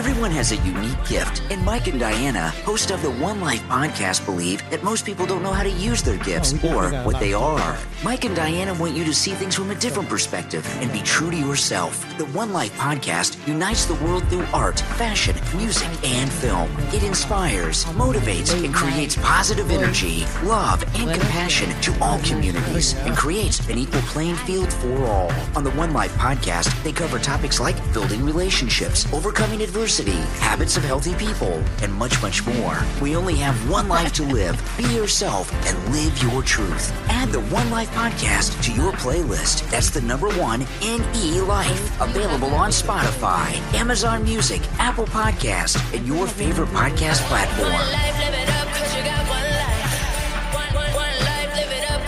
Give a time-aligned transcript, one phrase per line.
[0.00, 4.24] Everyone has a unique gift, and Mic and Diana, host of the One Life podcast,
[4.24, 7.02] believe that most people don't know how to use their gifts Oh, or definitely got
[7.02, 7.78] a what they are.
[8.02, 11.30] Mic and Diana want you to see things from a different perspective and be true
[11.30, 12.02] to yourself.
[12.16, 16.70] The One Life podcast unites the world through art, fashion, music, and film.
[16.94, 23.68] It inspires, motivates, and creates positive energy, love, and compassion to all communities and creates
[23.68, 25.30] an equal playing field for all.
[25.54, 30.84] On the One Life podcast, they cover topics like building relationships, overcoming adversity, habits of
[30.84, 32.78] healthy people, and much, much more.
[33.02, 34.56] We only have one life to live.
[34.78, 36.92] Be yourself and live your truth.
[37.08, 39.68] Add the One Life podcast to your playlist.
[39.70, 42.00] That's the number one NE Life.
[42.00, 47.72] Available on Spotify, Amazon Music, Apple Podcast, and your favorite podcast platform.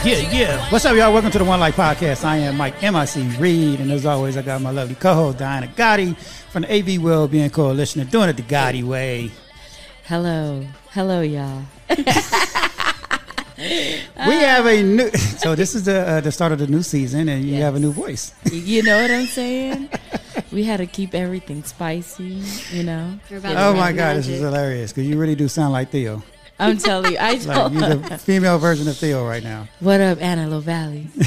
[0.05, 0.71] Yeah, yeah.
[0.73, 1.13] What's up, y'all?
[1.13, 2.25] Welcome to the One Life Podcast.
[2.25, 6.17] I am Mike MIC Reed, and as always, I got my lovely co-host Diana Gaddi
[6.51, 9.31] from the AV Wellbeing Coalition and doing it the Gaddi way.
[10.05, 10.67] Hello.
[10.91, 11.63] Hello, y'all.
[14.27, 15.09] We have a new.
[15.43, 17.63] So this is the uh, the start of the new season, and you Yes.
[17.63, 18.33] have a new voice.
[18.51, 19.89] You know what I'm saying?
[20.53, 23.19] we had to keep everything spicy, you know?
[23.31, 26.23] Oh my have God, this is hilarious because you really do sound like Theo.
[26.59, 27.19] I'm telling you.
[27.19, 29.69] I Like told you're the female version of Theo right now.
[29.81, 31.09] What up, Antelope Valley?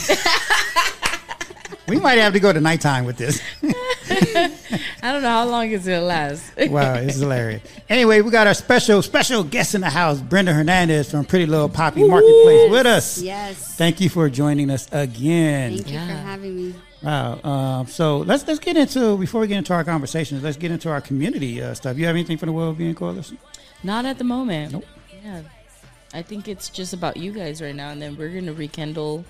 [1.88, 3.40] We might have to go to nighttime with this.
[3.64, 6.52] I don't know how long it's going to last.
[6.58, 7.62] Wow, it's hilarious.
[7.90, 11.70] Anyway, we got our special special guest in the house, Brenda Hernandez from Pretty Little
[11.70, 13.22] Poppy Marketplace, with us.
[13.22, 13.76] Yes.
[13.76, 15.76] Thank you for joining us again.
[15.78, 16.76] Thank you for having me.
[17.04, 17.40] Wow.
[17.44, 20.42] Um, so let's let's get into before we get into our conversations.
[20.42, 22.00] Let's get into our community uh, stuff.
[22.00, 23.38] You have anything for the Wellbeing Coalition?
[23.84, 24.74] Not at the moment.
[24.74, 24.86] Nope.
[25.26, 25.42] Yeah.
[26.14, 29.26] I think it's just about you guys right now, and then we're going to rekindle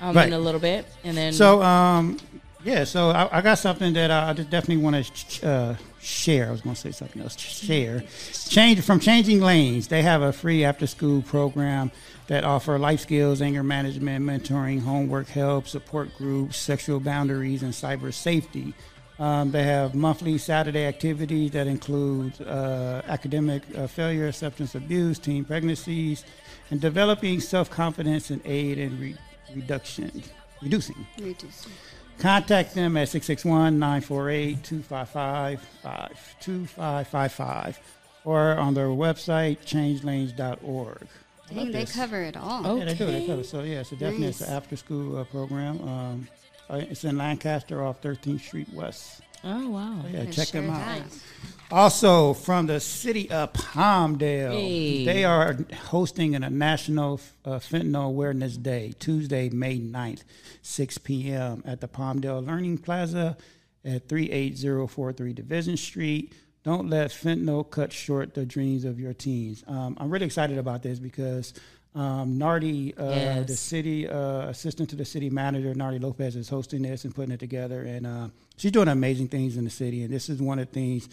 [0.00, 0.26] um, Right.
[0.26, 0.86] in a little bit.
[1.04, 1.32] And then.
[1.34, 2.18] So um,
[2.64, 2.84] yeah.
[2.84, 6.48] So I, I got something that I, definitely want to sh- uh, share.
[6.48, 7.38] I was going to say something else.
[7.38, 8.02] Share.
[8.48, 9.88] Change from changing lanes.
[9.88, 11.92] They have a free after school program
[12.28, 18.12] that offer life skills, anger management, mentoring, homework help, support groups, sexual boundaries, and cyber
[18.12, 18.72] safety.
[19.20, 25.44] Um, they have monthly Saturday activities that include uh, academic uh, failure, substance abuse, teen
[25.44, 26.24] pregnancies,
[26.70, 29.16] and developing self confidence and aid in re-
[29.54, 30.22] reduction,
[30.62, 31.06] reducing.
[31.20, 31.66] Reduce.
[32.18, 34.64] Contact them at 661 948
[36.40, 37.78] 2555
[38.24, 41.06] or on their website, changelanes.org.
[41.50, 41.92] I love Dang, they this.
[41.94, 42.62] cover it all.
[42.66, 42.76] Oh.
[42.76, 43.06] Yeah, they do.
[43.06, 43.26] They Okay.
[43.26, 43.42] cover.
[43.44, 45.80] So, yeah, so definitely it's an after school uh, program.
[45.86, 46.28] Um,
[46.70, 49.20] uh, it's in Lancaster off 13th Street West.
[49.44, 50.00] oh, wow.
[50.02, 50.80] So, yeah, check sure them out.
[50.82, 51.22] have.
[51.72, 55.04] Also, from the city of Palmdale, Hey.
[55.04, 60.24] they are hosting a national uh, fentanyl awareness day, Tuesday, May 9th,
[60.62, 61.62] 6 p.m.
[61.64, 63.36] at the Palmdale Learning Plaza
[63.84, 66.32] at 38043 Division Street.
[66.64, 69.64] Don't let fentanyl cut short the dreams of your teens.
[69.66, 71.54] Um, I'm really excited about this because
[71.94, 73.46] um, Nardi, uh, Yes.
[73.48, 77.32] the city uh, assistant to the city manager, Nardi Lopez, is hosting this and putting
[77.32, 77.82] it together.
[77.82, 80.02] And uh, she's doing amazing things in the city.
[80.04, 81.08] And this is one of the things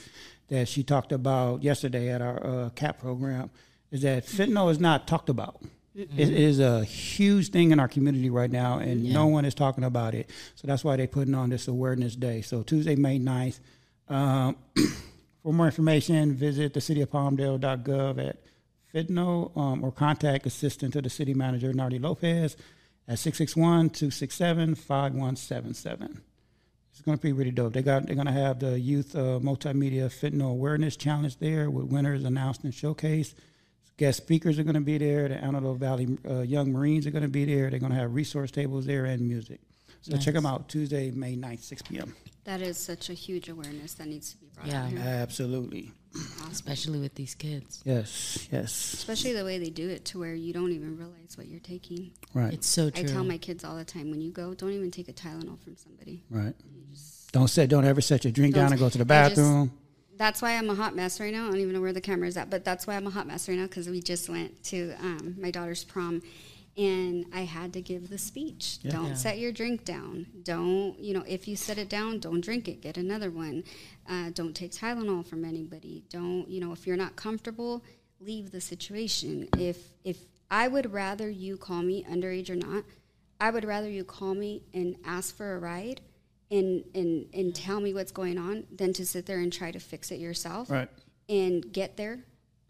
[0.49, 3.49] that she talked about yesterday at our uh, CAP program
[3.91, 5.61] is that fentanyl is not talked about.
[5.95, 9.55] It it is a huge thing in our community right now, and no one is
[9.55, 10.29] talking about it.
[10.53, 12.41] So that's why they're putting on this awareness day.
[12.41, 13.59] So Tuesday, May 9th.
[14.07, 14.55] Um,
[15.43, 18.37] for more information, visit thecityofpalmdale.gov at
[18.97, 22.55] fentanyl um, or contact assistant to the city manager, Nardi Lopez,
[23.07, 26.17] at 661-267-5177.
[26.91, 27.73] It's going to be really dope.
[27.73, 31.85] They got they're going to have the youth uh, multimedia fentanyl awareness challenge there with
[31.85, 33.35] winners announced and showcased.
[33.97, 35.27] Guest speakers are going to be there.
[35.27, 37.69] The Antelope Valley uh, Young Marines are going to be there.
[37.69, 39.59] They're going to have resource tables there and music.
[40.01, 42.15] So check them out Tuesday, May 9th, 6 p.m.
[42.45, 44.83] That is such a huge awareness that needs to be brought Yeah.
[44.85, 44.99] out here.
[44.99, 45.91] Absolutely.
[46.51, 47.81] Especially with these kids.
[47.85, 48.93] Yes, yes.
[48.93, 52.11] Especially the way they do it to where you don't even realize what you're taking.
[52.33, 53.03] Right, It's so true.
[53.03, 55.59] I tell my kids all the time when you go, don't even take a Tylenol
[55.59, 56.23] from somebody.
[56.29, 56.53] right.
[57.33, 59.71] Don't set, don't ever set your drink down and go to the I just- bathroom.
[60.15, 61.45] That's why I'm a hot mess right now.
[61.45, 63.27] I don't even know where the camera is at, but that's why I'm a hot
[63.27, 66.23] mess right now because we just went to um, my daughter's prom
[66.77, 68.77] and I had to give the speech.
[68.83, 68.91] Yeah.
[68.91, 69.13] Don't Yeah.
[69.15, 70.27] set your drink down.
[70.43, 72.81] Don't, you know, if you set it down, don't drink it.
[72.81, 73.63] Get another one.
[74.07, 76.03] Uh, don't take Tylenol from anybody.
[76.09, 77.83] Don't, you know, if you're not comfortable,
[78.19, 79.47] leave the situation.
[79.57, 80.17] If, if
[80.51, 82.83] I would rather you call me underage or not,
[83.41, 86.01] I would rather you call me and ask for a ride
[86.51, 89.79] and, and, and tell me what's going on than to sit there and try to
[89.79, 90.89] fix it yourself Right.
[91.27, 92.19] and get there.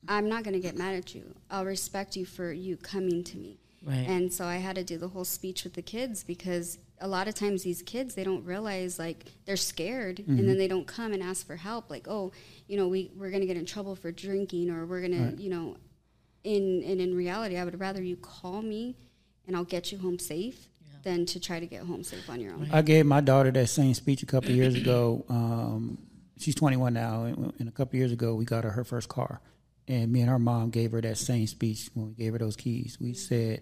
[0.07, 1.35] I'm not going to get mad at you.
[1.51, 3.59] I'll respect you for you coming to me.
[3.87, 4.07] Right.
[4.07, 7.27] And so I had to do the whole speech with the kids because a lot
[7.27, 11.13] of times these kids they don't realize like they're scared and then they don't come
[11.13, 12.31] and ask for help like oh
[12.67, 15.41] you know we we're going to get in trouble for drinking or we're going to
[15.41, 15.77] you know
[16.43, 18.97] in and in reality I would rather you call me
[19.45, 20.67] and I'll get you home safe
[21.03, 22.67] than to try to get home safe on your own.
[22.71, 25.23] I gave my daughter that same speech a couple of years ago.
[25.29, 25.97] Um,
[26.37, 29.07] she's 21 now, and, and a couple of years ago, we got her her first
[29.07, 29.39] car.
[29.87, 32.57] And me and her mom gave her that same speech when we gave her those
[32.57, 32.97] keys.
[32.99, 33.61] We said,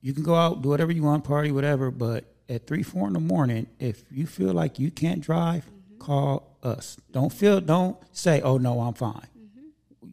[0.00, 3.12] "You can go out, do whatever you want, party, whatever, but at three, four in
[3.12, 5.98] the morning, if you feel like you can't drive, mm-hmm.
[5.98, 6.96] call us.
[7.12, 9.12] Don't feel, don't say, oh no, I'm fine.
[9.14, 10.08] Mm-hmm.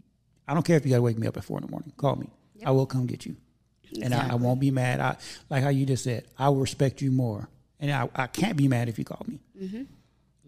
[0.48, 1.92] I don't care if you got to wake me up at four in the morning.
[1.98, 2.30] Call me.
[2.64, 3.36] I will come get you,
[4.02, 5.00] and I, I won't be mad.
[5.00, 5.18] I
[5.50, 6.26] like how you just said.
[6.38, 7.50] I will respect you more,
[7.80, 9.40] and I, I can't be mad if you call me.
[9.60, 9.84] Mm-hmm.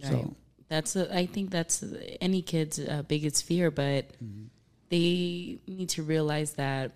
[0.07, 0.35] So
[0.69, 1.83] That's a, I think that's
[2.21, 4.05] any kid's uh, biggest fear, but
[4.89, 6.91] they need to realize that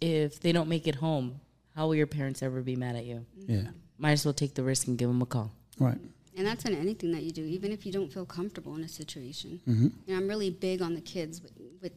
[0.00, 1.40] if they don't make it home,
[1.74, 3.24] how will your parents ever be mad at you?
[3.46, 3.68] yeah,
[3.98, 5.52] Might as well take the risk and give them a call.
[5.78, 5.98] right.
[6.36, 8.88] And that's in anything that you do, even if you don't feel comfortable in a
[8.88, 9.60] situation.
[9.68, 9.88] Mm-hmm.
[10.08, 11.52] And I'm really big on the kids with,
[11.82, 11.92] with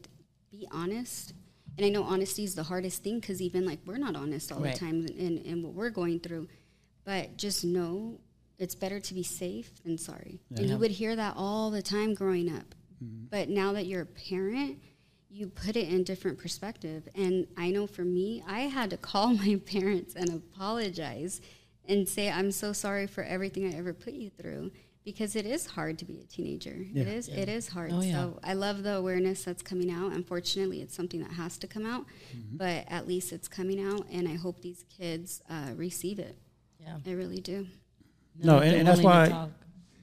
[0.50, 1.32] be honest.
[1.78, 4.58] And I know honesty is the hardest thing because even like we're not honest all
[4.60, 4.74] Right.
[4.74, 6.48] the time in, in what we're going through.
[7.04, 8.18] But just know
[8.58, 10.40] it's better to be safe than sorry.
[10.54, 12.74] And you would hear that all the time growing up.
[13.30, 14.78] But now that you're a parent,
[15.34, 17.08] you put it in different perspective.
[17.16, 21.40] And I know for me, I had to call my parents and apologize
[21.86, 24.70] and say, I'm so sorry for everything I ever put you through.
[25.04, 26.74] Because it is hard to be a teenager.
[26.94, 27.28] It is.
[27.28, 27.92] It is hard.
[27.92, 28.12] Oh, yeah.
[28.12, 30.12] So I love the awareness that's coming out.
[30.12, 32.06] Unfortunately, it's something that has to come out,
[32.52, 36.38] but at least it's coming out, and I hope these kids uh, receive it.
[36.80, 36.96] Yeah.
[37.06, 37.66] I really do.
[38.42, 39.50] No, if and, and that's why to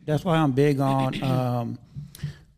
[0.06, 1.80] that's why I'm big on um,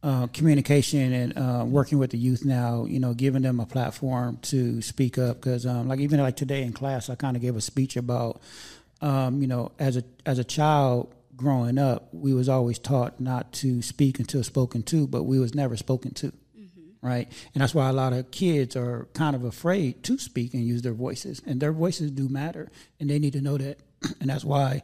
[0.04, 2.86] uh, communication and uh, working with the youth now.
[2.86, 6.64] You know, giving them a platform to speak up because, um, like even like today
[6.64, 8.42] in class, I kind of gave a speech about,
[9.02, 13.52] um, you know, as a as a child growing up, we was always taught not
[13.54, 16.34] to speak until spoken to, but we was never spoken to.
[17.02, 20.66] Right, and that's why a lot of kids are kind of afraid to speak and
[20.66, 23.78] use their voices, and their voices do matter, and they need to know that,
[24.22, 24.84] and that's why.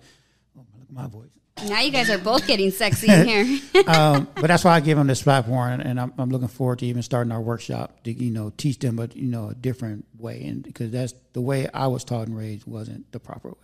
[0.58, 1.30] Oh, look at my voice
[1.68, 3.60] Now you guys are both getting sexy in here.
[3.88, 6.86] um, but that's why I give them this platform, and I'm, I'm looking forward to
[6.86, 10.44] even starting our workshop to you know teach them a you know a different way,
[10.46, 13.56] and because that's the way I was taught and raised wasn't the proper way,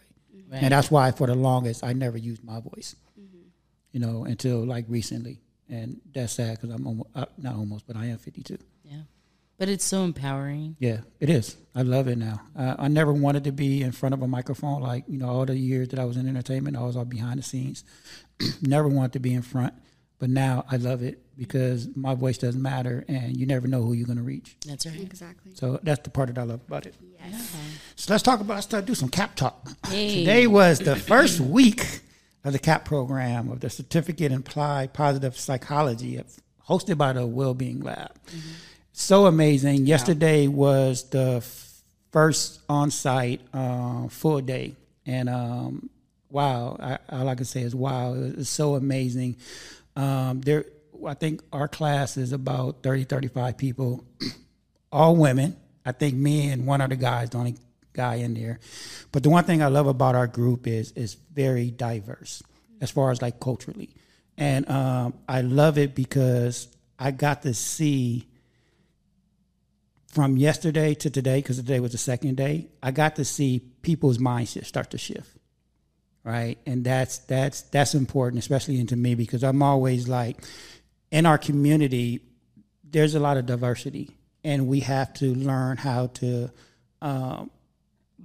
[0.52, 0.64] Right.
[0.64, 2.96] and that's why for the longest I never used my voice,
[3.92, 5.40] you know, until like recently,
[5.70, 8.58] and that's sad because I'm almost, uh, not almost, but I am 52.
[9.56, 9.66] Yeah.
[9.66, 10.76] But it's so empowering.
[10.80, 11.56] Yeah, it is.
[11.74, 12.42] I love it now.
[12.58, 14.82] Uh, I never wanted to be in front of a microphone.
[14.82, 17.40] Like you know, all the years that I was in entertainment, I was all behind
[17.40, 17.84] the scenes.
[18.62, 19.74] never wanted to be in front,
[20.20, 23.94] but now I love it because my voice doesn't matter, and you never know who
[23.94, 24.58] you're going to reach.
[24.66, 25.00] That's right.
[25.00, 25.54] exactly.
[25.56, 26.96] So that's the part that I love about it.
[27.20, 27.56] Yes.
[27.96, 28.56] So let's talk about.
[28.56, 29.70] Let's start do some cap talk.
[29.88, 30.20] Hey.
[30.20, 32.02] Today was the first week
[32.44, 36.22] of the cap program of the Certificate in Applied Positive Psychology,
[36.70, 38.12] hosted by the Wellbeing Lab.
[38.98, 39.88] So amazing.
[39.88, 41.82] Yesterday was the f-
[42.14, 45.90] first on-site uh, full day, and um,
[46.30, 48.14] wow, I, all I can say is wow.
[48.16, 49.36] It's so amazing.
[49.98, 50.64] Um, there,
[51.06, 54.06] I think our class is about 30, 35 people
[54.94, 55.58] all women.
[55.86, 57.56] I think me and one other guy is the only
[57.92, 58.60] guy in there.
[59.12, 62.42] But the one thing I love about our group is is very diverse
[62.80, 63.90] as far as like culturally,
[64.38, 68.30] and um, I love it because I got to see
[70.16, 72.70] from yesterday to today because today was the second day.
[72.82, 75.30] I got to see people's mindsets start to shift
[76.26, 76.58] right?
[76.66, 80.38] And that's that's that's important especially into me because i'm always like
[81.12, 82.20] in our community
[82.84, 84.10] there's a lot of diversity
[84.44, 86.50] and we have to learn how to
[87.02, 87.52] um,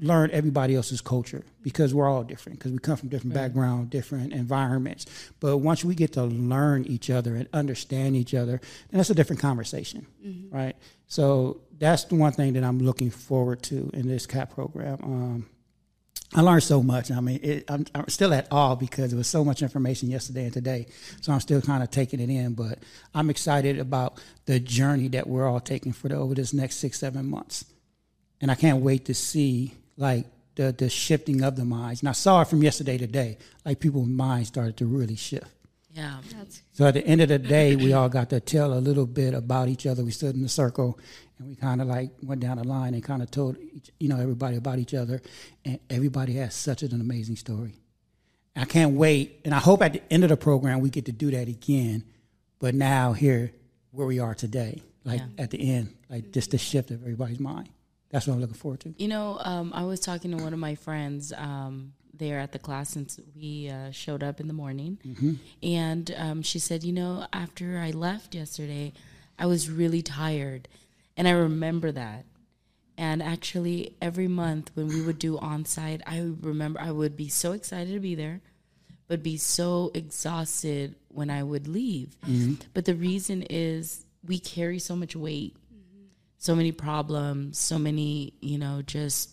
[0.00, 4.32] learn everybody else's culture because we're all different because we come from different backgrounds different
[4.32, 5.04] environments.
[5.38, 9.14] But once we get to learn each other and understand each other then that's a
[9.14, 10.06] different conversation
[10.50, 10.76] right
[11.11, 15.47] so that's the one thing that i'm looking forward to in this cap program um,
[16.33, 17.11] I learned so much.
[17.11, 20.45] I mean, it, I'm, I'm still at awe because there was so much information yesterday
[20.45, 20.87] and today.
[21.21, 22.79] So I'm still kind of taking it in, but
[23.14, 27.00] I'm excited about the journey that we're all taking for the, over this next six,
[27.00, 27.64] seven months.
[28.40, 32.00] And I can't wait to see like the, the shifting of the minds.
[32.00, 35.49] And I saw it from yesterday to today, like people's minds started to really shift.
[35.92, 36.18] Yeah.
[36.37, 39.06] That's So at the end of the day, we all got to tell a little
[39.06, 40.04] bit about each other.
[40.04, 40.99] We stood in a circle
[41.38, 44.09] and we kind of like went down the line and kind of told each, you
[44.09, 45.20] know everybody about each other,
[45.64, 47.75] and everybody has such an amazing story.
[48.56, 51.12] I can't wait, and I hope at the end of the program we get to
[51.12, 52.04] do that again.
[52.59, 53.52] But now here,
[53.90, 55.42] where we are today, like Yeah.
[55.44, 57.68] at the end, like just the shift of everybody's mind.
[58.11, 58.94] that's what I'm looking forward to.
[58.99, 62.58] You know, um, I was talking to one of my friends um, there at the
[62.60, 64.98] class since we uh, showed up in the morning,
[65.62, 68.92] and um, she said, you know, after I left yesterday,
[69.36, 70.68] I was really tired,
[71.16, 72.26] and I remember that.
[72.96, 77.28] And actually, every month when we would do on site, I remember I would be
[77.28, 78.42] so excited to be there,
[79.08, 82.14] but be so exhausted when I would leave.
[82.74, 85.56] But the reason is we carry so much weight,
[86.36, 89.30] so many problems, so many, you know, just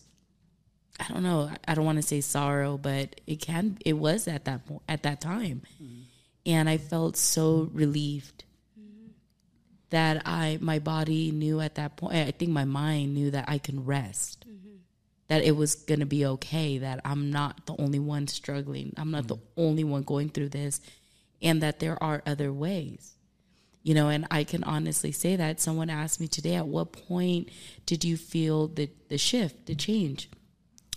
[0.99, 1.51] I don't know.
[1.67, 3.77] I don't want to say sorrow, but it can.
[3.85, 6.01] It was at that at that time, mm-hmm.
[6.45, 8.45] and I felt so relieved
[8.79, 9.11] mm-hmm.
[9.91, 12.15] that I my body knew at that point.
[12.15, 14.77] I think my mind knew that I can rest, mm-hmm.
[15.27, 16.79] that it was gonna be okay.
[16.79, 18.93] That I'm not the only one struggling.
[18.97, 20.81] I'm not the only one going through this,
[21.43, 23.13] and that there are other ways.
[23.83, 27.49] You know, and I can honestly say that someone asked me today, at what point
[27.85, 30.29] did you feel the the shift, the change?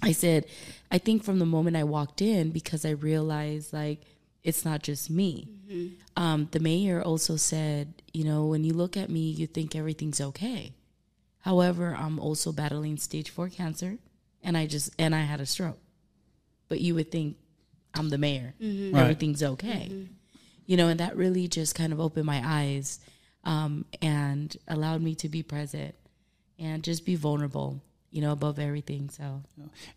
[0.02, 0.46] I said,
[0.90, 4.00] I think from the moment I walked in, because I realized like
[4.42, 5.48] it's not just me.
[6.16, 10.20] Um, the mayor also said, you know, when you look at me, you think everything's
[10.20, 10.72] okay.
[11.40, 13.98] However, I'm also battling stage four cancer,
[14.42, 15.78] and I just and I had a stroke.
[16.68, 17.36] But you would think
[17.94, 18.54] I'm the mayor,
[18.96, 19.90] everything's okay.
[20.66, 23.00] You know, and that really just kind of opened my eyes
[23.44, 25.94] um, and allowed me to be present
[26.58, 27.80] and just be vulnerable.
[28.10, 29.08] You know, above everything.
[29.08, 29.42] So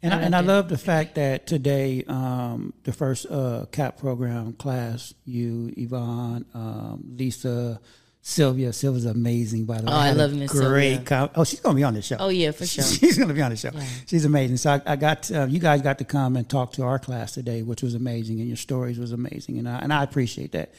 [0.03, 0.46] And I, I and I it.
[0.46, 7.03] love the fact that today, um, the first uh, CAP program class, you, Yvonne, um,
[7.17, 7.79] Lisa,
[8.25, 8.72] Sylvia.
[8.72, 9.92] Sylvia's amazing, by the way.
[9.92, 10.62] Oh, I a love Miss Great.
[10.94, 11.00] Sylvia.
[11.06, 12.15] Com- oh, she's going to be on the show.
[12.22, 12.82] Oh, yeah, for sure.
[13.00, 13.70] She's going to be on the show.
[13.74, 13.84] Yeah.
[14.08, 14.56] She's amazing.
[14.56, 17.34] So I, I got uh, you guys got to come and talk to our class
[17.34, 20.74] today, which was amazing, and your stories was amazing, and I, and I appreciate that.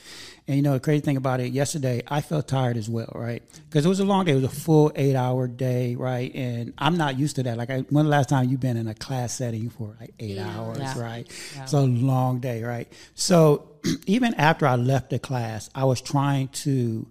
[0.48, 3.42] And you know, the crazy thing about it, yesterday I felt tired as well, right?
[3.68, 4.32] Because it was a long day.
[4.32, 6.34] It was a full eight hour day, right?
[6.34, 7.58] And I'm not used to that.
[7.58, 10.38] Like, I, when the last time you've been in a class setting for like eight
[10.38, 10.98] hours, Yeah.
[10.98, 11.30] right?
[11.56, 11.62] Yeah.
[11.64, 12.90] It's a long day, right?
[13.14, 13.68] So
[14.06, 17.06] even after I left the class, I was trying to.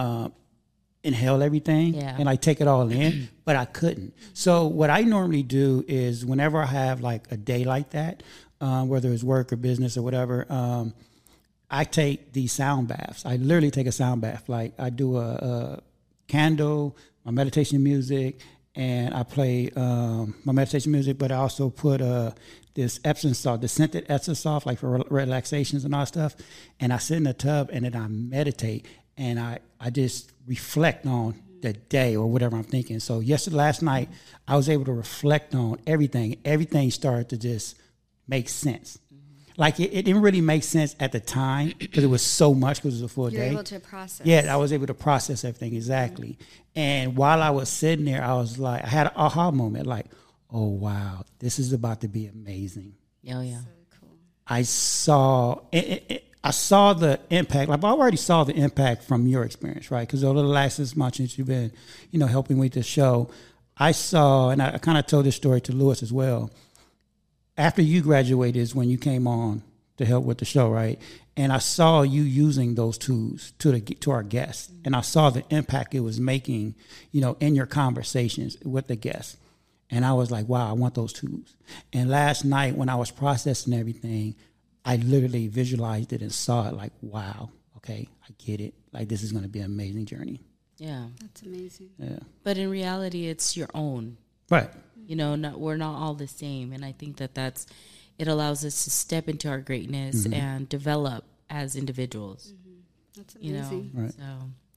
[0.00, 0.28] Uh,
[1.02, 2.16] inhale everything Yeah.
[2.18, 4.12] and like take it all in, but I couldn't.
[4.34, 8.22] So what I normally do is whenever I have like a day like that,
[8.60, 10.94] um, whether it's work or business or whatever, um,
[11.70, 13.24] I take these sound baths.
[13.24, 14.48] I literally take a sound bath.
[14.48, 15.82] Like I do a, a
[16.26, 18.40] candle, my meditation music,
[18.74, 22.32] and I play um, my meditation music, but I also put uh,
[22.74, 26.34] this Epsom salt, the scented Epsom salt, like for re- relaxations and all that stuff.
[26.80, 28.86] And I sit in the tub and then I meditate
[29.16, 33.00] and I, I just reflect on the day or whatever I'm thinking.
[33.00, 34.08] So yesterday, last night,
[34.46, 36.36] I was able to reflect on everything.
[36.44, 37.76] Everything started to just
[38.28, 38.98] make sense.
[39.12, 39.52] Mm-hmm.
[39.60, 42.78] Like it, it didn't really make sense at the time because it was so much
[42.82, 43.50] because it was a full You're day.
[43.50, 44.26] able to process.
[44.26, 46.28] Yeah, I was able to process everything exactly.
[46.38, 46.78] Mm-hmm.
[46.78, 50.06] And while I was sitting there, I was like, I had an aha moment, like,
[50.50, 52.94] oh wow, this is about to be amazing.
[53.32, 53.60] oh yeah,
[53.98, 54.10] cool
[54.46, 57.68] I saw, it, it, it- I saw the impact.
[57.68, 60.06] Like I already saw the impact from your experience, right?
[60.06, 61.72] Because over the last six months since you've been,
[62.12, 63.30] you know, helping with the show,
[63.76, 66.52] I saw, and I, I kind of told this story to Lewis as well.
[67.58, 69.64] After you graduated is when you came on
[69.96, 71.00] to help with the show, right?
[71.36, 75.30] And I saw you using those tools to the to our guests, and I saw
[75.30, 76.76] the impact it was making,
[77.10, 79.36] you know, in your conversations with the guests.
[79.90, 81.56] And I was like, wow, I want those tools.
[81.92, 84.36] And last night when I was processing everything,
[84.86, 88.74] I literally visualized it and saw it like, wow, okay, I get it.
[88.92, 90.40] Like this is going to be an amazing journey.
[90.78, 91.06] yeah.
[91.20, 91.90] That's amazing.
[91.98, 92.18] Yeah.
[92.44, 94.16] But in reality, it's your own.
[94.50, 94.70] Right.
[95.06, 97.66] You know, not, we're not all the same, and I think that that's
[98.18, 100.34] it allows us to step into our greatness Mm-hmm.
[100.34, 102.52] and develop as individuals.
[103.16, 103.90] That's You know, amazing.
[103.94, 104.12] Right.
[104.14, 104.24] so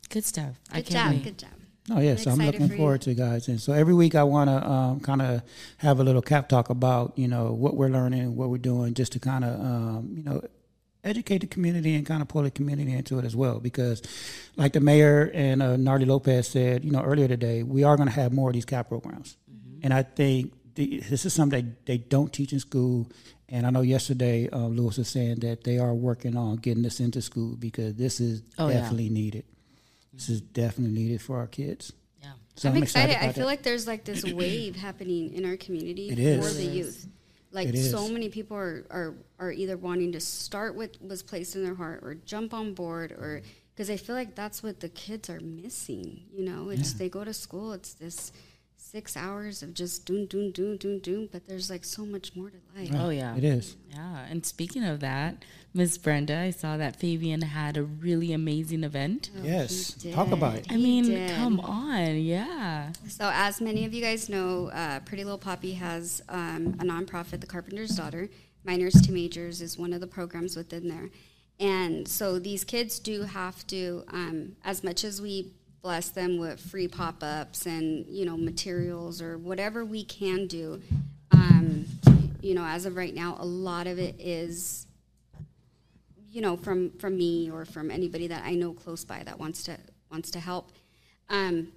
[0.10, 0.60] good stuff.
[0.72, 1.14] I Good can't job.
[1.16, 1.24] wait.
[1.24, 1.50] Good job.
[1.92, 3.48] Oh yeah, so I'm looking for forward to guys.
[3.48, 5.42] And so every week I want to um, kind of
[5.78, 9.12] have a little cap talk about you know what we're learning, what we're doing, just
[9.14, 10.42] to kind of um, you know
[11.04, 13.60] educate the community and kind of pull the community into it as well.
[13.60, 14.02] Because
[14.58, 18.10] like the mayor and uh, Nardi Lopez said, you know earlier today, we are going
[18.10, 19.38] to have more of these cap programs,
[19.82, 23.10] and I think the, this is something they, they don't teach in school.
[23.52, 27.00] And I know yesterday uh, Lewis was saying that they are working on getting this
[27.00, 28.76] into school because this is Oh, yeah.
[28.76, 29.44] definitely needed.
[30.20, 31.94] This is definitely needed for our kids.
[32.22, 32.32] Yeah.
[32.56, 33.16] So I'm, excited.
[33.16, 33.46] I feel that.
[33.46, 36.58] like there's like this wave happening in our community It for is.
[36.58, 36.76] the It is.
[36.76, 37.08] youth.
[37.52, 37.90] Like It is.
[37.90, 41.74] so many people are, are are either wanting to start what was placed in their
[41.76, 43.42] heart or jump on board or
[43.74, 46.24] because I feel like that's what the kids are missing.
[46.36, 48.34] You know, it's they go to school, it's this
[48.76, 51.30] six hours of just doom, doom, doom, doom, doom.
[51.32, 52.92] But there's like so much more to life.
[52.94, 53.78] Oh yeah, It is.
[53.92, 58.84] Yeah, and speaking of that, Miss Brenda, I saw that Fabian had a really amazing
[58.84, 59.30] event.
[59.44, 59.94] yes.
[60.14, 60.66] Talk about it.
[60.70, 61.36] I He mean, did.
[61.36, 62.92] come on, yeah.
[63.08, 67.40] So, as many of you guys know, uh, Pretty Little Poppy has um, a nonprofit,
[67.42, 68.30] The Carpenter's Daughter.
[68.66, 71.10] Minors to Majors is one of the programs within there.
[71.60, 76.60] And so these kids do have to, um, as much as we bless them with
[76.60, 80.82] free pop ups and, you know, materials or whatever we can do,
[81.32, 81.86] um,
[82.42, 84.88] you know, as of right now, a lot of it is
[86.40, 89.62] you know from from me or from anybody that I know close by that wants
[89.64, 89.78] to
[90.10, 90.72] wants to help.
[91.28, 91.74] Um,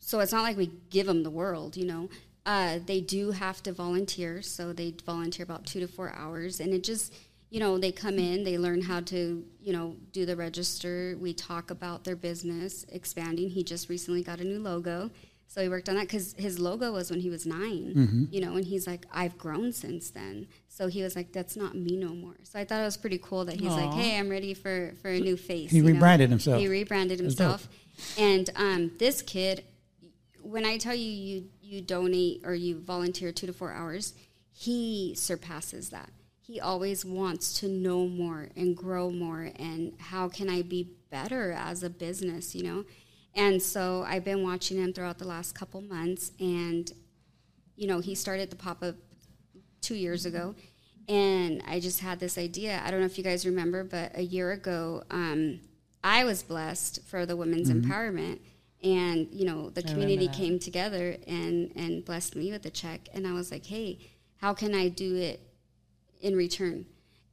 [0.00, 2.10] so it's not like we give them the world, you know.
[2.44, 6.74] Uh, they do have to volunteer, so they volunteer about two to four hours, and
[6.74, 7.14] it just,
[7.50, 11.16] you know, they come in, they learn how to, you know, do the register.
[11.20, 13.48] We talk about their business expanding.
[13.48, 15.12] He just recently got a new logo,
[15.50, 18.54] so he worked on that because his logo was when he was 9 you know,
[18.54, 20.46] and he's like, I've grown since then.
[20.68, 22.36] So he was like, that's not me no more.
[22.44, 25.08] So I thought it was pretty cool that he's like, hey, I'm ready for for
[25.08, 25.72] a new face.
[25.72, 25.90] He you know?
[25.90, 26.60] rebranded himself.
[26.60, 27.68] He rebranded himself,
[28.16, 29.64] and um, this kid,
[30.40, 34.14] when I tell you you you donate or you volunteer two to four hours,
[34.52, 36.10] he surpasses that.
[36.40, 41.52] He always wants to know more and grow more, and how can I be better
[41.52, 42.84] as a business, you know?
[43.34, 46.90] And so I've been watching him throughout the last couple months, and
[47.76, 48.96] you know he started the pop up
[49.80, 50.54] two years ago,
[51.08, 52.82] and I just had this idea.
[52.84, 55.60] I don't know if you guys remember, but a year ago, um,
[56.02, 58.40] I was blessed for the women's empowerment,
[58.82, 63.26] and you know the community came together and and blessed me with a check, and
[63.26, 63.98] I was like, hey,
[64.38, 65.40] how can I do it
[66.20, 66.86] in return?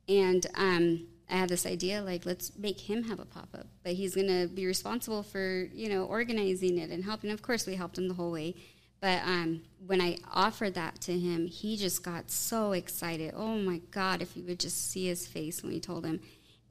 [0.08, 3.93] And um, I had this idea, like let's make him have a pop up, but
[3.93, 7.31] he's gonna be responsible for you know organizing it and helping.
[7.31, 8.55] Of course, we helped him the whole way.
[9.00, 13.34] But um, when I offered that to him, he just got so excited.
[13.36, 16.19] Oh my God, if you would just see his face when we told him.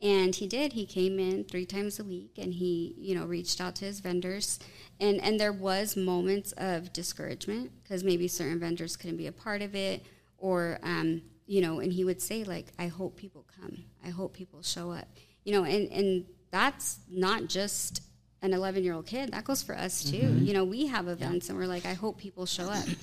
[0.03, 0.73] And he did.
[0.73, 4.01] He came in three times a week and he, you know, reached out to his
[4.01, 4.59] vendors.
[5.01, 9.63] And, and there was moments of discouragement because maybe certain vendors couldn't be a part
[9.63, 10.05] of it
[10.37, 13.85] or, um, you know, and he would say like, I hope people come.
[14.05, 15.09] I hope people show up.
[15.45, 18.03] You know, and, and that's not just
[18.43, 19.33] an 11 year old kid.
[19.33, 20.17] That goes for us too.
[20.17, 22.87] You know we have events and we're like i hope people show up.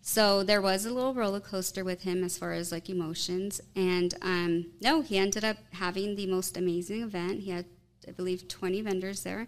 [0.00, 4.14] So there was a little roller coaster with him as far as like emotions and
[4.22, 7.40] um, no he ended up having the most amazing event.
[7.40, 7.66] He had
[8.08, 9.46] i believe 20 vendors there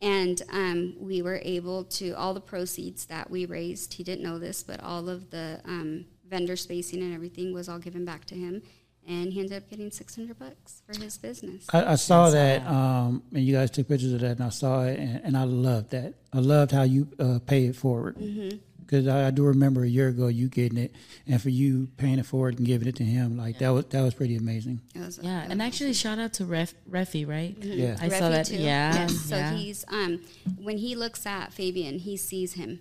[0.00, 4.40] and um, we were able to all the proceeds that we raised he didn't know
[4.40, 8.34] this but all of the um, vendor spacing and everything was all given back to
[8.34, 8.62] him
[9.06, 13.22] and he ended up getting 600 bucks for his business I, I saw that, um,
[13.34, 15.90] and you guys took pictures of that, and I saw it, and, and I loved
[15.90, 16.14] that.
[16.32, 18.16] I loved how you uh, pay it forward.
[18.16, 18.56] Mm-hmm.
[18.80, 20.94] Because I, I do remember a year ago you getting it,
[21.26, 24.02] and for you paying it forward and giving it to him, like that was that
[24.02, 24.80] was pretty amazing.
[24.94, 27.56] It was- Yeah, and actually, shout out to Ref Refi, right?
[27.58, 27.96] Yeah.
[28.00, 28.46] I saw that.
[28.46, 28.56] too.
[28.56, 29.16] Yeah, Yes.
[29.30, 29.52] So yeah.
[29.54, 30.20] he's um
[30.68, 32.80] when he looks at Fabian, he sees him.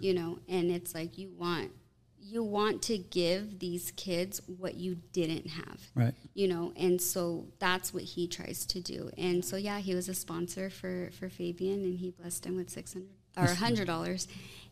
[0.00, 1.72] You know, and it's like you want
[2.26, 5.80] you want to give these kids what you didn't have.
[5.94, 6.14] Right.
[6.34, 9.10] You know, and so that's what he tries to do.
[9.16, 12.70] And so yeah, he was a sponsor for for Fabian and he blessed him with
[12.70, 14.26] 600 or $100.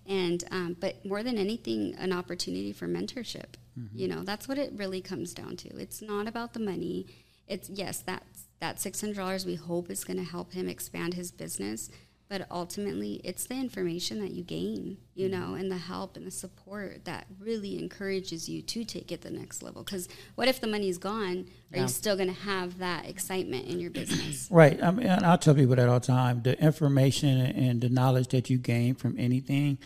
[0.07, 3.55] And um, but more than anything an opportunity for mentorship.
[3.93, 5.77] You know, that's what it really comes down to.
[5.77, 7.07] It's not about the money.
[7.49, 11.15] It's yes, that's that six hundred dollars we hope is going to help him expand
[11.15, 11.91] his business,
[12.35, 15.41] but ultimately it's the information that you gain, you mm-hmm.
[15.41, 19.31] know, and the help and the support that really encourages you to take it the
[19.31, 19.85] next level.
[19.85, 21.47] Because what if the money's gone?
[21.73, 21.83] Are Yeah.
[21.83, 24.49] you still going to have that excitement in your business?
[24.55, 24.83] Right.
[24.83, 26.43] I mean, and I tell people that all the time.
[26.43, 29.79] The information and the knowledge that you gain from anything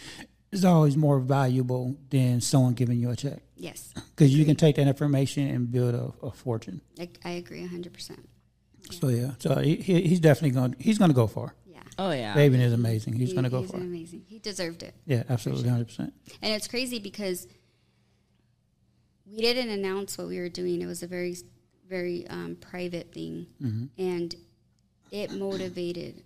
[0.51, 3.41] is always more valuable than someone giving you a check.
[3.57, 6.81] yes, Because you can take that information and build a, a fortune.
[6.99, 8.27] I, I agree hundred percent.
[8.91, 9.33] So yeah.
[9.39, 10.77] So he, he, he's definitely going.
[10.79, 11.55] He's going to go far.
[11.99, 12.35] Yeah, Oh yeah.
[12.35, 13.15] Fabian is amazing.
[13.15, 13.81] He's He- going to go he's far.
[13.81, 14.25] amazing.
[14.29, 14.95] He deserved it.
[15.07, 16.13] Yeah, absolutely, hundred percent.
[16.43, 17.47] And it's crazy because
[19.27, 20.81] we didn't announce what we were doing.
[20.81, 21.37] It was a very,
[21.89, 23.47] very um, private thing.
[23.63, 23.87] Mm-hmm.
[24.03, 24.35] And
[25.11, 26.23] it motivated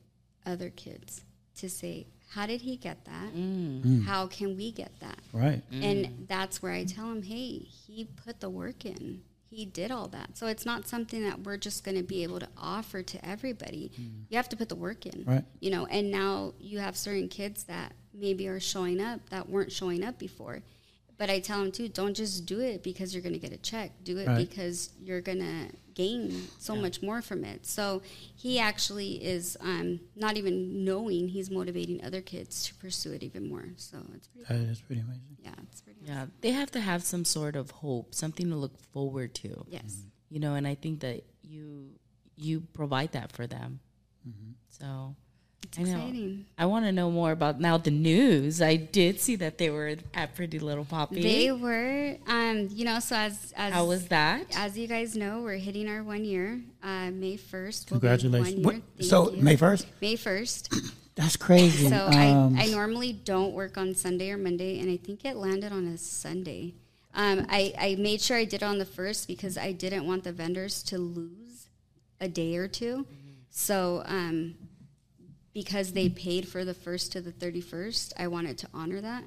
[0.47, 1.25] other kids
[1.57, 3.35] to say, How did he get that?
[3.35, 3.83] Mm.
[3.83, 4.05] Mm.
[4.05, 5.19] How can we get that?
[5.33, 5.63] Right.
[5.71, 6.29] And mm.
[6.29, 9.23] that's where I tell him, Hey, he put the work in.
[9.53, 10.39] He did all that.
[10.39, 13.91] So it's not something that we're just going to be able to offer to everybody.
[14.01, 14.25] Mm.
[14.31, 15.45] You have to put the work in Right.
[15.61, 19.71] you know and now you have certain kids that maybe are showing up that weren't
[19.73, 20.63] showing up before
[21.19, 23.57] but I tell him too, don't just do it because you're going to get a
[23.59, 23.93] check.
[24.05, 24.49] Do it Right.
[24.49, 27.67] because you're going to gain so much more from it.
[27.67, 28.03] So
[28.35, 33.49] he actually is um, not even knowing he's motivating other kids to pursue it even
[33.49, 33.67] more.
[33.77, 35.37] So it's pretty, That is pretty amazing.
[35.45, 36.01] yeah, it's pretty.
[36.05, 39.65] Yeah, they have to have some sort of hope, something to look forward to.
[39.69, 40.03] Yes.
[40.31, 41.91] You know, and I think that you
[42.37, 43.81] you provide that for them.
[44.69, 45.15] So
[45.65, 46.37] It's I know.
[46.59, 48.61] I want to know more about now the news.
[48.61, 51.23] I did see that they were at Pretty Little Poppy.
[51.23, 54.47] They were, um, you know, so as as How was that?
[54.57, 57.89] as you guys know, we're hitting our one year, uh, May first.
[57.89, 58.55] Congratulations.
[58.57, 59.09] One What- year.
[59.09, 59.43] so you.
[59.43, 59.87] May first?
[60.01, 60.73] May first.
[61.15, 61.89] That's crazy.
[61.89, 65.37] So Um, I, I normally don't work on Sunday or Monday, and I think it
[65.37, 66.75] landed on a Sunday.
[67.15, 70.25] Um, I, I made sure I did it on the first because I didn't want
[70.25, 71.69] the vendors to lose
[72.19, 73.07] a day or 2
[73.51, 74.55] So um,
[75.55, 79.25] because they paid for the first to the 31st, I wanted to honor that.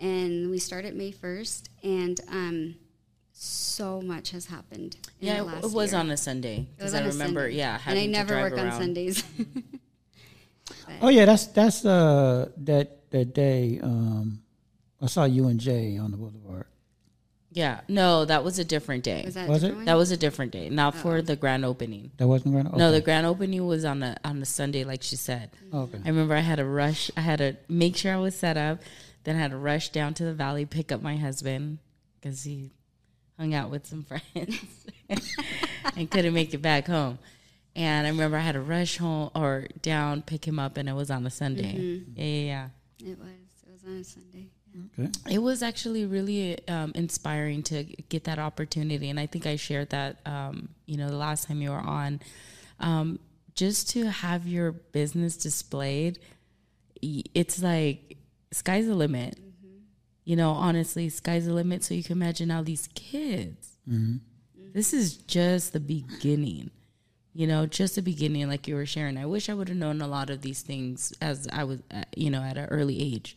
[0.00, 2.76] And we started May 1st, and um,
[3.32, 4.96] so much has happened.
[5.20, 6.00] In yeah, the it, last it was year.
[6.00, 7.42] on a Sunday It because I remember.
[7.42, 7.56] Sunday.
[7.56, 8.72] Yeah, and having I to never drive work on.
[8.72, 9.24] Sundays.
[11.02, 13.80] oh yeah, that's that's uh that that day.
[13.82, 14.40] Um,
[15.02, 16.66] I saw you and Jay on the boulevard.
[17.54, 19.22] Yeah, no, that was a different day.
[19.24, 19.68] was that Was a it?
[19.68, 20.98] different That was a different day, not oh.
[20.98, 22.10] for the grand opening.
[22.16, 22.76] That wasn't going.
[22.76, 25.50] No, the grand opening was on a on a Sunday, like she said.
[25.72, 26.00] Oh, okay.
[26.04, 27.12] I remember I had to rush.
[27.16, 28.80] I had to make sure I was set up.
[29.22, 31.78] Then I had to rush down to the valley, pick up my husband
[32.20, 32.72] because he
[33.38, 34.02] hung out with some
[34.34, 34.86] friends
[35.96, 37.18] and couldn't make it back home.
[37.76, 40.92] And I remember I had to rush home or down, pick him up, and it
[40.92, 41.74] was on a Sunday.
[41.74, 42.20] Mm-hmm.
[42.20, 43.28] Yeah, Yeah, yeah, It was.
[43.66, 44.46] It was on a Sunday.
[44.98, 45.10] Okay.
[45.30, 49.90] It was actually really um, inspiring to get that opportunity, and I think I shared
[49.90, 50.18] that.
[50.26, 52.20] Um, you know, the last time you were on,
[52.80, 53.18] um,
[53.54, 56.18] just to have your business displayed,
[57.00, 58.16] it's like
[58.52, 59.38] sky's the limit.
[60.24, 61.84] You know, honestly, sky's the limit.
[61.84, 63.76] So you can imagine all these kids.
[64.72, 66.70] This is just the beginning.
[67.34, 69.18] You know, just the beginning, like you were sharing.
[69.18, 72.04] I wish I would have known a lot of these things as I was, uh,
[72.16, 73.36] you know, at an early age.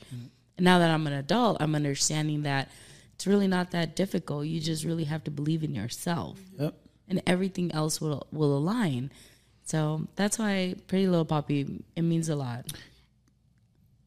[0.58, 2.70] And now that I'm an adult, I'm understanding that
[3.14, 4.48] it's really not that difficult.
[4.48, 6.76] You just really have to believe in yourself, Yep.
[7.08, 9.12] and everything else will will align.
[9.66, 12.66] So that's why Pretty Little Poppy it means a lot.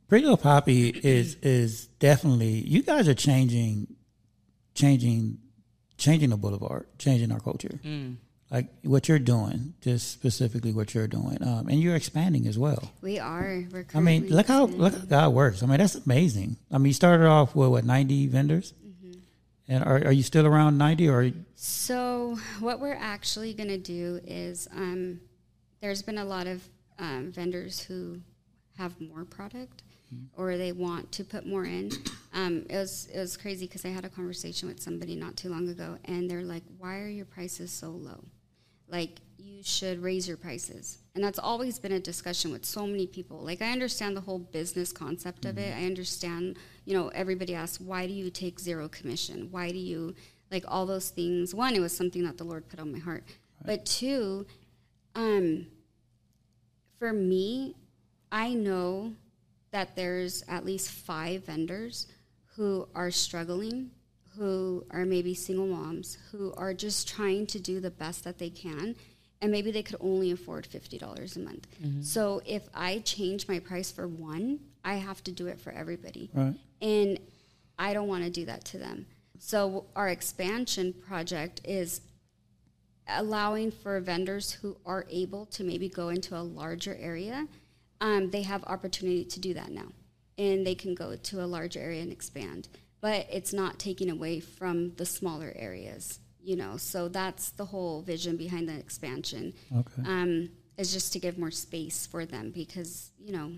[0.09, 3.95] Pretty Little Poppy is is definitely you guys are changing,
[4.75, 5.39] changing,
[5.99, 7.79] changing the boulevard, changing our culture.
[7.85, 8.17] Mm.
[8.51, 12.91] Like what you're doing, just specifically what you're doing, um, and you're expanding as well.
[13.01, 13.63] We are.
[13.71, 15.63] We're I mean, look how look how God works.
[15.63, 16.57] I mean, that's amazing.
[16.73, 18.75] I mean, you started off with what ninety vendors,
[19.69, 21.31] and are are you still around ninety or?
[21.55, 25.21] So, what we're actually going to do is um,
[25.81, 26.67] there's been a lot of
[26.99, 28.21] um, vendors who
[28.79, 29.83] have more product
[30.37, 31.91] or they want to put more in.
[32.33, 35.49] Um, it was it was crazy because I had a conversation with somebody not too
[35.49, 38.23] long ago, and they're like, "Why are your prices so low?
[38.91, 43.07] Like you should raise your prices." And that's always been a discussion with so many
[43.07, 43.39] people.
[43.39, 45.75] Like I understand the whole business concept of it.
[45.77, 49.49] I understand, you know, everybody asks, "Why do you take zero commission?
[49.51, 50.15] Why do you
[50.51, 53.25] like all those things?" One, it was something that the Lord put on my heart.
[53.65, 54.47] But two,
[55.15, 55.67] um
[56.99, 57.77] for me,
[58.31, 59.15] I know
[59.71, 62.07] that there's at least five vendors
[62.57, 63.91] who are struggling,
[64.37, 68.51] who are maybe single moms, who are just trying to do the best that they
[68.51, 68.95] can,
[69.43, 71.67] and maybe they could only afford $50 a month.
[72.03, 76.31] So if I change my price for one, I have to do it for everybody.
[76.35, 76.55] Right.
[76.81, 77.19] And
[77.79, 79.07] I don't want to do that to them.
[79.39, 82.03] So our expansion project is
[83.09, 87.49] allowing for vendors who are able to maybe go into a larger area.
[88.01, 89.89] Um, they have opportunity to do that now,
[90.39, 92.69] and they can go to a larger area and expand.
[93.01, 96.77] But it's not taking away from the smaller areas, you know.
[96.77, 99.55] So that's the whole vision behind the expansion.
[99.75, 100.03] Okay.
[100.05, 103.53] Um, is just to give more space for them because you know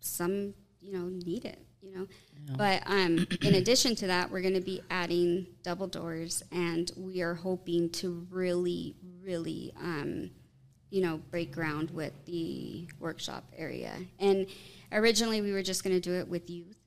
[0.00, 2.06] some you know need it you know
[2.56, 7.20] but um, in addition to that we're going to be adding double doors and we
[7.20, 10.30] are hoping to really really um,
[10.90, 14.46] you know break ground with the workshop area and
[14.92, 16.77] originally we were just going to do it with youth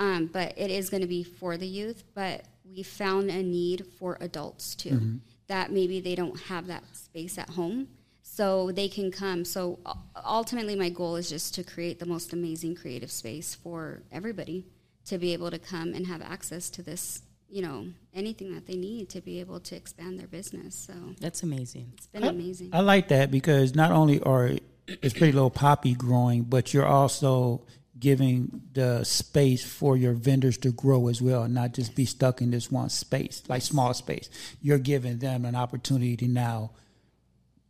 [0.00, 3.86] um, but it is going to be for the youth but we found a need
[3.98, 7.88] for adults too that maybe they don't have that space at home
[8.22, 9.44] so they can come.
[9.44, 9.80] So
[10.24, 14.66] ultimately, my goal is just to create the most amazing creative space for everybody
[15.06, 18.76] to be able to come and have access to this, you know, anything that they
[18.76, 20.76] need to be able to expand their business.
[20.76, 21.92] So That's amazing.
[21.96, 22.70] it's been amazing.
[22.72, 24.52] I like that because not only are
[24.86, 27.62] it's Pretty Little Poppy growing, but you're also
[28.00, 32.40] giving the space for your vendors to grow as well, and not just be stuck
[32.40, 34.28] in this one space, like small space.
[34.62, 36.70] You're giving them an opportunity now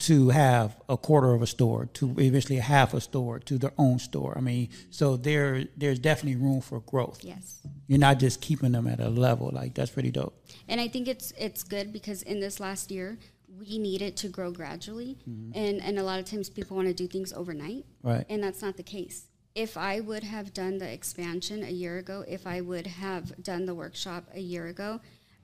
[0.01, 3.99] to have a quarter of a store, to eventually half a store, to their own
[3.99, 4.33] store.
[4.37, 7.21] I mean, so there there's definitely room for growth.
[7.23, 7.61] Yes.
[7.87, 9.51] You're not just keeping them at a level.
[9.53, 10.35] Like that's pretty dope.
[10.69, 13.19] And I think it's it's good because in this last year
[13.59, 15.53] we needed to grow gradually, mm-hmm.
[15.55, 18.25] and and a lot of times people want to do things overnight, Right.
[18.31, 19.27] and that's not the case.
[19.55, 23.67] If I would have done the expansion a year ago, if I would have done
[23.67, 25.01] the workshop a year ago,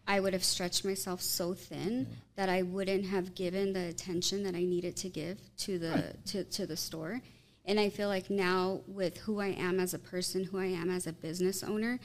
[0.07, 2.12] I would have stretched myself so thin mm-hmm.
[2.37, 6.45] that I wouldn't have given the attention that I needed to give to the to,
[6.45, 7.21] to the store.
[7.64, 10.88] And I feel like now with who I am as a person, who I am
[10.88, 11.99] as a business owner,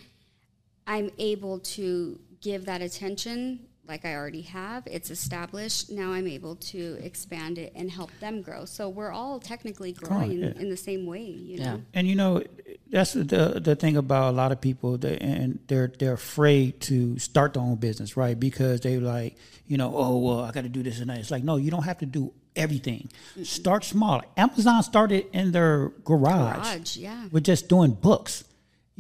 [0.88, 4.84] I'm able to give that attention like I already have.
[4.86, 5.90] It's established.
[5.90, 8.66] Now I'm able to expand it and help them grow.
[8.66, 10.54] So we're all technically growing yeah.
[10.58, 11.74] in the same way, you Yeah.
[11.76, 11.82] know.
[11.94, 12.44] And you know,
[12.90, 17.18] that's the the thing about a lot of people, that, and they're they're afraid to
[17.20, 18.40] start their own business, right?
[18.40, 19.36] Because they like,
[19.68, 21.18] you know, oh well, I got to do this and that.
[21.20, 23.10] It's like, no, you don't have to do everything.
[23.44, 24.22] Start small.
[24.38, 27.28] Amazon started in their garage, Garage, yeah.
[27.32, 28.44] with just doing books.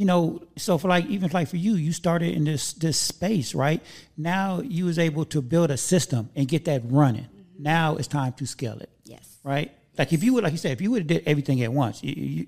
[0.02, 3.50] You know, so for like even like for you, you started in this this space,
[3.66, 3.82] right?
[4.18, 4.46] Now
[4.78, 7.28] you was able to build a system and get that running.
[7.60, 9.26] Now it's time to scale it Yes.
[9.44, 9.70] right?
[10.00, 11.96] Like if you would, like you said, if you would have did everything at once,
[12.04, 12.48] you you,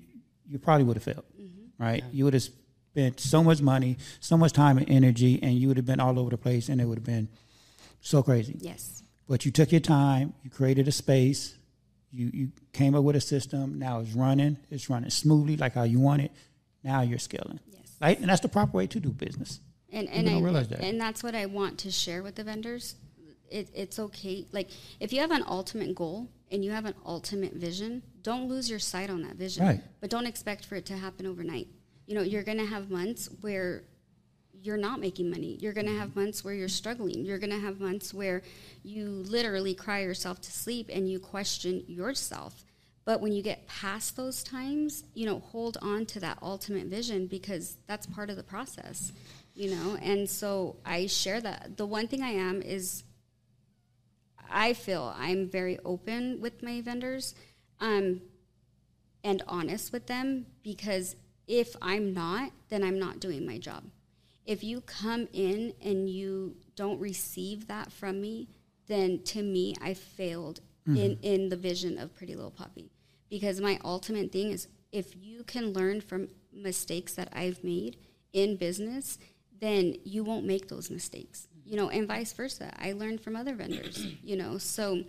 [0.50, 1.84] you probably would have failed, Mm-hmm.
[1.86, 2.02] right?
[2.16, 2.48] You would have
[2.92, 6.16] spent so much money, so much time and energy, and you would have been all
[6.18, 7.28] over the place, and it would have been
[8.00, 8.56] so crazy.
[8.70, 8.82] Yes.
[9.28, 11.40] But you took your time, you created a space,
[12.10, 13.78] you you came up with a system.
[13.78, 16.32] Now it's running, it's running smoothly, like how you want it.
[16.84, 17.96] Now you're scaling, Yes.
[18.00, 18.18] right?
[18.20, 19.60] And that's the proper way to do business.
[19.90, 20.80] And and I realize that.
[20.80, 22.96] and that's what I want to share with the vendors.
[23.50, 24.46] It, it's okay.
[24.52, 24.68] Like
[25.00, 28.78] if you have an ultimate goal and you have an ultimate vision, don't lose your
[28.80, 29.64] sight on that vision.
[29.64, 29.80] Right.
[30.00, 31.68] But don't expect for it to happen overnight.
[32.06, 33.84] You know, you're going to have months where
[34.52, 35.56] you're not making money.
[35.60, 37.24] You're going to have months where you're struggling.
[37.24, 38.42] You're going to have months where
[38.82, 42.64] you literally cry yourself to sleep and you question yourself.
[43.04, 47.26] But when you get past those times, you know, hold on to that ultimate vision
[47.26, 49.12] because that's part of the process,
[49.54, 49.98] you know?
[50.00, 51.76] And so I share that.
[51.76, 53.04] The one thing I am is
[54.50, 57.34] I feel I'm very open with my vendors
[57.80, 58.22] um,
[59.22, 63.84] and honest with them because if I'm not, then I'm not doing my job.
[64.46, 68.48] If you come in and you don't receive that from me,
[68.86, 72.90] then to me, I failed in, in the vision of Pretty Little Poppy.
[73.34, 77.96] Because my ultimate thing is if you can learn from mistakes that I've made
[78.32, 79.18] in business,
[79.60, 81.48] then you won't make those mistakes.
[81.64, 82.72] You know, and vice versa.
[82.78, 84.56] I learned from other vendors, you know.
[84.58, 85.02] So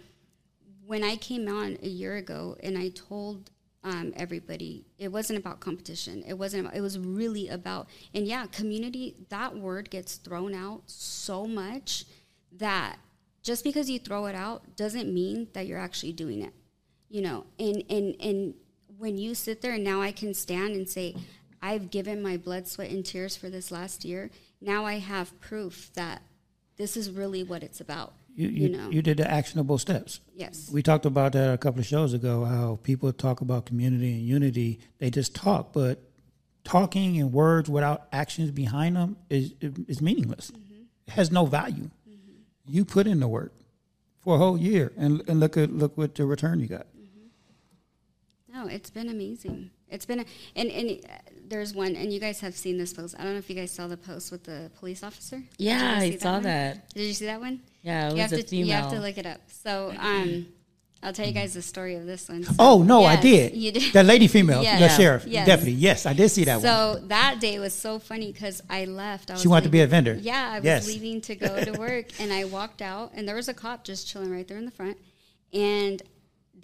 [0.87, 3.51] when I came on a year ago and I told
[3.83, 6.23] um, everybody it wasn't about competition.
[6.27, 6.65] It wasn't.
[6.65, 9.17] About, it was really about and yeah, community.
[9.29, 12.05] That word gets thrown out so much
[12.53, 12.97] that
[13.43, 16.55] just because you throw it out doesn't mean that you're actually doing it.
[17.09, 18.53] You know, and and and
[18.97, 21.15] when you sit there and now I can stand and say,
[21.61, 24.31] I've given my blood, sweat, and tears for this last year.
[24.61, 26.21] Now I have proof that
[26.77, 28.13] this is really what it's about.
[28.35, 28.89] You You, you, know.
[28.89, 30.19] you did the actionable steps.
[30.33, 30.69] yes.
[30.71, 32.43] We talked about that a couple of shows ago.
[32.45, 36.01] How people talk about community and unity, they just talk, but
[36.65, 40.51] talking and words without actions behind them is is meaningless.
[40.51, 40.81] Mm-hmm.
[41.07, 41.89] It has no value.
[42.09, 42.31] Mm-hmm.
[42.67, 43.53] You put in the work
[44.19, 46.87] for a whole year, and and look at look what the return you got.
[48.55, 49.69] No, it's been amazing.
[49.89, 51.13] It's been, a, and and uh,
[51.47, 53.13] there's one, and you guys have seen this post.
[53.19, 55.43] I don't know if you guys saw the post with the police officer.
[55.57, 56.43] Yeah, I see saw one?
[56.43, 56.89] that.
[56.93, 57.59] Did you see that one?
[57.81, 59.41] Yeah, it you was have a to, You have to look it up.
[59.47, 60.47] So, um,
[61.03, 62.43] I'll tell you guys the story of this one.
[62.45, 63.55] So- Oh no, I did.
[63.57, 63.91] You did.
[63.93, 64.79] That lady female, Yes.
[64.79, 64.97] the Yeah.
[64.97, 65.47] sheriff, Yes.
[65.47, 65.73] deputy.
[65.73, 66.63] Yes, I did see that one.
[66.63, 69.29] So that day was so funny because I left.
[69.29, 70.15] I was She wanted to be a vendor.
[70.19, 70.87] Yeah, I was Yes.
[70.87, 74.07] leaving to go to work, and I walked out, and there was a cop just
[74.07, 74.97] chilling right there in the front,
[75.53, 76.01] and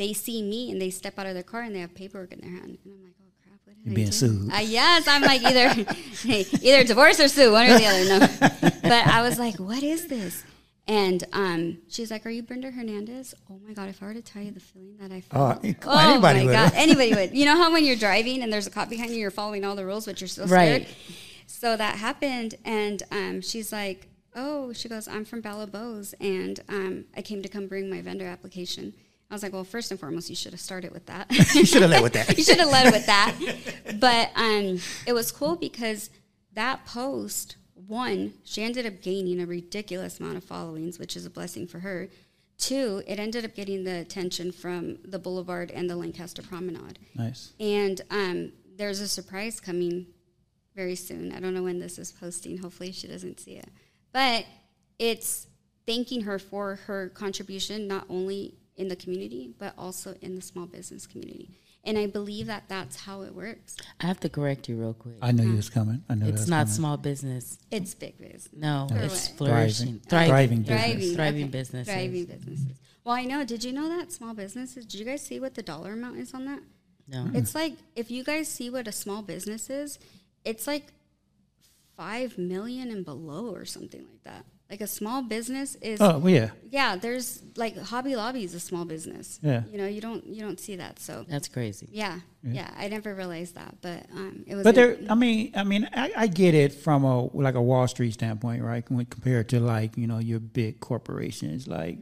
[0.01, 2.41] they see me, and they step out of their car, and they have paperwork in
[2.41, 4.11] their hand, and I'm like, oh crap, what did You're I being do?
[4.13, 4.51] sued.
[4.53, 5.69] Uh, yes, I'm like either
[6.23, 8.05] hey, either divorce or sue, one or the other.
[8.05, 10.43] No, but I was like, what is this?
[10.87, 13.87] And um, she's like, "Are you Brenda Hernandez?" Oh my god!
[13.89, 16.39] If I were to tell you the feeling that I Oh, felt, come on, anybody
[16.39, 16.51] my would.
[16.53, 17.37] god, anybody would.
[17.37, 19.75] You know how when you're driving and there's a cop behind you, you're following all
[19.75, 20.81] the rules, but you're still Right.
[20.87, 20.95] scared.
[21.45, 27.05] So that happened, and um, she's like, "Oh," she goes, "I'm from Balabos, and um,
[27.15, 28.93] I came to come bring my vendor application."
[29.31, 31.81] I was like, "Well, first and foremost, you should have started with that." you should
[31.81, 32.37] have led with that.
[32.37, 33.35] you should have led with that.
[33.99, 36.09] But um, it was cool because
[36.53, 41.29] that post, one, she ended up gaining a ridiculous amount of followings, which is a
[41.29, 42.09] blessing for her.
[42.57, 46.99] Two, it ended up getting the attention from the Boulevard and the Lancaster Promenade.
[47.15, 47.53] Nice.
[47.59, 50.07] And um, there's a surprise coming
[50.75, 51.31] very soon.
[51.33, 52.57] I don't know when this is posting.
[52.57, 53.69] Hopefully, she doesn't see it.
[54.13, 54.45] But
[54.99, 55.47] it's
[55.85, 60.65] thanking her for her contribution, not only in the community, but also in the small
[60.65, 61.47] business community.
[61.83, 63.75] And I believe that that's how it works.
[64.01, 65.15] I have to correct you real quick.
[65.21, 66.03] I knew you was coming.
[66.09, 66.73] I knew It's not coming.
[66.79, 67.57] small business.
[67.71, 68.49] It's big business.
[68.53, 69.37] No, Or it's what?
[69.37, 70.63] flourishing, Thriving.
[70.63, 71.15] thriving, Thriving business.
[71.15, 71.51] thriving okay.
[71.59, 71.93] businesses.
[71.93, 72.77] Thriving businesses.
[73.03, 73.43] Well, I know.
[73.45, 74.85] Did you know that small businesses?
[74.85, 76.61] Did you guys see what the dollar amount is on that?
[77.07, 79.97] No, It's like if you guys see what a small business is,
[80.45, 80.85] it's like
[81.97, 84.45] five million and below or something like that.
[84.71, 86.49] Like a small business is Oh, well, yeah.
[86.69, 86.95] yeah.
[86.95, 89.37] There's like Hobby Lobby is a small business.
[89.43, 89.63] Yeah.
[89.69, 90.97] you know you don't you don't see that.
[90.97, 91.89] So that's crazy.
[91.91, 92.71] yeah, yeah.
[92.77, 94.63] I never realized that, but um, it was.
[94.63, 97.85] But there, I mean, I mean, I, I get it from a like a Wall
[97.89, 98.89] Street standpoint, right?
[98.89, 101.97] When compared to like you know your big corporations, like,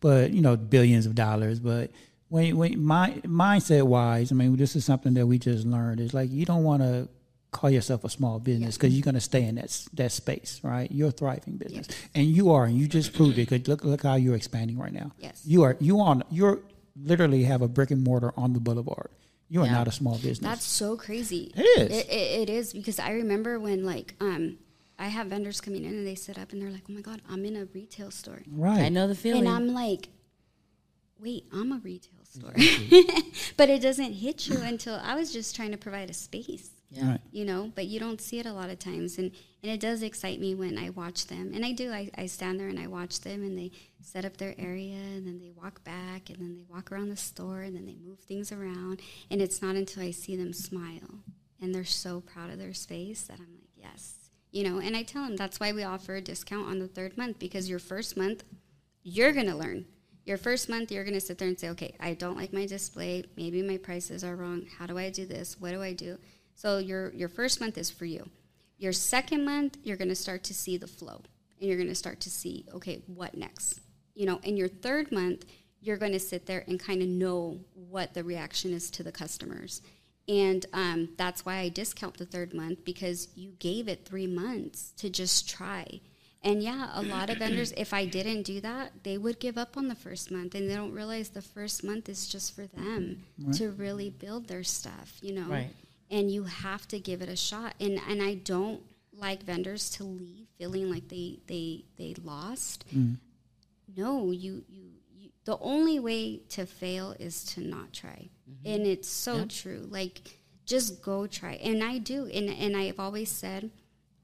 [0.00, 1.60] but you know billions of dollars.
[1.60, 1.92] But
[2.28, 6.00] when when my mindset wise, I mean, this is something that we just learned.
[6.00, 7.08] Is like you don't want to
[7.52, 10.90] call yourself a small business because you're going to stay in that that space, right?
[10.92, 13.46] You're a thriving business, and you are, and you just proved it.
[13.48, 15.12] 'cause look look how you're expanding right now.
[15.18, 15.42] Yes.
[15.44, 15.76] you are.
[15.80, 16.22] You on.
[16.30, 16.60] You're
[16.96, 19.10] literally have a brick and mortar on the boulevard.
[19.48, 19.72] You are Yeah.
[19.72, 20.38] not a small business.
[20.48, 21.52] That's so crazy.
[21.56, 21.98] It is.
[21.98, 24.58] It, it, it is because I remember when like um,
[24.98, 27.20] I have vendors coming in and they sit up and they're like, "Oh my god,
[27.28, 28.80] I'm in a retail store," right.
[28.82, 29.46] I know the feeling.
[29.46, 30.08] and I'm like,
[31.18, 32.52] "Wait, I'm a retail store,"
[33.56, 36.70] but it doesn't hit you until I was just trying to provide a space.
[36.90, 37.12] Yeah.
[37.12, 37.20] Right.
[37.30, 39.30] you know but you don't see it a lot of times and
[39.62, 41.52] and it does excite me when i watch them.
[41.54, 43.70] And i do i, I stand there and i watch them and they
[44.02, 47.16] set up their area and then they walk back and then they walk around the
[47.16, 49.00] store and then they move things around.
[49.30, 51.22] And it's not until i see them smile
[51.60, 54.14] and they're so proud of their space that i'm like yes.
[54.50, 57.16] You know and i tell them that's why we offer a discount on the third
[57.16, 58.42] month because your first month
[59.02, 59.86] you're going to learn.
[60.24, 62.66] Your first month you're going to sit there and say okay i don't like my
[62.66, 63.24] display.
[63.36, 64.66] Maybe my prices are wrong.
[64.78, 65.60] How do i do this?
[65.60, 66.18] What do i do
[66.54, 68.28] so your your first month is for you.
[68.78, 71.22] Your second month you're going to start to see the flow
[71.60, 73.80] and you're going to start to see okay what next?
[74.14, 75.44] You know in your third month
[75.80, 79.12] you're going to sit there and kind of know what the reaction is to the
[79.12, 79.82] customers.
[80.28, 84.92] And um, that's why i discount the third month because you gave it three months
[84.98, 86.00] to just try.
[86.42, 89.76] And yeah, a lot of vendors, if I didn't do that, they would give up
[89.76, 93.24] on the first month and they don't realize the first month is just for them
[93.54, 95.48] to really build their stuff, you know?
[95.48, 95.70] Right.
[96.10, 97.74] And you have to give it a shot.
[97.80, 102.84] And and I don't like vendors to leave feeling like they they they lost.
[102.94, 103.16] Mm.
[103.96, 108.28] No, you, you you the only way to fail is to not try.
[108.48, 108.72] Mm-hmm.
[108.72, 109.86] And it's so true.
[109.88, 110.20] Like
[110.66, 111.54] just go try.
[111.54, 112.26] And I do.
[112.26, 113.70] And and I've always said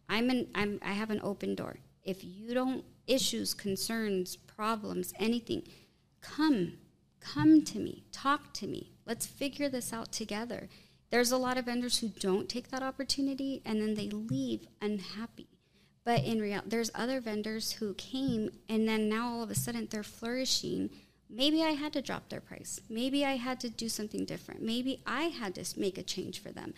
[0.08, 1.78] I'm an I'm I have an open door.
[2.04, 5.62] If you don't issues, concerns, problems, anything,
[6.20, 6.74] come.
[7.20, 8.04] Come to me.
[8.12, 8.92] Talk to me.
[9.04, 10.68] Let's figure this out together.
[11.10, 15.48] There's a lot of vendors who don't take that opportunity and then they leave unhappy.
[16.04, 19.88] But in reality, there's other vendors who came and then now all of a sudden
[19.90, 20.90] they're flourishing.
[21.28, 22.80] Maybe I had to drop their price.
[22.88, 24.62] Maybe I had to do something different.
[24.62, 26.74] Maybe I had to make a change for them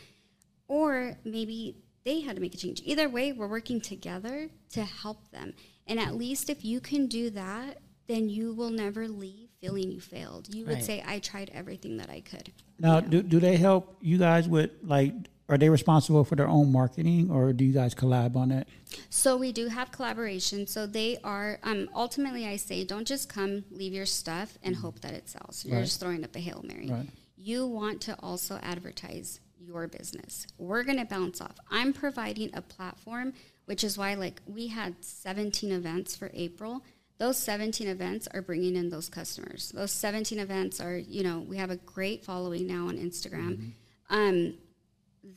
[0.69, 2.83] or maybe they had to make a change.
[2.85, 5.55] Either way, we're working together to help them.
[5.87, 10.01] And at least if you can do that, then you will never leave feeling you
[10.01, 10.53] failed.
[10.55, 10.85] You would Right.
[10.85, 12.53] say, I tried everything that I could.
[12.79, 15.15] Now, do, do they help you guys with like?
[15.51, 18.69] Are they responsible for their own marketing, or do you guys collab on it?
[19.09, 20.67] So we do have collaboration.
[20.67, 25.01] So they are um, ultimately, I say, don't just come, leave your stuff, and hope
[25.01, 25.65] that it sells.
[25.65, 25.85] You're Right.
[25.87, 26.89] just throwing up a hail mary.
[26.91, 27.09] Right.
[27.39, 30.47] You want to also advertise your business.
[30.59, 31.57] We're going to bounce off.
[31.71, 33.33] I'm providing a platform,
[33.65, 36.85] which is why, like, we had 17 events for April.
[37.19, 39.73] Those 17 events are bringing in those customers.
[39.75, 43.73] Those 17 events are, you know, we have a great following now on Instagram.
[44.09, 44.55] Um,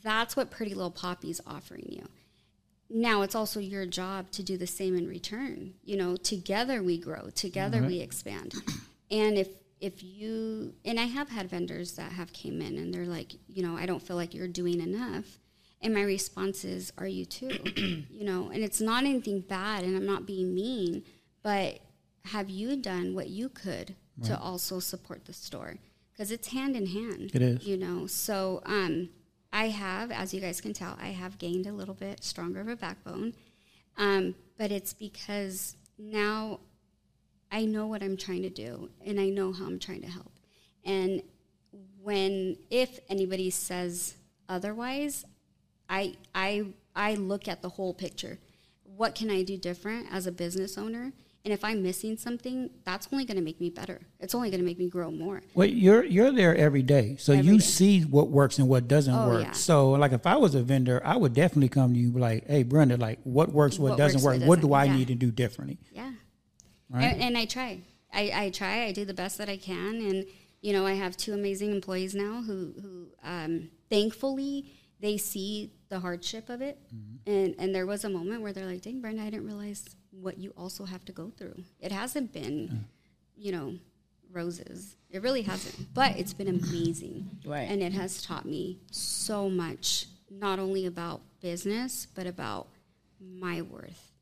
[0.02, 2.08] that's what Pretty Little Poppy's offering you.
[2.88, 5.74] Now it's also your job to do the same in return.
[5.82, 8.54] You know together we grow together we expand.
[9.10, 9.48] And if
[9.80, 13.62] if you and i have had vendors that have came in and they're like you
[13.62, 15.38] know i don't feel like you're doing enough.
[15.80, 17.50] And my response is are you too?
[18.10, 21.02] You know and it's not anything bad and i'm not being mean
[21.42, 21.80] but
[22.26, 25.76] have you done what you could to also support the store?
[26.12, 27.66] Because it's hand in hand It is.
[27.66, 28.06] you know?
[28.06, 29.08] So um
[29.54, 32.68] i have as you guys can tell i have gained a little bit stronger of
[32.68, 33.34] a backbone
[33.98, 36.58] um but it's because now
[37.50, 40.32] i know what i'm trying to do and i know how i'm trying to help.
[40.84, 41.22] And
[42.00, 44.14] when if anybody says
[44.48, 45.24] otherwise
[45.88, 46.64] i i
[46.96, 48.38] i look at the whole picture.
[48.84, 51.12] What can i do different as a business owner
[51.44, 54.00] And if I'm missing something, that's only going to make me better.
[54.20, 55.42] It's only going to make me grow more.
[55.54, 57.64] Well, you're you're there every day, so Every you day.
[57.64, 59.42] see what works and what doesn't Oh, work.
[59.42, 59.50] yeah.
[59.52, 62.62] So, like, if I was a vendor, I would definitely come to you like, "Hey,
[62.62, 64.48] Brenda, like, what works, what, What doesn't works, work?
[64.48, 64.96] what What do doesn't, I yeah.
[64.98, 66.12] need to do differently?" Yeah.
[66.88, 67.04] Right.
[67.12, 67.80] And, and I try.
[68.12, 68.84] I, I try.
[68.84, 69.96] I do the best that I can.
[69.96, 70.26] And,
[70.60, 74.70] you know, I have two amazing employees now who, who um, thankfully,
[75.00, 76.78] they see the hardship of it.
[77.26, 80.38] And, and there was a moment where they're like, dang, Brenda, I didn't realize what
[80.38, 81.64] you also have to go through.
[81.80, 82.84] It hasn't been,
[83.36, 83.74] you know,
[84.30, 84.96] roses.
[85.10, 85.92] It really hasn't.
[85.94, 87.30] But it's been amazing.
[87.44, 87.68] Right.
[87.68, 92.68] And it has taught me so much, not only about business, but about
[93.20, 94.12] my worth.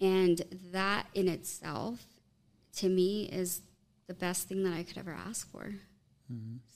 [0.00, 2.04] And that in itself,
[2.76, 3.62] to me, is
[4.06, 5.74] the best thing that I could ever ask for.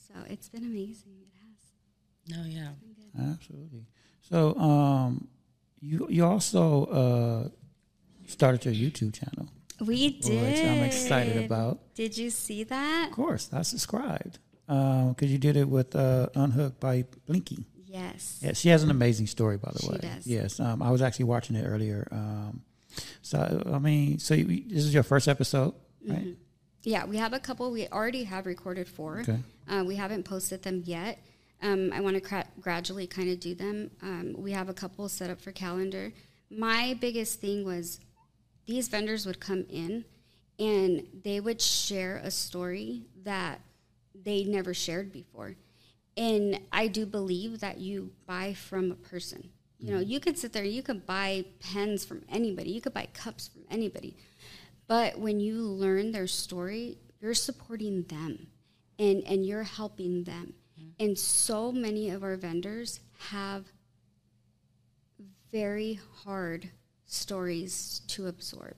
[0.07, 1.13] So it's been amazing.
[1.21, 2.37] It has.
[2.37, 2.71] No, yeah.
[3.17, 3.85] Absolutely.
[4.21, 5.27] So, um,
[5.79, 7.49] you you also uh,
[8.27, 9.47] started your YouTube channel,
[9.79, 10.67] We which did.
[10.67, 11.79] I'm excited about.
[11.95, 13.07] Did you see that?
[13.09, 17.65] Of course, I subscribed because you did it with uh, Unhooked by Blinky.
[17.85, 18.39] Yes.
[18.41, 19.97] Yeah, she has an amazing story, by the She way.
[20.01, 20.27] does.
[20.27, 22.07] Yes, um, I was actually watching it earlier.
[22.11, 22.61] Um,
[23.21, 25.73] so, I mean, so you, this is your first episode,
[26.07, 26.35] right?
[26.83, 27.71] Yeah, we have a couple.
[27.71, 29.19] We already have recorded four.
[29.21, 29.39] Okay.
[29.67, 31.19] Uh, we haven't posted them yet.
[31.61, 33.89] Um, I want to cra- gradually kind of do them.
[34.01, 36.11] Um, we have a couple set up for calendar.
[36.51, 37.99] My biggest thing was
[38.65, 40.05] these vendors would come in
[40.57, 43.61] and they would share a story that
[44.13, 45.55] they never shared before.
[46.17, 49.49] And I do believe that you buy from a person.
[49.79, 50.09] You know, mm-hmm.
[50.09, 53.63] you could sit there, you could buy pens from anybody, you could buy cups from
[53.69, 54.15] anybody.
[54.87, 58.47] But when you learn their story, you're supporting them
[58.97, 60.53] and, and you're helping them.
[60.79, 61.03] Mm-hmm.
[61.03, 63.65] And so many of our vendors have
[65.51, 66.71] very hard
[67.05, 68.75] stories to absorb.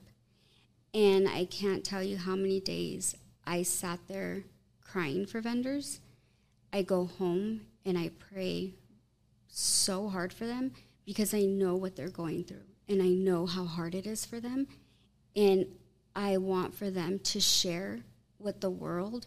[0.94, 3.14] And I can't tell you how many days
[3.46, 4.44] I sat there
[4.80, 6.00] crying for vendors.
[6.72, 8.74] I go home and I pray
[9.48, 10.72] so hard for them
[11.04, 14.40] because I know what they're going through and I know how hard it is for
[14.40, 14.66] them.
[15.36, 15.66] And
[16.16, 18.00] I want for them to share
[18.38, 19.26] with the world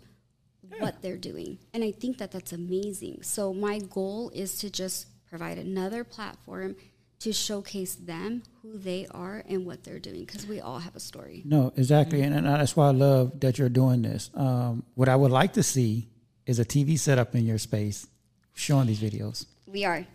[0.80, 1.58] what they're doing.
[1.74, 3.24] And I think that that's amazing.
[3.24, 6.76] So my goal is to just provide another platform
[7.22, 11.00] to showcase them, who they are, and what they're doing because we all have a
[11.00, 11.42] story.
[11.46, 14.30] No, exactly, and, and that's why I love that you're doing this.
[14.34, 16.10] Um, what I would like to see
[16.46, 18.08] is a TV set up in your space
[18.56, 19.46] showing these videos.
[19.68, 20.06] We are.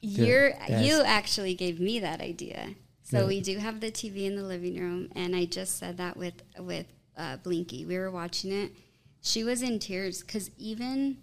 [0.00, 0.86] You're Yes.
[0.86, 2.74] you actually gave me that idea.
[3.02, 3.28] So Good.
[3.28, 6.34] we do have the TV in the living room, and I just said that with
[6.58, 6.86] with
[7.16, 7.84] uh, Blinky.
[7.84, 8.72] We were watching it.
[9.20, 11.18] She was in tears because even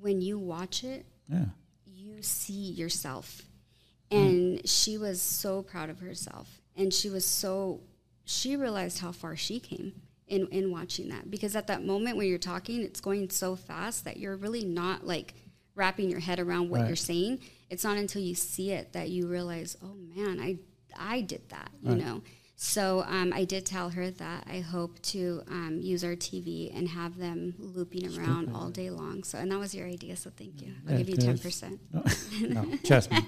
[0.00, 1.46] when you watch it, Yeah,
[1.86, 3.42] you see yourself.
[4.14, 4.26] Mm.
[4.58, 6.60] And she was so proud of herself.
[6.76, 7.80] And she was so,
[8.24, 9.92] she realized how far she came
[10.26, 11.30] in, in watching that.
[11.30, 15.06] Because at that moment when you're talking, it's going so fast that you're really not
[15.06, 15.34] like
[15.74, 16.86] wrapping your head around what Right.
[16.88, 17.40] you're saying.
[17.70, 20.58] It's not until you see it that you realize, oh man, I,
[20.96, 22.22] I did that, you know?
[22.64, 26.88] So um, I did tell her that I hope to um, use our TV and
[26.88, 29.22] have them looping around all day long.
[29.22, 30.16] So, and that was your idea.
[30.16, 30.72] So thank you.
[30.86, 31.78] I'll Yeah, give you ten percent.
[32.40, 33.18] no, trust me.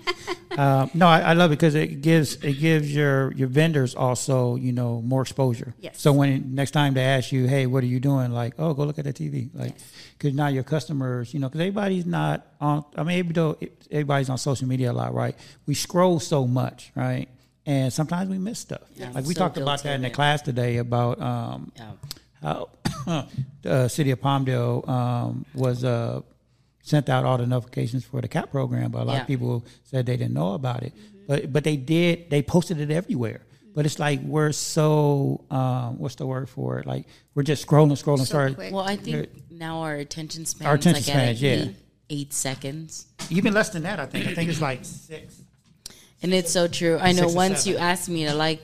[0.56, 4.56] Uh, no, I, I love it because it gives it gives your your vendors also
[4.56, 5.74] you know more exposure.
[5.80, 6.00] Yes.
[6.00, 8.32] So when next time they ask you, hey, what are you doing?
[8.32, 9.50] Like, oh, go look at the TV.
[9.52, 9.74] Like,
[10.16, 12.86] because now your customers, you know, because everybody's not on.
[12.96, 13.58] I mean, even though
[13.90, 15.36] everybody's on social media a lot, right?
[15.66, 17.28] We scroll so much, right?
[17.66, 18.82] And sometimes we miss stuff.
[18.94, 21.90] Yeah, like we so talked about that in the class today about um, Yeah.
[22.40, 22.68] how
[23.62, 26.20] the city of Palmdale um, was uh,
[26.82, 29.20] sent out all the notifications for the CAP program, but a lot Yeah.
[29.22, 30.92] of people said they didn't know about it.
[31.26, 32.30] But but they did.
[32.30, 33.40] They posted it everywhere.
[33.74, 36.86] But it's like we're so um, what's the word for it?
[36.86, 38.54] Like we're just scrolling, scrolling, So sorry.
[38.54, 38.72] quick.
[38.72, 41.50] Well, I think now our attention span Our attention like at spans, yeah.
[41.50, 41.76] eight,
[42.10, 43.06] eight seconds.
[43.28, 44.26] Even less than that, I think.
[44.28, 45.42] I think it's like six.
[46.26, 46.98] And it's so true.
[47.00, 47.72] I know once seven.
[47.72, 48.60] you asked me to like,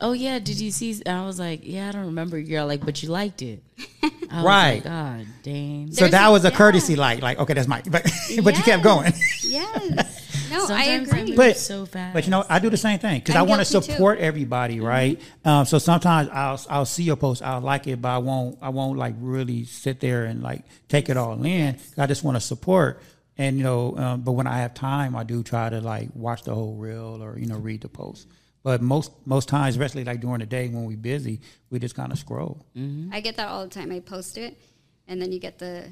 [0.00, 0.92] oh yeah, did you see?
[1.04, 2.38] And I was like, yeah, I don't remember.
[2.38, 3.62] You're like, but you liked it.
[4.02, 4.74] I was Right.
[4.76, 5.92] Like, God dang.
[5.92, 6.56] So There's that a- was a yeah.
[6.56, 7.20] courtesy light.
[7.22, 8.02] Like okay, that's Mike, but
[8.42, 9.12] but you kept going.
[9.44, 10.20] Yes.
[10.50, 11.24] No, I Sometimes agree.
[11.28, 12.14] move But- so fast.
[12.14, 13.92] But you know, I do the same thing because I I'm want to guilty too.
[13.92, 15.20] support everybody, right?
[15.44, 18.70] Um, so sometimes I'll I'll see your post, I'll like it, but I won't I
[18.70, 21.76] won't like really sit there and like take it all in.
[21.98, 23.02] I just want to support,
[23.42, 26.42] and you know, um, but when I have time, I do try to like watch
[26.44, 28.28] the whole reel or you know read the post.
[28.62, 31.40] But most most times, especially like during the day when we're busy,
[31.70, 32.64] we just kind of scroll.
[33.10, 33.90] I get that all the time.
[33.90, 34.60] I post it,
[35.08, 35.88] and then you get the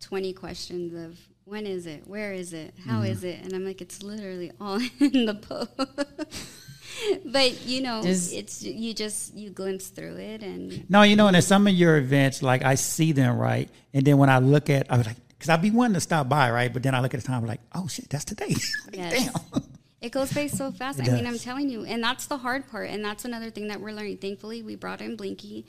[0.00, 2.06] 20 questions of when is it?
[2.06, 2.74] Where is it?
[2.86, 3.40] How is it?
[3.42, 5.70] And I'm like, it's literally all in the post.
[7.24, 11.26] but you know, Just- it's you just you glimpse through it, and No, you know,
[11.26, 13.68] and at some of your events, like I see them, right?
[13.92, 16.28] And then when I look at, I was like, because I'd be wanting to stop
[16.28, 16.72] by, right?
[16.72, 18.48] But then I look at the time, like, oh shit, that's today.
[18.86, 19.30] like, Yes.
[19.52, 19.62] Damn.
[20.00, 21.00] It goes by so fast.
[21.00, 23.68] It I mean, I'm telling you, and that's the hard part, and that's another thing
[23.68, 24.18] that we're learning.
[24.18, 25.66] Thankfully, we brought in Blinky,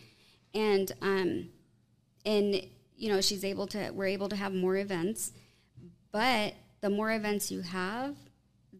[0.53, 1.49] and um,
[2.26, 2.61] and
[2.95, 3.89] you know she's able to.
[3.91, 5.32] We're able to have more events,
[6.11, 8.15] but the more events you have,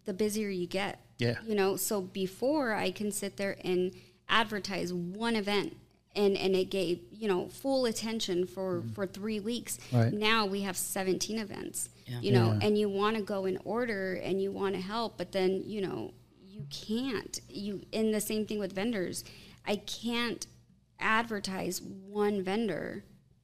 [0.06, 1.00] the busier you get.
[1.18, 1.38] Yeah.
[1.46, 3.92] You know, so before I can sit there and
[4.28, 5.76] advertise one event.
[6.16, 8.90] And, and it gave you know full attention for, mm-hmm.
[8.94, 9.78] for three weeks.
[9.92, 10.12] Right.
[10.12, 11.90] Now we have seventeen events.
[12.06, 12.20] Yeah.
[12.22, 12.68] You know, Yeah.
[12.68, 15.82] and you want to go in order and you want to help, but then you
[15.82, 17.40] know you can't.
[17.48, 19.24] You and the same thing with vendors.
[19.66, 20.48] I can't
[21.00, 23.04] advertise one vendor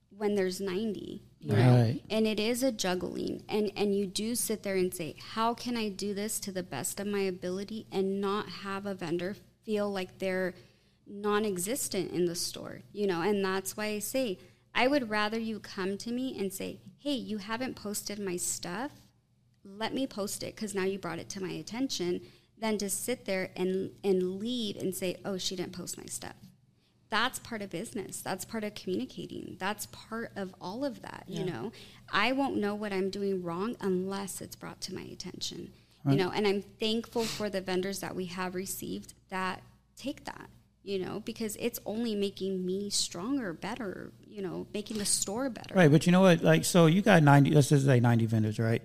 [0.10, 1.22] when there's ninety.
[1.40, 1.84] You know?
[1.84, 2.02] Right.
[2.10, 5.78] And it is a juggling, and and you do sit there and say, how can
[5.78, 9.92] I do this to the best of my ability and not have a vendor feel
[9.92, 10.56] like they're
[11.08, 14.40] non-existent in the store you know and that's why i say
[14.74, 18.92] i would rather you come to me and say hey you haven't posted my stuff.
[19.64, 22.22] Let me post it because now you brought it to my attention
[22.58, 26.34] than to sit there and and leave and say oh she didn't post my stuff.
[27.12, 28.22] That's part of business.
[28.22, 29.56] That's part of communicating.
[29.60, 31.72] That's part of all of that you know?
[32.12, 35.72] I won't know what i'm doing wrong unless it's brought to my attention
[36.08, 36.32] you know?
[36.32, 39.62] And i'm thankful for the vendors that we have received that
[39.96, 40.50] take that
[40.86, 45.74] you know because it's only making me stronger better you know making the store better
[45.74, 46.44] Right, but you know what?
[46.44, 47.52] Like, so you got ninety.
[47.52, 48.82] Let's just say ninety vendors, right?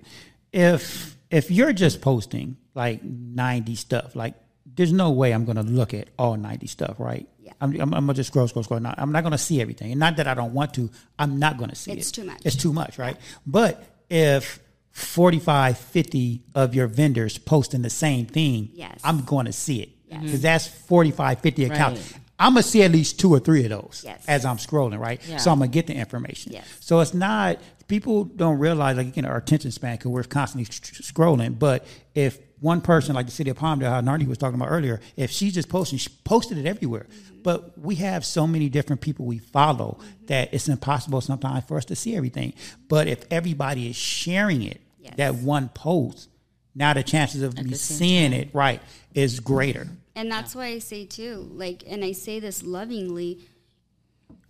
[0.53, 4.35] If if you're just posting like ninety stuff, like
[4.73, 7.29] there's no way I'm going to look at all ninety stuff, right?
[7.41, 7.53] Yeah.
[7.61, 8.81] I'm, I'm, I'm gonna just scroll, scroll, scroll.
[8.81, 10.91] Not, I'm not going to see everything, and not that I don't want to.
[11.19, 12.01] I'm not going to see It's it.
[12.01, 12.41] It's too much.
[12.45, 13.17] It's too much, right?
[13.47, 14.61] But if
[14.93, 19.01] 45, 50 of your vendors posting the same thing, Yes.
[19.05, 20.23] I'm going to see it Yes.
[20.23, 22.13] because that's 45, 50 accounts.
[22.13, 22.21] Right.
[22.39, 24.25] I'm gonna see at least two or three of those Yes.
[24.27, 25.21] as I'm scrolling, right?
[25.29, 25.37] Yeah.
[25.37, 26.53] So I'm gonna get the information.
[26.53, 26.65] Yes.
[26.81, 31.59] So it's not people don't realize like again our attention span because we're constantly scrolling.
[31.59, 35.01] But if one person like the city of Palmdale, how Nardi was talking about earlier,
[35.17, 37.07] if she's just posting, she posted it everywhere.
[37.11, 37.43] Mm-hmm.
[37.43, 41.85] But we have so many different people we follow that it's impossible sometimes for us
[41.87, 42.53] to see everything.
[42.89, 45.15] But if everybody is sharing it, Yes.
[45.17, 46.29] that one post,
[46.75, 48.81] now the chances of me the same seeing it right
[49.15, 49.89] is greater.
[50.21, 53.41] And that's why I say too, like, and I say this lovingly.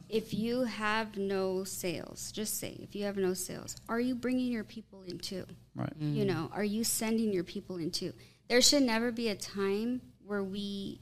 [0.08, 4.50] If you have no sales, just say if you have no sales, are you bringing
[4.50, 5.46] your people in too?
[5.76, 5.96] Right.
[6.00, 6.16] Mm.
[6.16, 8.12] You know, are you sending your people in too?
[8.48, 11.00] There should never be a time where we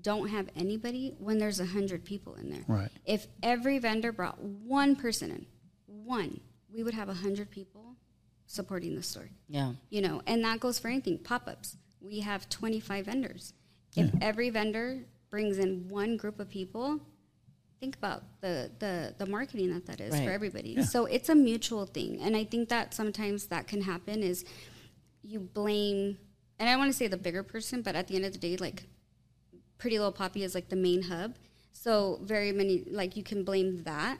[0.00, 2.64] don't have anybody when there's a hundred people in there.
[2.66, 2.88] Right.
[3.04, 5.46] If every vendor brought one person in,
[5.86, 6.40] one,
[6.74, 7.94] we would have a hundred people
[8.46, 9.72] supporting the store Yeah.
[9.88, 13.54] you know and that goes for anything pop-ups we have 25 vendors
[13.96, 17.00] if every vendor brings in one group of people
[17.80, 20.24] think about the the, the marketing that that is Right.
[20.24, 22.20] for everybody so it's a mutual thing.
[22.20, 24.44] And i think that sometimes that can happen is
[25.22, 26.18] you blame
[26.58, 28.56] and i want to say the bigger person but at the end of the day
[28.56, 28.84] like
[29.78, 31.34] pretty little poppy is like the main hub.
[31.72, 34.18] So very many like you can blame that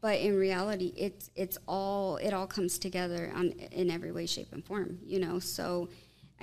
[0.00, 4.48] but in reality it's it's all it all comes together on in every way shape
[4.52, 5.38] and form you know?
[5.38, 5.88] So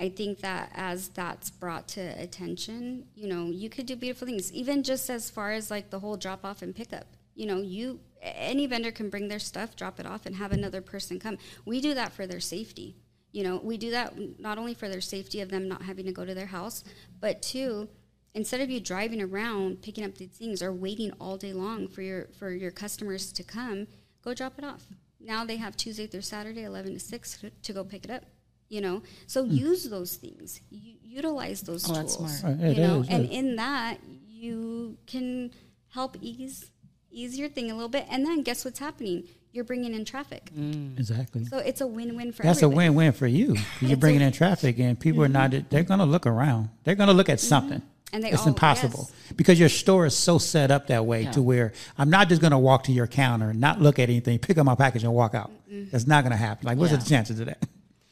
[0.00, 4.52] i think that as that's brought to attention you know you could do beautiful things
[4.52, 7.06] even just as far as like the whole drop off and pickup.
[7.34, 10.82] You know you any vendor can bring their stuff drop it off and have another
[10.82, 11.38] person come.
[11.64, 12.96] We do that for their safety.
[13.32, 16.12] You know we do that not only for their safety of them not having to
[16.12, 16.82] go to their house
[17.20, 17.88] but two
[18.34, 22.02] instead of you driving around picking up these things or waiting all day long for
[22.02, 23.86] your for your customers to come
[24.22, 24.84] go drop it off.
[25.20, 28.24] Now they have tuesday through saturday 11 to 6 to- to go pick it up
[28.70, 29.50] you know so hmm.
[29.50, 32.56] use those things U- utilize those Oh, that's tools smart.
[32.58, 33.38] Right, you that know is, and yeah.
[33.38, 35.50] in that you can
[35.88, 36.70] help ease
[37.10, 40.48] ease your thing a little bit and then guess what's happening you're bringing in traffic
[40.56, 40.96] mm.
[40.96, 41.44] Exactly.
[41.44, 42.86] so it's a win-win for That's everybody.
[42.86, 43.54] a win-win for you.
[43.54, 45.50] 'cause You're bringing in traffic, and people are not.
[45.50, 45.66] Mm-hmm.
[45.70, 46.68] They're going to look around.
[46.84, 47.48] They're going to look at mm-hmm.
[47.48, 47.82] something.
[48.12, 49.32] And they it's all- impossible yes.
[49.34, 52.52] because your store is so set up that way to where I'm not just going
[52.52, 55.34] to walk to your counter, not look at anything, pick up my package, and walk
[55.34, 55.50] out.
[55.90, 56.66] That's not going to happen.
[56.68, 56.98] Like, what's Yeah.
[56.98, 57.58] the chances of that?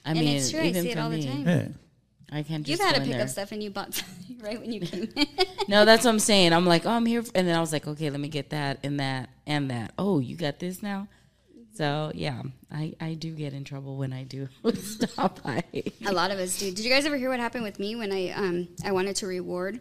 [0.09, 1.47] I And mean, it's true, I even see it for all the me, time.
[1.47, 1.69] Yeah.
[2.31, 3.23] I can't just you've had go to pick there.
[3.23, 5.27] up stuff and you bought something right when you came in
[5.69, 6.53] No, that's what I'm saying.
[6.53, 8.81] I'm like, oh, I'm here, and then I was like, okay, let me get that
[8.83, 9.93] and that and that.
[9.99, 11.09] Oh, you got this now.
[11.75, 12.43] So yeah,
[12.73, 15.63] I I do get in trouble when I do stop by.
[16.07, 16.67] A lot of us do.
[16.73, 19.27] Did you guys ever hear what happened with me when I um I wanted to
[19.27, 19.81] reward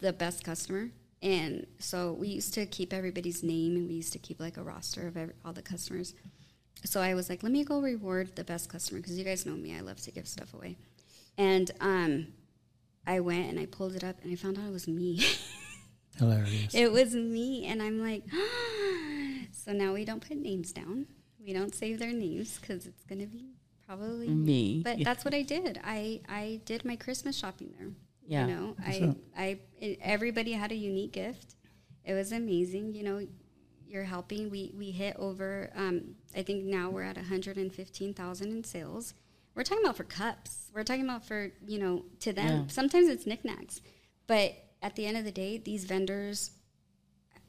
[0.00, 0.90] the best customer?
[1.22, 4.62] And so we used to keep everybody's name and we used to keep like a
[4.62, 6.14] roster of every, all the customers.
[6.84, 9.54] So I was like, let me go reward the best customer because you guys know
[9.54, 9.76] me.
[9.76, 10.76] I love to give stuff away.
[11.36, 12.28] And um,
[13.06, 15.20] I went and I pulled it up and I found out it was me.
[16.18, 16.74] Hilarious.
[16.74, 18.24] it was me, and I'm like,
[19.52, 21.06] so now we don't put names down.
[21.44, 23.52] We don't save their names because it's gonna be
[23.86, 24.82] probably Me.
[24.84, 25.04] But Yeah.
[25.04, 25.80] that's what I did.
[25.84, 27.88] I I did my Christmas shopping there.
[28.26, 28.46] Yeah.
[28.46, 31.54] You know, I I it, everybody had a unique gift.
[32.04, 32.94] It was amazing.
[32.94, 33.26] You know,
[33.88, 34.50] you're helping.
[34.50, 35.70] We we hit over.
[35.74, 39.14] Um, I think now we're at 115,000 in sales.
[39.54, 40.70] We're talking about for cups.
[40.74, 42.62] We're talking about for you know to them.
[42.62, 42.64] Yeah.
[42.68, 43.80] Sometimes it's knickknacks,
[44.26, 46.52] but at the end of the day, these vendors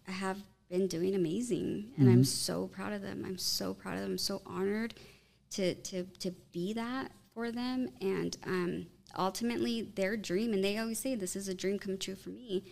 [0.05, 0.37] have
[0.69, 3.23] been doing amazing, and I'm so proud of them.
[3.25, 4.11] I'm so proud of them.
[4.11, 4.93] I'm so honored
[5.51, 8.87] to to to be that for them, and um,
[9.17, 10.53] ultimately their dream.
[10.53, 12.63] And they always say this is a dream come true for me,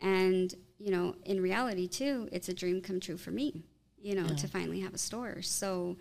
[0.00, 3.64] and you know, in reality too, it's a dream come true for me.
[4.00, 5.42] You know, to finally have a store.
[5.42, 5.96] So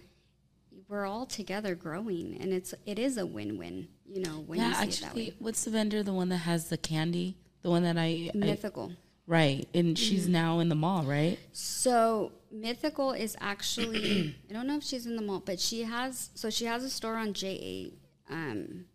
[0.88, 3.88] we're all together growing, and it's it is a win win.
[4.06, 5.34] You know, when yeah, you see it that actually, way.
[5.40, 6.04] what's the vendor?
[6.04, 7.38] The one that has the candy?
[7.64, 8.92] The one that I, I Mythical.
[9.26, 10.32] right, and she's Mm-hmm.
[10.32, 11.40] now in the mall, right?
[11.52, 16.30] So Mythical is actually I don't know if she's in the mall, but she has
[16.36, 17.98] so she has a store on J eight,
[18.30, 18.86] um,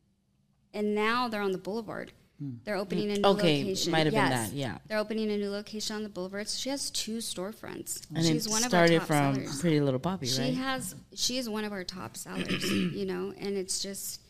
[0.72, 2.12] and now they're on the Boulevard.
[2.43, 2.51] Hmm.
[2.64, 3.93] They're opening a new Okay, location.
[3.93, 4.78] might have been that, yeah.
[4.88, 6.49] they're opening a new location on the Boulevard.
[6.49, 8.07] So she has two storefronts.
[8.14, 9.61] And She's it one of our top from sellers.
[9.61, 10.55] Pretty Little Poppy, She right?
[10.55, 14.20] has she is one of our top sellers, you know, and it's just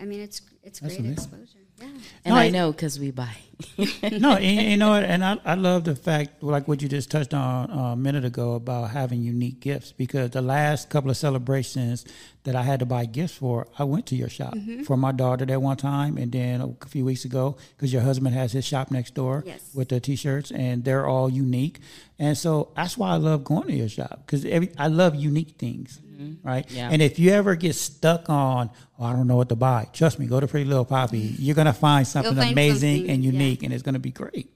[0.00, 1.12] I mean it's it's That's great amazing.
[1.32, 1.65] exposure.
[1.80, 1.86] Yeah.
[2.24, 3.36] and No, I I- know because we buy.
[4.02, 5.04] no, and, you know what?
[5.04, 8.22] And I, I love the fact, like what you just touched on uh, a minute
[8.24, 9.92] ago about having unique gifts.
[9.92, 12.04] Because the last couple of celebrations
[12.44, 14.82] that I had to buy gifts for, I went to your shop Mm-hmm.
[14.82, 18.34] for my daughter that one time, and then a few weeks ago, because your husband
[18.34, 19.70] has his shop next door Yes.
[19.74, 21.80] with the t-shirts, and they're all unique.
[22.18, 25.54] And so that's why I love going to your shop because every I love unique
[25.58, 25.98] things,
[26.42, 26.70] right?
[26.70, 26.88] Yeah.
[26.90, 30.18] And if you ever get stuck on, oh, I don't know what to buy, trust
[30.18, 31.18] me, go to Pretty Little Poppy.
[31.18, 33.32] You're gonna find something find amazing something, and yeah.
[33.32, 34.50] unique, and it's gonna be great.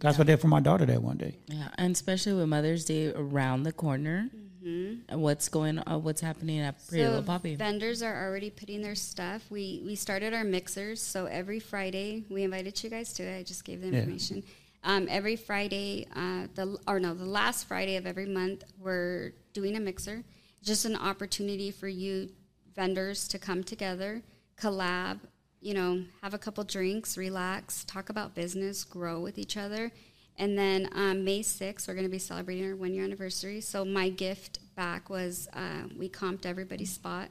[0.00, 1.36] That's what I did for my daughter that one day.
[1.46, 4.30] Yeah, and especially with Mother's Day around the corner,
[4.62, 7.54] and what's going on, what's happening at Pretty Little Poppy.
[7.54, 9.42] Vendors are already putting their stuff.
[9.50, 13.38] We we started our mixers, so every Friday we invited you guys to it.
[13.38, 13.98] I just gave the Yeah.
[14.00, 14.42] information.
[14.82, 19.76] Um, every Friday, uh, the or no, the last Friday of every month, we're doing
[19.76, 20.24] a mixer.
[20.62, 22.30] Just an opportunity for you
[22.74, 24.22] vendors to come together,
[24.56, 25.20] collab.
[25.60, 29.92] You know, have a couple drinks, relax, talk about business, grow with each other.
[30.38, 33.60] And then um, May 6th, we're going to be celebrating our one year anniversary.
[33.60, 37.28] So my gift back was uh, we comped everybody's spot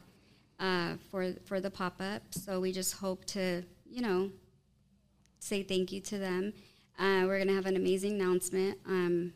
[0.60, 2.22] uh, for for the pop up.
[2.32, 4.30] So we just hope to, you know,
[5.40, 6.54] say thank you to them.
[7.00, 9.34] Uh, we're going to have an amazing announcement um,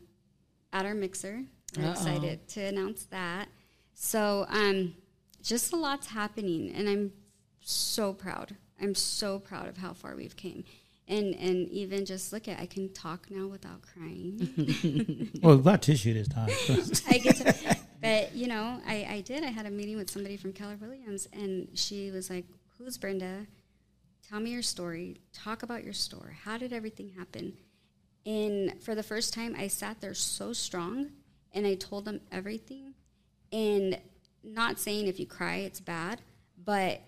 [0.72, 1.42] at our mixer.
[1.76, 3.48] I'm excited to announce that.
[3.94, 4.94] So um,
[5.42, 7.12] just a lot's happening, and I'm
[7.60, 8.56] so proud.
[8.80, 10.64] I'm so proud of how far we've came.
[11.06, 15.30] And, and even just look at I can talk now without crying.
[15.42, 16.48] Well, we got tissue this time.
[17.10, 19.44] I get to, but you know, I, I did.
[19.44, 22.46] I had a meeting with somebody from Keller Williams, and she was like,
[22.78, 23.46] "Who's Brenda?
[24.26, 25.20] Tell me your story.
[25.34, 26.34] Talk about your store.
[26.44, 27.58] How did everything happen?"
[28.24, 31.10] And for the first time, I sat there so strong,
[31.52, 32.93] and I told them everything.
[33.54, 33.98] And
[34.42, 36.20] not saying if you cry, it's bad,
[36.62, 37.00] but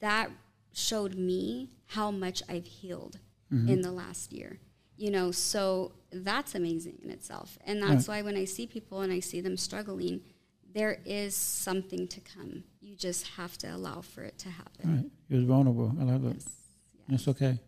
[0.00, 0.30] that
[0.72, 3.18] showed me how much I've healed
[3.52, 3.68] mm-hmm.
[3.68, 4.58] in the last year.
[4.96, 7.58] You know, so that's amazing in itself.
[7.66, 10.20] And that's why when I see people and I see them struggling,
[10.72, 12.64] there is something to come.
[12.80, 15.10] You just have to allow for it to happen.
[15.30, 15.36] right.
[15.36, 15.92] Was vulnerable.
[15.98, 16.44] I love it.
[17.08, 17.58] It's okay.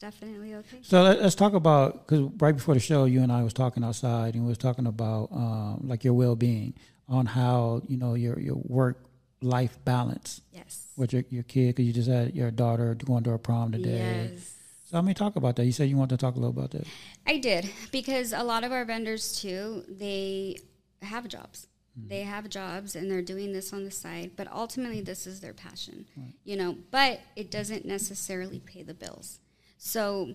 [0.00, 0.78] It's definitely okay.
[0.82, 3.82] So let, us talk about because right before the show, you and I was talking
[3.82, 6.74] outside, and we was talking about um, like your well being
[7.08, 9.02] on how you know your your work
[9.42, 10.86] life balance Yes.
[10.96, 14.28] with your your kid because you just had your daughter going to a prom today.
[14.30, 14.54] Yes.
[14.84, 15.64] So I mean, talk about that.
[15.64, 16.86] You said you wanted to talk a little about that.
[17.26, 20.58] I did because a lot of our vendors too, they
[21.02, 21.66] have jobs.
[22.06, 25.52] They have jobs and they're doing this on the side, but ultimately this is their
[25.52, 26.06] passion.
[26.44, 29.40] You know, but it doesn't necessarily pay the bills.
[29.78, 30.34] So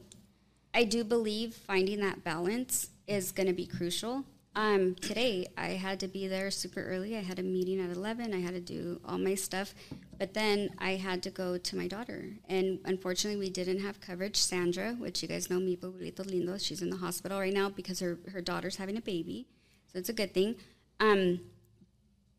[0.74, 4.24] I do believe finding that balance is going to be crucial.
[4.56, 7.18] Um, today I had to be there super early.
[7.18, 8.34] I had a meeting at 11.
[8.34, 9.76] I had to do all my stuff,
[10.18, 12.30] but then I had to go to my daughter.
[12.48, 14.38] And unfortunately, we didn't have coverage.
[14.38, 18.00] Sandra, which you guys know, Mi Burrito Lindo, she's in the hospital right now because
[18.00, 19.48] her, her daughter's having a baby.
[19.92, 20.56] So it's a good thing.
[21.00, 21.42] Um,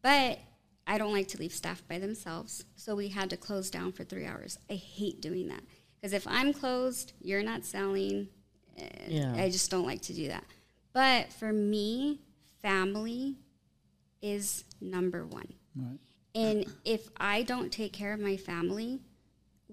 [0.01, 0.39] but
[0.87, 2.65] I don't like to leave staff by themselves.
[2.77, 4.59] So we had to close down for three hours.
[4.71, 5.65] I hate doing that
[6.05, 8.29] because if I'm closed, you're not selling.
[8.77, 9.33] eh, Yeah.
[9.35, 10.45] I just don't like to do that.
[10.93, 12.21] But for me,
[12.61, 13.37] family
[14.21, 15.55] is number one.
[15.75, 15.99] Right.
[16.35, 19.01] And if I don't take care of my family,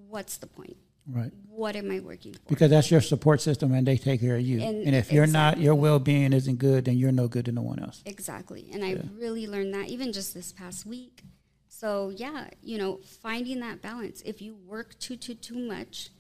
[0.08, 0.78] what's the point?
[1.06, 1.34] Right.
[1.50, 2.40] What am I working for?
[2.48, 4.62] Because that's your support system and they take care of you.
[4.62, 7.52] And, And if you're not, your well being isn't good, then you're no good to
[7.52, 8.02] no one else.
[8.06, 8.70] Exactly.
[8.72, 11.24] And I really learned that even just this past week.
[11.68, 14.22] So, yeah, you know, finding that balance.
[14.22, 16.12] If you work too, too, too much,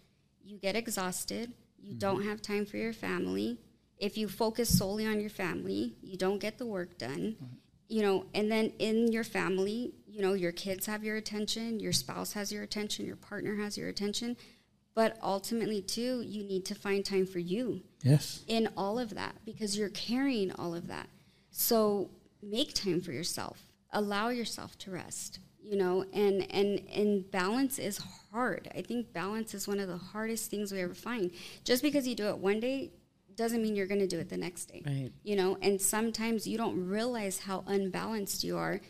[0.43, 1.53] you get exhausted.
[1.77, 1.99] You mm-hmm.
[1.99, 3.59] don't have time for your family.
[3.97, 7.35] If you focus solely on your family, you don't get the work done.
[7.35, 7.55] Mm-hmm.
[7.87, 11.91] You know, and then in your family, you know, your kids have your attention, your
[11.91, 14.37] spouse has your attention, your partner has your attention.
[14.93, 18.43] But ultimately, too, you need to find time for you Yes.
[18.47, 21.07] in all of that because you're carrying all of that.
[21.51, 22.09] So
[22.41, 23.61] make time for yourself.
[23.91, 25.39] Allow yourself to rest.
[25.63, 28.20] You know, and and and balance is hard.
[28.33, 31.31] I think balance is one of the hardest things we ever find.
[31.63, 32.91] Just because you do it one day
[33.35, 34.83] doesn't mean you're going to do it the next day.
[34.85, 35.11] Right.
[35.23, 38.81] You know, and sometimes you don't realize how unbalanced you are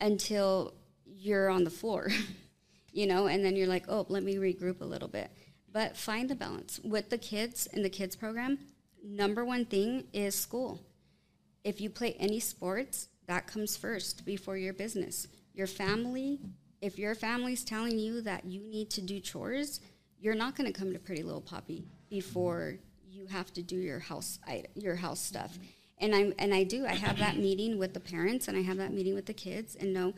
[0.00, 0.74] until
[1.04, 2.10] you're on the floor.
[2.92, 5.30] you know, and then you're like, oh, let me regroup a little bit.
[5.72, 8.58] But find the balance with the kids in the kids program.
[9.04, 10.80] Number one thing is school.
[11.64, 15.28] If you play any sports, that comes first before your business.
[15.54, 16.40] Your family,
[16.80, 19.80] if your family's telling you that you need to do chores,
[20.18, 22.76] you're not going to come to Pretty Little Poppy before
[23.08, 24.38] you have to do your house
[24.74, 25.58] your house stuff.
[25.98, 26.86] And I and I do.
[26.86, 29.76] I have that meeting with the parents and I have that meeting with the kids
[29.76, 30.14] and know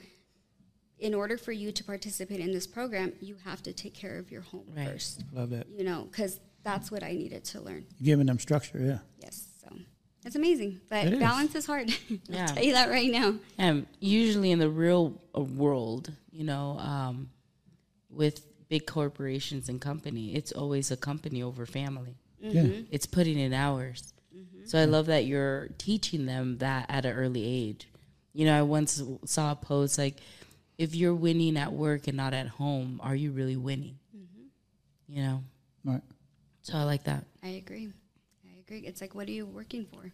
[0.99, 4.31] in order for you to participate in this program, you have to take care of
[4.31, 4.87] your home Right.
[4.89, 5.25] first.
[5.33, 5.67] Love that.
[5.69, 7.87] You know, because that's what I needed to learn.
[8.01, 8.99] Giving them structure, yeah.
[9.19, 9.69] Yes, so
[10.25, 11.19] it's amazing, but It is.
[11.19, 11.91] balance is hard.
[12.29, 12.43] Yeah.
[12.49, 13.35] I'll tell you that right now.
[13.59, 17.31] And usually in the real uh, world, you know, um,
[18.11, 22.17] with big corporations and company, it's always a company over family.
[22.41, 22.67] Yeah.
[22.91, 24.13] It's putting in hours.
[24.65, 27.89] So I love that you're teaching them that at an early age.
[28.33, 30.19] You know, I once saw a post like,
[30.79, 33.99] if you're winning at work and not at home, are you really winning?
[35.09, 35.45] You know,
[35.85, 36.01] Right.
[36.63, 37.25] so I like that.
[37.43, 37.93] I agree.
[38.73, 38.89] I agree.
[38.89, 40.13] It's like, what are you working for?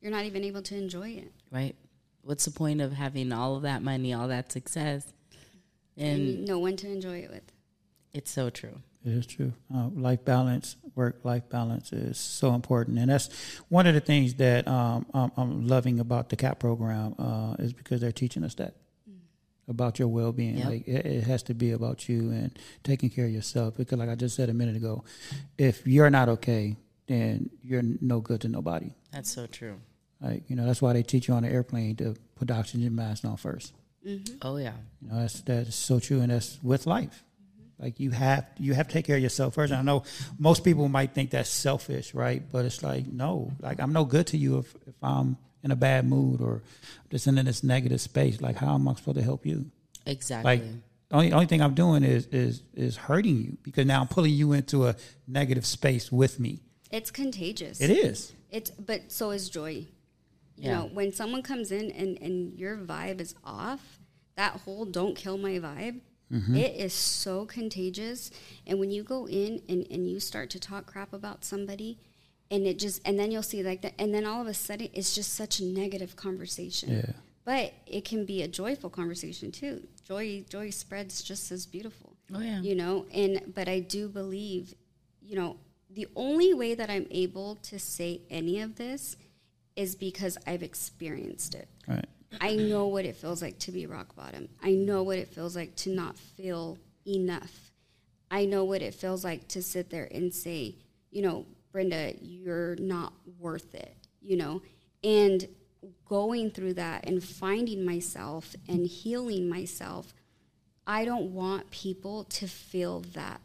[0.00, 1.32] You're not even able to enjoy it.
[1.50, 1.76] right?
[2.22, 5.12] What's the point of having all of that money, all that success?
[5.96, 7.52] And and no one to enjoy it with.
[8.12, 8.80] it's so true.
[9.04, 9.52] It is true.
[9.72, 13.28] Uh, life balance, work life balance is so important, and that's
[13.68, 17.72] one of the things that um, I'm, I'm loving about the CAP program uh, is
[17.74, 18.74] because they're teaching us that
[19.68, 20.56] about your well being.
[20.58, 20.66] Yep.
[20.66, 23.76] Like it, it has to be about you and taking care of yourself.
[23.76, 25.04] Because, like I just said a minute ago,
[25.58, 26.76] if you're not okay,
[27.06, 28.94] then you're no good to nobody.
[29.12, 29.80] That's so true.
[30.20, 32.94] Like you know, that's why they teach you on the airplane to put the oxygen
[32.94, 33.72] mask on first.
[34.06, 34.36] Mm-hmm.
[34.42, 34.72] Oh yeah.
[35.02, 37.22] You know, that's that's so true, and that's with life.
[37.42, 37.82] Mm-hmm.
[37.82, 39.72] Like you have you have to take care of yourself first.
[39.72, 40.04] And I know
[40.38, 42.42] most people might think that's selfish, right?
[42.50, 45.76] But it's like no, like I'm no good to you if if I'm in a
[45.76, 46.62] bad mood or
[47.10, 48.40] just in this negative space.
[48.40, 49.70] Like how am I supposed to help you?
[50.06, 50.58] Exactly.
[50.58, 50.62] Like
[51.10, 54.52] only only thing I'm doing is is is hurting you because now I'm pulling you
[54.52, 54.96] into a
[55.26, 56.60] negative space with me.
[56.94, 57.80] It's contagious.
[57.80, 58.32] It is.
[58.50, 59.86] It's but so is joy.
[60.56, 60.78] You Yeah.
[60.78, 63.98] know, when someone comes in and, and your vibe is off,
[64.36, 66.00] that whole don't kill my vibe,
[66.32, 66.54] mm-hmm.
[66.54, 68.30] it is so contagious.
[68.64, 71.98] And when you go in and, and you start to talk crap about somebody
[72.48, 74.88] and it just and then you'll see like that and then all of a sudden
[74.92, 76.92] it's just such a negative conversation.
[76.92, 77.12] Yeah.
[77.44, 79.88] But it can be a joyful conversation too.
[80.06, 82.60] Joy joy spreads just as beautiful oh yeah.
[82.60, 84.74] you know and but i do believe
[85.20, 85.56] you know
[85.94, 89.16] the only way that i'm able to say any of this
[89.76, 92.06] is because i've experienced it Right.
[92.40, 95.54] i know what it feels like to be rock bottom i know what it feels
[95.56, 97.72] like to not feel enough
[98.30, 100.76] i know what it feels like to sit there and say
[101.10, 104.62] you know brenda you're not worth it you know
[105.02, 105.48] and
[106.08, 110.14] going through that and finding myself and healing myself
[110.86, 113.40] I don't want people to feel that.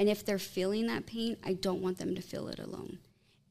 [0.00, 3.00] And if they're feeling that pain, I don't want them to feel it alone.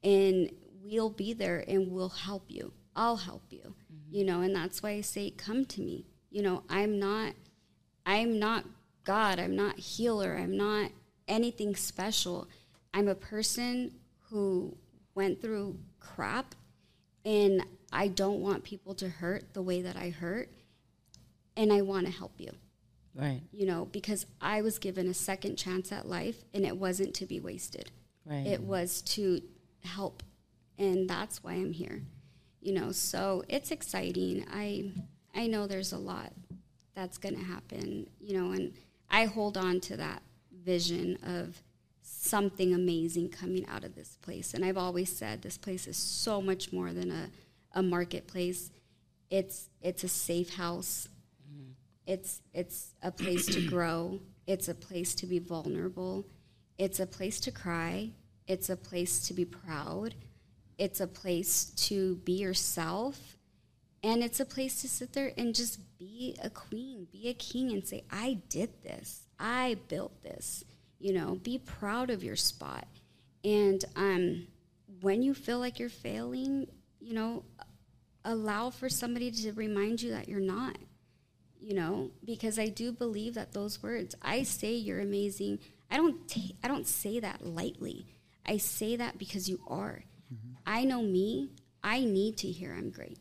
[0.04, 0.50] And
[0.84, 2.74] we'll be there and we'll help you.
[2.96, 3.76] I'll help you.
[3.94, 4.16] Mm-hmm.
[4.16, 6.08] You know, and that's why I say come to me.
[6.32, 7.34] You know, I'm not
[8.04, 8.66] I'm not
[9.04, 10.90] God, I'm not healer, I'm not
[11.28, 12.48] anything special.
[12.96, 13.92] I'm a person
[14.32, 14.76] who
[15.14, 16.56] went through crap
[17.24, 20.50] and I don't want people to hurt the way that I hurt
[21.56, 22.50] and I want to help you
[23.20, 23.42] Right.
[23.52, 27.26] you know, because I was given a second chance at life and it wasn't to
[27.26, 27.92] be wasted.
[28.26, 28.48] Right.
[28.48, 29.42] It was to
[29.84, 30.24] help.
[30.78, 32.02] And that's why I'm here.
[32.62, 34.46] You know, so it's exciting.
[34.52, 34.92] I
[35.36, 36.34] I know there's a lot
[36.96, 38.74] that's going to happen, you know, and
[39.10, 40.22] I hold on to that
[40.64, 41.62] vision of
[42.02, 44.54] something amazing coming out of this place.
[44.54, 47.30] And I've always said this place is so much more than a,
[47.74, 48.72] a marketplace.
[49.30, 51.08] It's it's a safe house
[52.10, 54.20] It's it's a place to grow.
[54.48, 56.26] It's a place to be vulnerable.
[56.80, 58.10] It's a place to cry.
[58.48, 60.16] It's a place to be proud.
[60.80, 63.38] It's a place to be yourself.
[64.02, 67.72] And it's a place to sit there and just be a queen, be a king,
[67.74, 69.28] and say, I did this.
[69.38, 70.64] I built this.
[71.00, 72.88] You know, be proud of your spot.
[73.44, 74.48] And um,
[75.02, 76.68] when you feel like you're failing,
[77.00, 77.44] you know,
[78.26, 80.78] allow for somebody to remind you that you're not.
[81.60, 85.60] You know, because I do believe that those words, I say you're amazing.
[85.92, 88.08] I don't ta- I don't say that lightly.
[88.46, 90.04] I say that because you are.
[90.34, 90.54] Mm-hmm.
[90.66, 91.52] I know me.
[91.84, 93.20] I need to hear I'm great.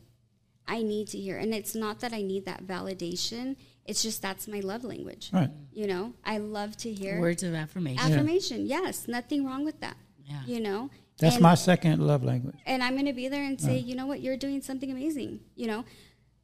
[0.67, 1.37] I need to hear.
[1.37, 3.55] And it's not that I need that validation.
[3.85, 5.31] It's just that's my love language.
[5.33, 5.49] Right.
[5.73, 8.11] You know, I love to hear words of affirmation.
[8.11, 8.81] Affirmation, yeah.
[8.83, 9.07] yes.
[9.07, 9.97] Nothing wrong with that.
[10.25, 10.41] Yeah.
[10.45, 10.91] You know?
[11.17, 12.59] That's and, my second love language.
[12.65, 15.41] And I'm going to be there and say, you know what, you're doing something amazing.
[15.55, 15.85] You know,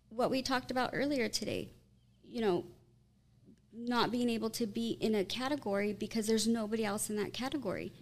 [0.10, 1.70] what we talked about earlier today,
[2.36, 2.66] you know,
[3.74, 7.94] not being able to be in a category because there's nobody else in that category.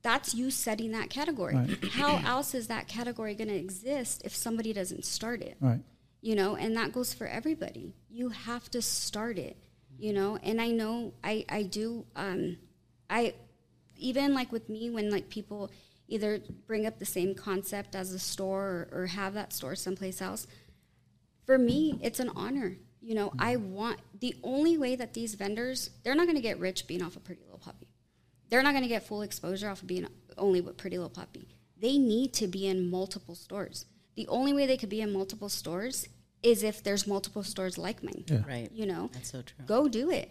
[0.00, 1.54] That's you setting that category.
[1.54, 1.84] Right.
[1.90, 5.58] How else is that category going to exist if somebody doesn't start it?
[5.60, 5.82] Right.
[6.22, 7.94] You know, and that goes for everybody.
[8.08, 9.58] You have to start it.
[9.98, 12.06] You know, and I know I I do.
[12.16, 12.56] Um,
[13.10, 13.34] I
[13.96, 15.70] even like with me when like people
[16.06, 20.22] either bring up the same concept as a store or, or have that store someplace
[20.22, 20.46] else.
[21.44, 22.76] For me, it's an honor.
[23.08, 26.58] You know, I want the only way that these vendors, they're not going to get
[26.58, 27.88] rich being off a Pretty Little Poppy.
[28.50, 30.06] They're not going to get full exposure off of being
[30.36, 31.48] only with Pretty Little Poppy.
[31.80, 33.86] They need to be in multiple stores.
[34.14, 36.06] The only way they could be in multiple stores
[36.42, 38.24] is if there's multiple stores like mine.
[38.26, 38.42] Yeah.
[38.46, 38.70] Right.
[38.74, 39.64] You know, that's so true.
[39.64, 40.30] Go do it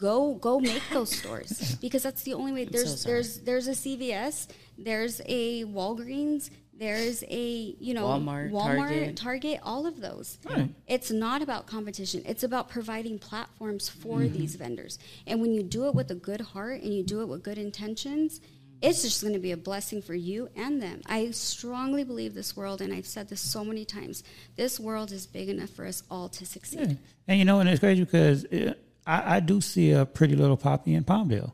[0.00, 2.64] go go make those stores because that's the only way.
[2.64, 6.50] There's so there's there's a CVS, there's a Walgreens,
[6.80, 10.38] there's a you know Walmart, Walmart, Target, Target all of those.
[10.44, 10.70] Right.
[10.88, 12.22] It's not about competition.
[12.24, 14.32] It's about providing platforms for mm-hmm.
[14.32, 14.98] these vendors.
[15.26, 17.58] And when you do it with a good heart and you do it with good
[17.58, 18.40] intentions,
[18.80, 21.02] it's just going to be a blessing for you and them.
[21.04, 24.24] I strongly believe this world, and I've said this so many times.
[24.56, 26.92] This world is big enough for us all to succeed.
[26.92, 26.96] Yeah.
[27.28, 28.44] And you know, and it's crazy because.
[28.44, 31.52] It, I, I do see a pretty little poppy in Palmdale.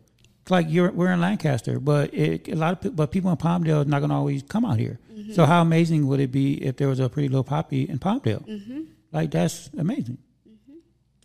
[0.48, 3.82] Like you're, we're in Lancaster, but it, a lot of people, but people in Palmdale
[3.82, 4.98] are not going to always come out here.
[5.12, 5.32] Mm-hmm.
[5.32, 8.46] So how amazing would it be if there was a pretty little poppy in Palmdale?
[8.46, 8.82] Mm-hmm.
[9.12, 10.18] Like that's amazing.
[10.48, 10.74] Mm-hmm.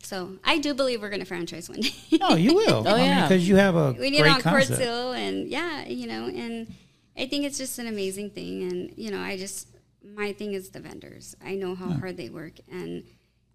[0.02, 1.94] So I do believe we're going to franchise one day.
[2.20, 2.86] no, you will.
[2.86, 4.80] oh I yeah, because you have a we need great on concept.
[4.80, 6.72] Quartz and yeah, you know, and
[7.16, 8.62] I think it's just an amazing thing.
[8.62, 9.68] And you know, I just
[10.04, 11.36] my thing is the vendors.
[11.44, 11.98] I know how yeah.
[11.98, 13.04] hard they work, and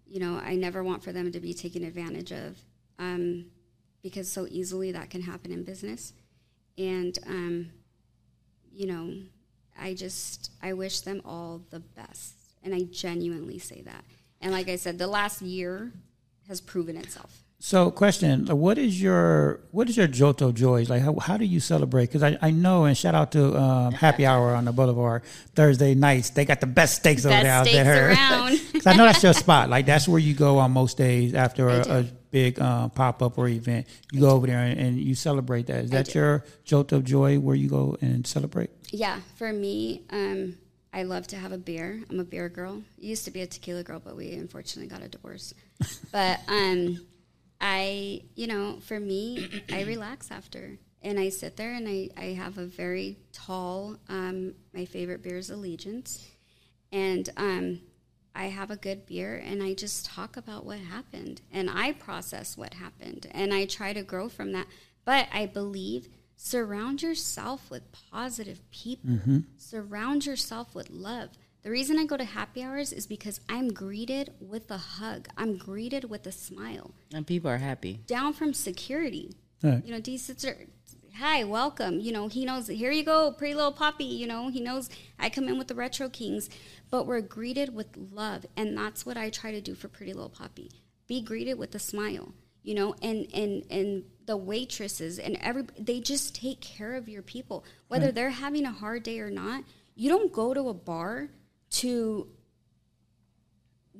[0.06, 2.58] you know, I never want for them to be taken advantage of
[2.98, 3.46] um,
[4.08, 6.12] because so easily that can happen in business.
[6.76, 7.70] And, um,
[8.72, 9.12] you know,
[9.78, 12.34] I just, I wish them all the best.
[12.62, 14.04] And I genuinely say that.
[14.40, 15.92] And like I said, the last year
[16.48, 17.44] has proven itself.
[17.60, 21.02] So, question: What is your what is your Joto joys like?
[21.02, 22.06] How, how do you celebrate?
[22.06, 25.24] Because I, I know, and shout out to um, Happy Hour on the Boulevard
[25.56, 26.30] Thursday nights.
[26.30, 27.64] They got the best steaks best over there.
[27.64, 28.10] Steaks there.
[28.10, 28.60] around.
[28.72, 29.70] Because I know that's your spot.
[29.70, 33.38] Like that's where you go on most days after a, a, big um, pop up
[33.38, 33.86] or event.
[34.12, 35.84] You go over there and, and, you celebrate that.
[35.84, 38.70] Is that your jolt of joy where you go and celebrate?
[38.90, 40.56] Yeah, for me, um,
[40.92, 42.02] I love to have a beer.
[42.10, 42.82] I'm a beer girl.
[42.98, 45.54] Used to be a tequila girl, but we unfortunately got a divorce.
[46.12, 47.06] but um,
[47.60, 50.78] I, you know, for me, I relax after.
[51.02, 55.38] And I sit there and I, I have a very tall, um, my favorite beer
[55.38, 56.26] is Allegiance.
[56.90, 57.80] And um,
[58.38, 61.42] I have a good beer and I just talk about what happened.
[61.52, 63.26] And I process what happened.
[63.32, 64.66] And I try to grow from that.
[65.04, 69.38] But I believe surround yourself with positive people, mm-hmm.
[69.56, 71.30] surround yourself with love
[71.62, 75.28] the reason I go to happy hours is because I'm greeted with a hug.
[75.36, 76.92] I'm greeted with a smile.
[77.12, 78.00] And people are happy.
[78.06, 79.32] Down from security.
[79.62, 79.84] Right.
[79.84, 80.56] You know, D sits there,
[81.18, 81.98] hi, welcome.
[81.98, 84.04] You know, he knows, here you go, pretty little poppy.
[84.04, 84.88] You know, he knows
[85.18, 86.48] I come in with the Retro Kings,
[86.90, 88.46] but we're greeted with love.
[88.56, 90.70] And that's what I try to do for Pretty Little Poppy.
[91.08, 95.98] Be greeted with a smile, you know, and, and, and the waitresses and every, they
[95.98, 97.64] just take care of your people.
[97.88, 98.14] Whether right.
[98.14, 99.64] they're having a hard day or not,
[99.96, 101.30] you don't go to a bar
[101.70, 102.28] to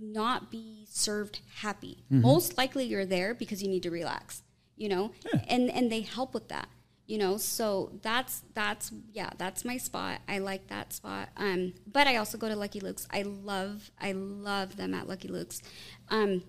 [0.01, 2.05] not be served happy.
[2.13, 2.23] Mm-hmm.
[2.23, 4.45] Most likely you're there because you need to relax,
[4.77, 5.11] you know?
[5.35, 5.41] Yeah.
[5.49, 6.69] And and they help with that.
[7.09, 10.21] You know, so that's that's yeah, that's my spot.
[10.29, 11.31] I like that spot.
[11.39, 13.09] Um, but I also go to Lucky Luke's.
[13.11, 15.63] I love I love them at Lucky Luke's.
[16.11, 16.45] Um,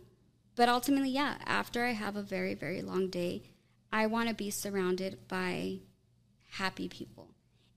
[0.58, 3.44] but ultimately, yeah, after I have a very very long day,
[3.92, 5.80] I want to be surrounded by
[6.50, 7.30] happy people.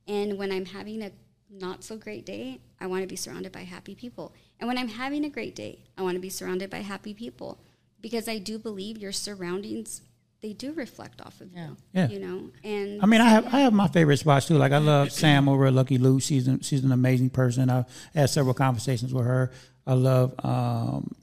[0.09, 1.13] And when I'm having a
[1.49, 4.35] not so great day, I want to be surrounded by happy people.
[4.59, 7.61] And when I'm having a great day, I want to be surrounded by happy people
[8.01, 10.03] because I do believe your surroundings
[10.43, 11.77] they do reflect off of you.
[11.93, 12.09] Yeah.
[12.09, 14.59] You know, and I mean, I have I have my favorite spots too.
[14.59, 16.23] Like I love Sam over at Lucky Luke.
[16.23, 17.71] She's an, she's an amazing person.
[17.71, 19.53] I've had several conversations with her.
[19.87, 21.15] I love um,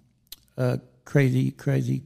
[0.57, 2.03] uh, crazy crazy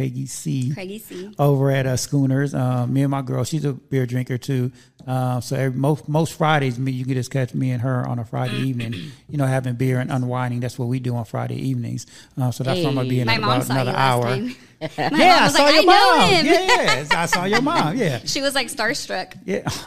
[0.00, 0.70] Craigie C.
[0.72, 1.34] Craigie C.
[1.38, 2.54] over at uh, Schooners.
[2.54, 4.72] Um, me and my girl, she's a beer drinker too.
[5.06, 8.18] Uh, so every, most most Fridays, me you can just catch me and her on
[8.18, 8.94] a Friday evening.
[9.28, 10.60] You know, having beer and unwinding.
[10.60, 12.06] That's what we do on Friday evenings.
[12.40, 14.24] Uh, so that's what I'm gonna be in My about saw another hour.
[14.80, 16.30] My Yeah, mom I saw like, your I know mom.
[16.30, 16.46] him.
[16.46, 17.96] Yes, I saw your mom.
[17.98, 19.34] Yeah, She was like starstruck.
[19.44, 19.68] yeah.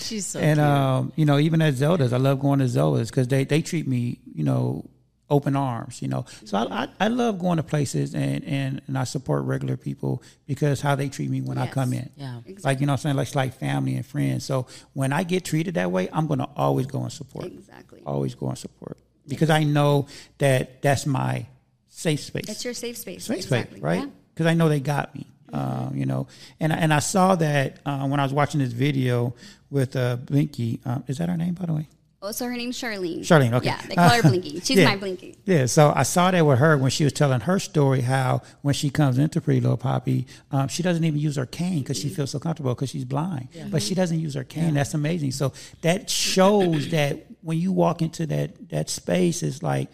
[0.00, 0.66] She's so and cute.
[0.68, 3.86] um, you know, even at Zelda's, I love going to Zelda's because they they treat
[3.88, 4.84] me, you know,
[5.32, 6.00] open arms.
[6.02, 9.44] You know, so I, I I love going to places and and and I support
[9.44, 12.10] regular people because how they treat me when I come in.
[12.16, 12.38] Yeah.
[12.46, 12.62] Exactly.
[12.62, 14.44] Like you know, what I'm saying like it's like family and friends.
[14.44, 17.46] So when I get treated that way, I'm gonna always go and support.
[17.46, 18.02] Exactly.
[18.06, 20.06] Always go and support because I know
[20.38, 21.46] that that's my
[21.88, 23.24] safe space It's your safe space.
[23.24, 23.76] safe exactly.
[23.78, 24.00] space, right?
[24.00, 24.06] Yeah.
[24.34, 25.26] Because I know they got me.
[25.52, 26.28] Um, you know,
[26.60, 29.34] and and I saw that uh, when I was watching this video
[29.70, 30.80] with uh, Blinky.
[30.86, 31.88] Um, is that her name, by the way?
[32.24, 33.18] Oh, so her name's Charlene.
[33.20, 33.66] Charlene, okay.
[33.66, 34.60] Yeah, they call her Blinky.
[34.64, 34.84] She's Yeah.
[34.90, 35.36] my Blinky.
[35.44, 38.02] Yeah, so I saw that with her when she was telling her story.
[38.02, 41.80] How when she comes into Pretty Little Poppy, um, she doesn't even use her cane
[41.80, 43.48] because she feels so comfortable because she's blind.
[43.70, 44.74] But she doesn't use her cane.
[44.74, 45.32] That's amazing.
[45.32, 49.88] So that shows that when you walk into that that space, it's like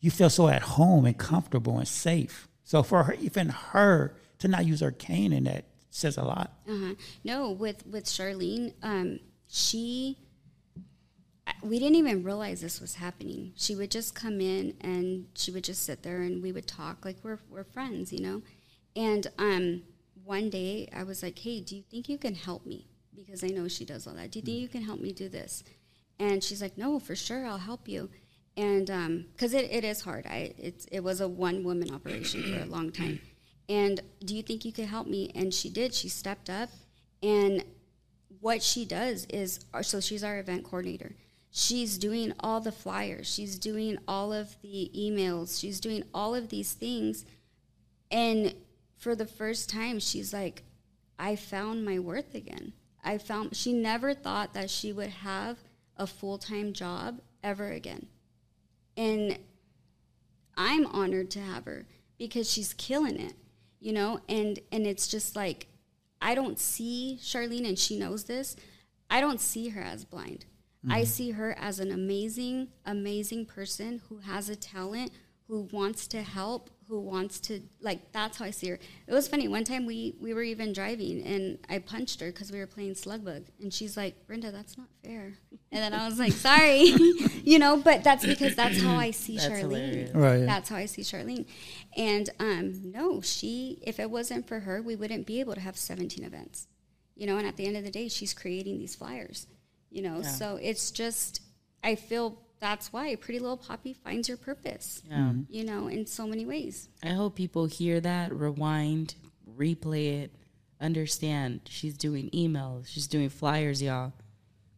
[0.00, 2.46] you feel so at home and comfortable and safe.
[2.62, 6.52] So for her, even her to not use her cane in that says a lot.
[6.68, 6.94] Uh-huh.
[7.24, 9.18] No, with with Charlene, um,
[9.48, 10.23] she I-
[11.62, 13.52] we didn't even realize this was happening.
[13.56, 17.04] She would just come in and she would just sit there and we would talk
[17.04, 18.42] like we're we're friends, you know.
[18.96, 19.82] And um,
[20.24, 23.48] one day I was like, "Hey, do you think you can help me?" Because I
[23.48, 24.30] know she does all that.
[24.30, 25.64] Do you think you can help me do this?
[26.18, 28.10] And she's like, "No, for sure, I'll help you."
[28.56, 28.86] And
[29.32, 32.66] because it, it is hard, I it's it was a one woman operation for a
[32.66, 33.20] long time.
[33.68, 35.30] And do you think you could help me?
[35.34, 35.94] And she did.
[35.94, 36.68] She stepped up,
[37.22, 37.64] and
[38.40, 41.16] what she does is so she's our event coordinator.
[41.56, 43.32] She's doing all the flyers.
[43.32, 45.60] She's doing all of the emails.
[45.60, 47.24] She's doing all of these things.
[48.10, 48.56] And
[48.96, 50.64] for the first time, she's like,
[51.16, 52.72] I found my worth again.
[53.04, 55.58] I found, she never thought that she would have
[55.96, 58.08] a full time job ever again.
[58.96, 59.38] And
[60.56, 61.86] I'm honored to have her
[62.18, 63.34] because she's killing it,
[63.78, 64.18] you know?
[64.28, 65.68] And, and it's just like,
[66.20, 68.56] I don't see Charlene, and she knows this.
[69.08, 70.46] I don't see her as blind.
[70.90, 75.12] I see her as an amazing, amazing person who has a talent,
[75.48, 78.12] who wants to help, who wants to like.
[78.12, 78.78] That's how I see her.
[79.06, 79.48] It was funny.
[79.48, 82.94] One time we we were even driving, and I punched her because we were playing
[82.94, 85.34] slug bug, and she's like, "Brenda, that's not fair."
[85.72, 86.80] And then I was like, "Sorry,"
[87.44, 87.76] you know.
[87.76, 89.60] But that's because that's how I see That's Charlene.
[89.60, 90.14] hilarious.
[90.14, 90.40] Right.
[90.40, 90.46] yeah.
[90.46, 91.46] That's how I see Charlene.
[91.96, 95.76] And um, no, she, if it wasn't for her, we wouldn't be able to have
[95.76, 96.68] 17 events.
[97.16, 99.46] You know, and at the end of the day, she's creating these flyers.
[99.94, 101.40] You know, so it's just,
[101.84, 105.02] I feel that's why Pretty Little Poppy finds your purpose.
[105.08, 105.34] Yeah.
[105.48, 106.88] You know, in so many ways.
[107.02, 109.14] I hope people hear that, rewind,
[109.56, 110.34] replay it,
[110.80, 111.60] understand.
[111.68, 114.12] She's doing emails, she's doing flyers, y'all.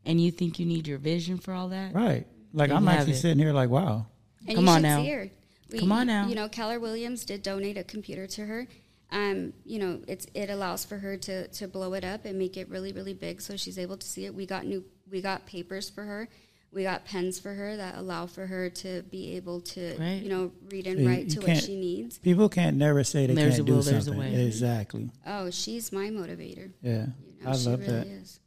[0.04, 1.94] And you think you need your vision for all that?
[1.94, 2.26] Right.
[2.52, 3.16] Like There I'm you actually it.
[3.16, 4.06] sitting here like, wow.
[4.46, 5.00] And Come you on now.
[5.02, 5.30] see her.
[5.72, 6.28] We, Come on now.
[6.28, 8.68] You know, Keller Williams did donate a computer to her.
[9.10, 12.56] Um, you know, it's it allows for her to to blow it up and make
[12.56, 14.34] it really really big, so she's able to see it.
[14.34, 16.28] We got new, we got papers for her.
[16.72, 20.20] We got pens for her that allow for her to be able to, Right.
[20.22, 22.18] you know, read and You- write you to what she needs.
[22.18, 24.32] People can't never say they There's can't a do will, there's a something.
[24.34, 24.46] way.
[24.46, 25.10] Exactly.
[25.26, 26.72] Oh, she's my motivator.
[26.82, 27.06] Yeah.
[27.38, 28.06] You know, I she love really that.
[28.08, 28.40] is.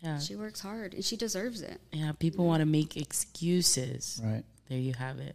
[0.00, 0.18] Yeah.
[0.18, 1.80] She works hard and she deserves it.
[1.92, 2.12] Yeah.
[2.12, 4.20] People want to make excuses.
[4.22, 4.44] Right.
[4.68, 5.34] There you have it.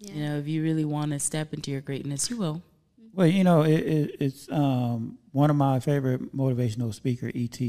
[0.00, 0.12] Yeah.
[0.12, 2.62] You know, if you really want to step into your greatness, you will.
[3.14, 7.60] Well, you know, it, it, it's um, one of my favorite motivational speaker, ET.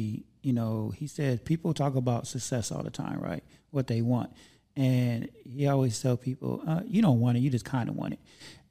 [0.45, 3.43] You know, he said people talk about success all the time, right?
[3.71, 4.31] What they want,
[4.77, 8.13] and he always tell people, uh, you don't want it, you just kind of want
[8.13, 8.19] it.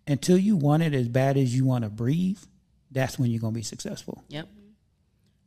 [0.06, 2.38] Until you want it as bad as you want to breathe,
[2.92, 4.22] that's when you're gonna be successful.
[4.28, 4.48] Yep.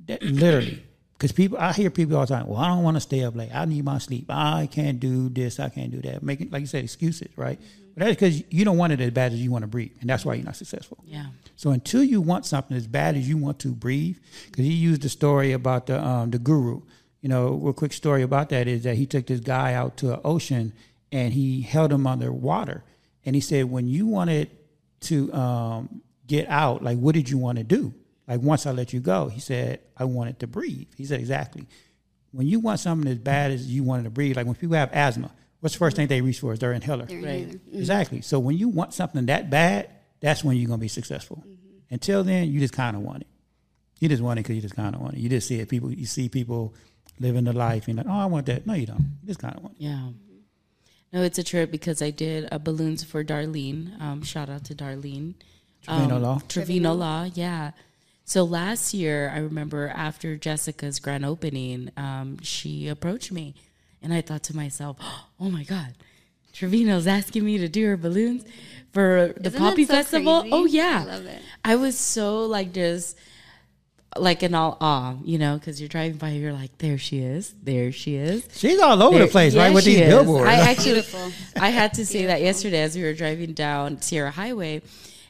[0.08, 0.84] That, literally.
[1.14, 2.48] Because people, I hear people all the time.
[2.48, 3.50] Well, I don't want to stay up late.
[3.54, 4.26] I need my sleep.
[4.30, 5.62] I can't do this.
[5.62, 6.24] I can't do that.
[6.24, 7.58] Making, like you said, excuses, right?
[7.96, 10.10] But that's because you don't want it as bad as you want to breathe, and
[10.10, 10.98] that's why you're not successful.
[11.06, 11.28] Yeah.
[11.58, 15.02] So until you want something as bad as you want to breathe, because he used
[15.02, 16.82] the story about the um, the guru.
[17.22, 19.98] You know, a real quick story about that is that he took this guy out
[19.98, 20.72] to an ocean
[21.12, 22.84] and he held him underwater,
[23.26, 24.52] and he said, when you wanted
[25.02, 27.94] to um, get out, like what did you want to do?
[28.28, 30.88] Like once I let you go, he said, I wanted to breathe.
[30.96, 31.66] He said exactly.
[32.32, 34.92] When you want something as bad as you wanted to breathe, like when people have
[34.94, 36.54] asthma, What's the first thing they reach for?
[36.54, 37.06] Is their inhaler.
[37.06, 37.42] Their Right.
[37.42, 37.60] inhaler.
[37.74, 38.22] Exactly.
[38.22, 39.90] So when you want something that bad,
[40.20, 41.44] that's when you're gonna be successful.
[41.90, 43.28] Until then, you just kind of want it.
[44.00, 45.20] You just want it because you just kind of want it.
[45.20, 45.70] You just see it.
[45.70, 46.76] People, you see people
[47.20, 48.68] living the life, and you're like, oh, I want that.
[48.68, 49.00] No, you don't.
[49.00, 49.84] You just kind of want it.
[49.84, 50.10] Yeah.
[51.14, 54.00] No, it's a trip because I did uh, balloons for Darlene.
[54.02, 55.36] Um, shout out to Darlene.
[55.84, 56.42] Trevino Law?
[56.50, 57.72] Trevino Law, yeah.
[58.26, 63.56] So last year, I remember after Jessica's grand opening, um, she approached me,
[64.02, 64.98] and I thought to myself,
[65.40, 65.96] "Oh my God,
[66.58, 68.44] Trevino's asking me to do her balloons
[68.92, 70.54] for the Isn't Poppy so Festival." crazy?
[70.56, 71.42] Oh yeah, I love it.
[71.64, 73.16] I was so like just
[74.18, 77.54] like in all awe, you know, because you're driving by, you're like, "There she is,
[77.62, 79.76] there she is." She's all over the place, yeah, right?
[79.76, 80.08] With these is.
[80.08, 80.50] billboards.
[80.50, 81.04] I actually,
[81.56, 84.82] I had to say that yesterday as we were driving down Sierra Highway,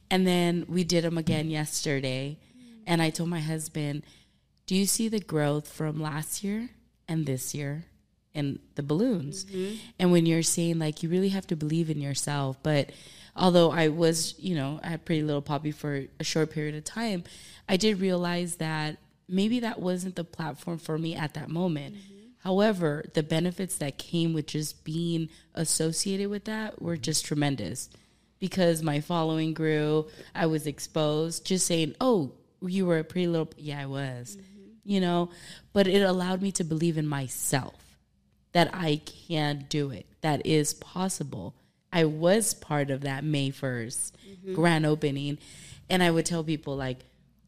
[0.10, 2.38] and then we did them again yesterday,
[2.86, 4.04] and I told my husband,
[4.66, 6.70] "Do you see the growth from last year
[7.06, 7.84] and this year?"
[8.38, 9.76] And the balloons, mm-hmm.
[10.00, 12.92] and when you're saying like you really have to believe in yourself, but
[13.38, 16.84] although I was, you know, I had pretty little poppy for a short period of
[16.84, 17.24] time,
[17.70, 21.96] I did realize that maybe that wasn't the platform for me at that moment.
[21.96, 22.14] Mm-hmm.
[22.44, 27.90] However, the benefits that came with just being associated with that were just tremendous.
[28.40, 30.08] Because my following grew.
[30.36, 34.70] I was exposed, just saying, Oh, you were a pretty little, yeah, I was, mm-hmm.
[34.86, 35.32] you know,
[35.74, 37.87] but it allowed me to believe in myself
[38.54, 41.56] that I can do it, that is possible.
[41.92, 44.12] I was part of that May 1st
[44.54, 45.38] grand opening,
[45.90, 47.00] and I would tell people, like,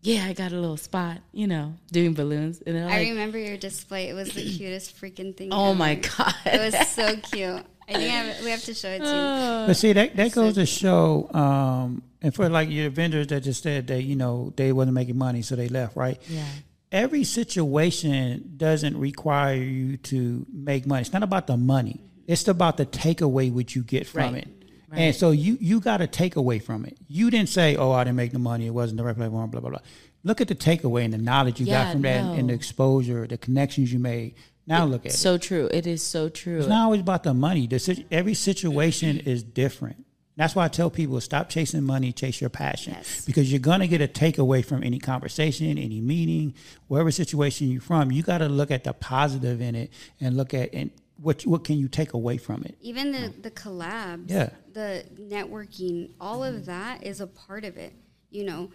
[0.01, 2.61] yeah, I got a little spot, you know, doing balloons.
[2.65, 4.07] And I like, remember your display.
[4.07, 5.49] It was the cutest freaking thing.
[5.51, 5.79] oh ever.
[5.79, 6.33] my God.
[6.45, 7.65] It was so cute.
[7.87, 9.11] I think I have, we have to show it to you.
[9.67, 13.63] But see, that that goes to show, um, and for like your vendors that just
[13.63, 16.19] said that you know they wasn't making money, so they left, right?
[16.27, 16.45] Yeah.
[16.91, 21.01] Every situation doesn't require you to make money.
[21.01, 22.01] It's not about the money.
[22.27, 24.43] It's about the takeaway which you get from Right.
[24.43, 24.47] it.
[24.91, 26.97] And so you you got to take away from it.
[27.07, 28.65] You didn't say, "Oh, I didn't make the money.
[28.65, 29.79] It wasn't the right platform." Blah blah blah.
[30.23, 32.53] Look at the takeaway and the knowledge you Yeah, got from that, and, and the
[32.55, 34.33] exposure, the connections you made.
[34.65, 35.15] Now look at it.
[35.15, 35.69] So true.
[35.71, 36.57] It is so true.
[36.59, 37.67] It's not always about the money.
[37.67, 40.05] The, every situation is different.
[40.39, 42.93] That's why I tell people stop chasing money, chase your passion.
[42.93, 43.25] Yes.
[43.25, 46.53] Because you're going to get a takeaway from any conversation, any meeting,
[46.87, 48.09] wherever situation you're from.
[48.09, 51.65] You got to look at the positive in it and look at and what what
[51.65, 52.77] can you take away from it.
[52.79, 53.43] Even the mm.
[53.43, 54.51] the collabs, Yeah.
[54.71, 57.91] the networking, all of that is a part of it.
[58.29, 58.71] You know,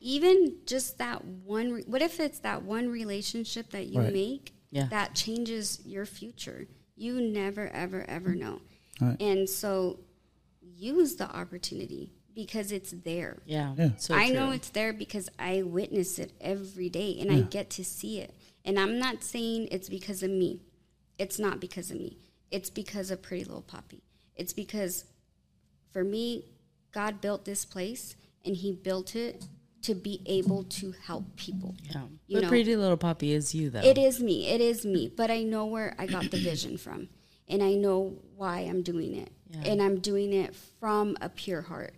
[0.00, 1.70] even just that one.
[1.70, 4.12] Re- what if it's that one relationship that you Right.
[4.12, 4.88] make Yeah.
[4.88, 6.66] that changes your future?
[6.96, 8.38] You never, ever, ever mm.
[8.38, 8.60] know.
[9.00, 9.20] Right.
[9.20, 10.00] And so,
[10.76, 13.38] use the opportunity because it's there.
[13.46, 13.74] yeah.
[13.76, 13.90] Yeah.
[13.96, 17.84] So I know it's there because I witness it every day and I get to
[17.84, 18.34] see it.
[18.64, 20.60] And I'm not saying it's because of me.
[21.18, 22.18] It's not because of me.
[22.50, 24.02] It's because of Pretty Little Poppy.
[24.34, 25.04] It's because
[25.92, 26.44] for me,
[26.92, 29.46] God built this place and He built it
[29.82, 31.74] to be able to help people.
[31.84, 32.02] Yeah.
[32.26, 32.48] You but know.
[32.48, 33.80] Pretty Little Poppy is you, though.
[33.80, 34.48] It is me.
[34.48, 35.10] It is me.
[35.16, 37.08] But I know where I got the vision from.
[37.48, 39.30] And I know why I'm doing it.
[39.50, 39.70] Yeah.
[39.70, 41.94] And I'm doing it from a pure heart.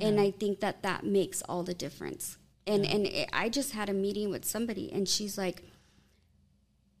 [0.00, 2.38] And I think that that makes all the difference.
[2.66, 5.62] And and it, I just had a meeting with somebody and she's like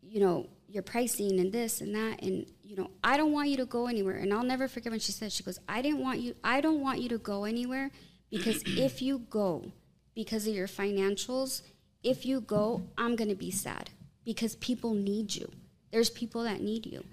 [0.02, 3.56] you know, your pricing and this and that and you know, I don't want you
[3.56, 4.16] to go anywhere.
[4.16, 6.80] And I'll never forget when she said she goes, "I didn't want you I don't
[6.80, 7.90] want you to go anywhere
[8.30, 9.72] because if you go
[10.14, 11.62] because of your financials,
[12.04, 13.90] if you go, I'm going to be sad
[14.24, 15.50] because people need you.
[15.90, 17.04] There's people that need you."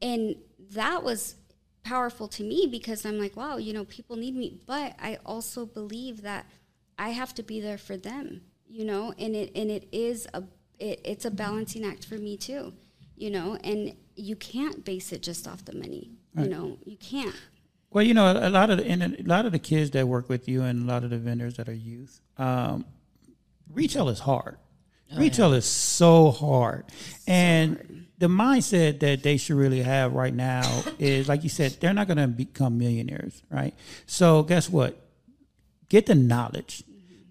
[0.00, 0.36] And
[0.72, 1.36] that was
[1.82, 5.66] powerful to me because I'm like, wow, you know, people need me, but I also
[5.66, 6.46] believe that
[6.98, 10.44] I have to be there for them, you know, and it and it is a
[10.78, 12.72] it, it's a balancing act for me too,
[13.16, 17.34] you know, and you can't base it just off the money, you know, you can't.
[17.90, 20.28] Well, you know, a lot of the, and a lot of the kids that work
[20.28, 22.86] with you and a lot of the vendors that are youth, um,
[23.70, 24.56] retail is hard.
[25.14, 26.84] Oh, retail is so hard,
[27.26, 31.92] and the mindset that they should really have right now is, like you said, they're
[31.92, 33.74] not going to become millionaires, right?
[34.06, 34.96] So, guess what?
[35.88, 36.84] Get the knowledge.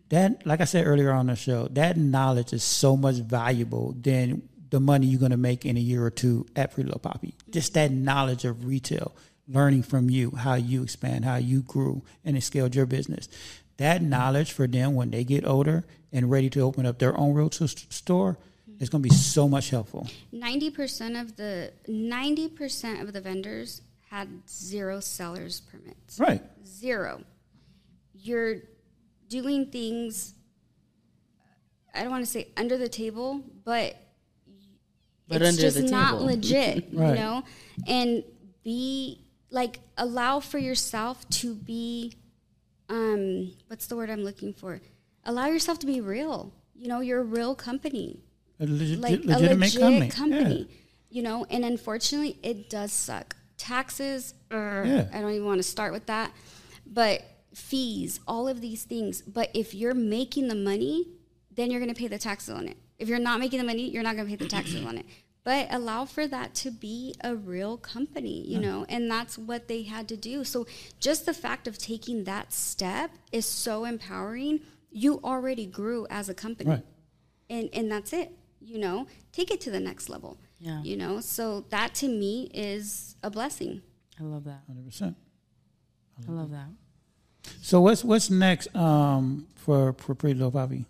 [0.09, 4.49] That, like I said earlier on the show, that knowledge is so much valuable than
[4.69, 7.35] the money you're going to make in a year or two at Pretty Little Poppy.
[7.49, 9.15] Just that knowledge of retail,
[9.47, 13.29] learning from you, how you expand, how you grew and it scaled your business.
[13.77, 17.33] That knowledge for them when they get older and ready to open up their own
[17.33, 18.37] retail store
[18.79, 20.07] is going to be so much helpful.
[20.31, 26.19] Ninety percent of the ninety percent of the vendors had zero sellers permits.
[26.19, 26.41] Right.
[26.65, 27.23] Zero.
[28.13, 28.57] You're
[29.29, 30.33] doing things.
[31.93, 33.95] I don't want to say under the table, but
[35.27, 36.25] But it's under just the not table.
[36.25, 37.09] legit, Right.
[37.09, 37.43] you know?
[37.87, 38.23] And
[38.63, 42.13] be like allow for yourself to be
[42.89, 44.81] um what's the word I'm looking for?
[45.25, 46.53] Allow yourself to be real.
[46.75, 48.23] You know, you're a real company.
[48.59, 50.09] A legit, Like a legit company.
[50.09, 50.69] company.
[51.09, 53.35] You know, and unfortunately it does suck.
[53.57, 55.09] Taxes, er, Yeah.
[55.17, 56.31] I don't even want to start with that.
[56.85, 57.23] But
[57.53, 59.21] fees, all of these things.
[59.21, 61.07] But if you're making the money,
[61.53, 62.77] then you're going to pay the taxes on it.
[62.97, 65.05] If you're not making the money, you're not going to pay the taxes on it.
[65.43, 69.81] But allow for that to be a real company, you know, and that's what they
[69.81, 70.43] had to do.
[70.43, 70.67] So
[70.99, 74.59] just the fact of taking that step is so empowering.
[74.91, 76.85] You already grew as a company Right.
[77.49, 80.81] and and that's it you know take it to the next level Yeah.
[80.83, 83.81] you know so that to me is a blessing
[84.19, 84.61] I love that.
[84.69, 85.15] 100%.
[86.27, 86.67] I love that.
[87.61, 90.85] So what's what's next um, for for Pretty Little Poppy?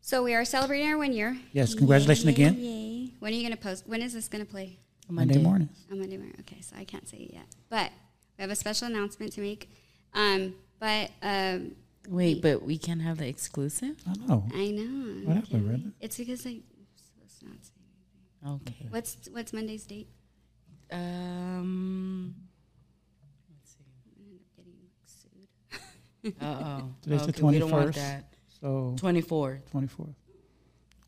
[0.00, 2.54] so we are celebrating our one year Yes, congratulations Yay, again.
[2.58, 3.14] yay.
[3.20, 4.78] when are you going to post when is this going to play
[5.08, 5.68] Monday, morning.
[5.90, 7.90] on monday morning okay so i can't say it yet but
[8.38, 9.68] we have a special announcement to make
[10.14, 11.72] um but um
[12.08, 14.02] Wait, but we can't have the exclusive?
[14.08, 14.44] I know.
[14.54, 15.92] i know What happened, really?
[16.00, 16.60] it's because i
[16.96, 17.72] supposed to not say
[18.72, 18.86] Okay.
[18.90, 20.08] what's what's monday's date
[20.90, 22.34] Um.
[23.50, 24.40] Let's see.
[24.56, 24.72] Getting
[25.04, 26.94] sued Uh oh.
[27.02, 27.94] Today's the We don't want 21st.
[27.94, 28.24] that.
[28.60, 29.60] So Twenty fourth.
[29.72, 30.14] 24th.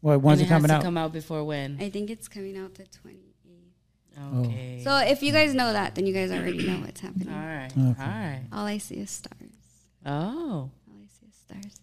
[0.02, 0.80] Well, when's and it coming has out?
[0.80, 1.78] to come out before when?
[1.80, 3.18] i think it's coming out the 28th
[4.36, 4.82] Okay.
[4.84, 7.28] So if you guys know that, then you guys already know what's happening.
[7.30, 7.70] all right.
[7.72, 8.02] Okay.
[8.02, 8.42] All right.
[8.52, 9.56] All I see is stars.
[10.04, 10.70] Oh.
[10.70, 10.70] All
[11.02, 11.80] I see is stars.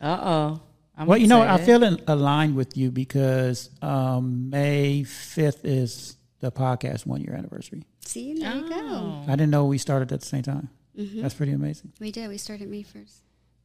[0.00, 0.60] Uh oh.
[0.96, 6.16] I'm well, you know, I feel in, aligned with you because um, May 5th is
[6.40, 7.84] the podcast one year anniversary.
[8.04, 8.74] See, there you go.
[8.76, 9.24] Oh.
[9.26, 10.68] I didn't know we started at the same time.
[10.98, 11.22] Mm-hmm.
[11.22, 11.92] That's pretty amazing.
[12.00, 12.28] We did.
[12.28, 13.14] We started May 1st.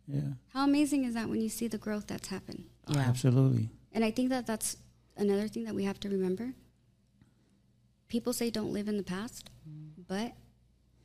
[0.07, 0.21] Yeah,
[0.53, 2.65] How amazing is that when you see the growth that's happened?
[2.87, 2.99] Yeah.
[2.99, 3.69] absolutely.
[3.91, 4.77] And I think that that's
[5.17, 6.53] another thing that we have to remember.
[8.07, 9.49] People say don't live in the past,
[10.07, 10.33] but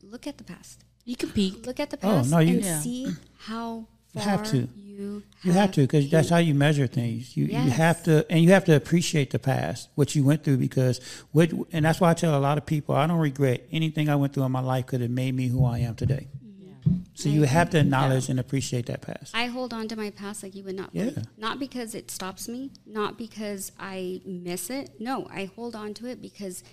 [0.02, 0.84] look at the past.
[1.06, 1.66] You can peek.
[1.66, 2.80] Look at the Oh, past no, you- and Yeah.
[2.80, 3.08] see
[3.38, 4.68] how You have to.
[4.76, 7.36] you You have to because that's how you measure things.
[7.36, 10.58] You you have to, and you have to appreciate the past, what you went through,
[10.58, 11.00] because
[11.32, 14.16] what, and that's why I tell a lot of people I don't regret anything I
[14.16, 16.28] went through in my life because it made me who I am today.
[17.14, 19.36] So you have to acknowledge and appreciate that past.
[19.36, 20.90] I hold on to my past like you would not.
[20.92, 21.10] Yeah.
[21.10, 21.26] believe.
[21.36, 24.98] Not because it stops me, not because I miss it.
[24.98, 26.64] No, I hold on to it because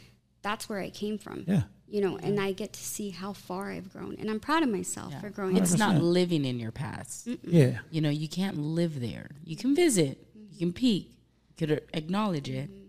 [0.42, 1.44] that's where I came from.
[1.46, 1.64] Yeah.
[1.90, 4.68] You know, and I get to see how far I've grown, and I'm proud of
[4.70, 5.56] myself for growing.
[5.56, 5.80] It's up.
[5.80, 6.02] not 100%.
[6.02, 7.30] living in your past.
[7.44, 9.30] Yeah, You know, you can't live there.
[9.46, 10.18] You can visit.
[10.52, 11.12] You can peek.
[11.58, 12.70] You could acknowledge it.
[12.70, 12.84] Mm-hmm.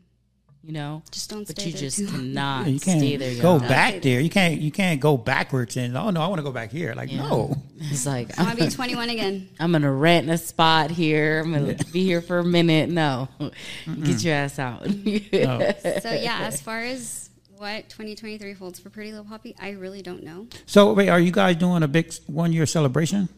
[0.65, 2.13] You know, Just don't but stay you there just too long.
[2.17, 3.41] cannot you can't stay there.
[3.41, 3.61] go y'all.
[3.61, 4.21] back there.
[4.21, 6.93] You can't you can't go backwards and oh no, I want to go back here.
[6.95, 7.21] Like Yeah.
[7.29, 9.49] no, It's like I want to be 21 again.
[9.61, 11.41] I'm gonna rent a spot here.
[11.43, 12.91] I'm gonna be here for a minute.
[12.91, 13.29] No,
[14.05, 14.85] get your ass out.
[14.85, 15.73] no.
[16.03, 17.28] So yeah, as far as
[17.59, 20.47] what 2023 holds for Pretty Little Poppy, I really don't know.
[20.67, 23.29] So wait, are you guys doing a big one year celebration?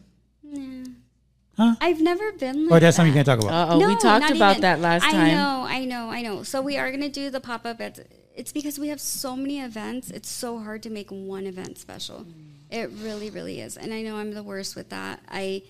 [0.43, 0.89] Nah.
[1.57, 1.75] Huh?
[1.81, 2.67] I've never been.
[2.67, 3.69] Like Or that's something you can't talk about?
[3.69, 4.61] Uh oh, we talked not about even.
[4.61, 5.15] that last time.
[5.15, 6.43] I know, I know, I know.
[6.43, 7.81] So we are gonna do the pop up.
[7.81, 7.99] At
[8.35, 10.09] it's because we have so many events.
[10.09, 12.25] It's so hard to make one event special.
[12.69, 13.75] It really, really is.
[13.75, 15.19] And I know I'm the worst with that.
[15.29, 15.63] I,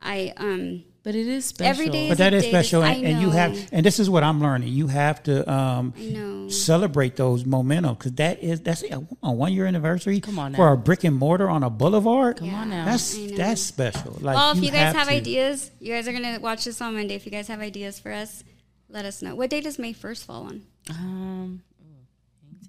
[0.00, 0.84] I um.
[1.04, 1.70] But it is special.
[1.70, 4.00] Every day But is that a is day special, and, and you have, and this
[4.00, 4.68] is what I'm learning.
[4.72, 9.66] You have to um, celebrate those momentum because that is that's a, a one year
[9.66, 10.18] anniversary.
[10.20, 12.38] Come on for a brick and mortar on a boulevard.
[12.38, 12.86] Come on now.
[12.86, 14.16] That's that's special.
[14.20, 15.12] Like, well, if you guys have to.
[15.12, 17.14] ideas, you guys are gonna watch this on Monday.
[17.14, 18.42] If you guys have ideas for us,
[18.88, 19.34] let us know.
[19.34, 20.62] What day does May first fall on?
[20.88, 22.64] Um, ooh,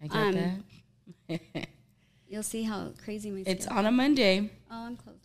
[0.00, 0.14] hang tight.
[0.24, 0.64] I got Um,
[1.28, 1.68] that.
[2.26, 3.42] You'll see how crazy my.
[3.44, 4.50] It's on a Monday.
[4.70, 5.19] Oh, I'm closed on Monday.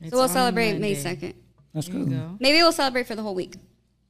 [0.00, 0.94] It's so we'll celebrate Monday.
[0.94, 1.34] May second.
[1.72, 2.06] That's There cool.
[2.06, 2.36] go.
[2.40, 3.56] Maybe we'll celebrate for the whole week.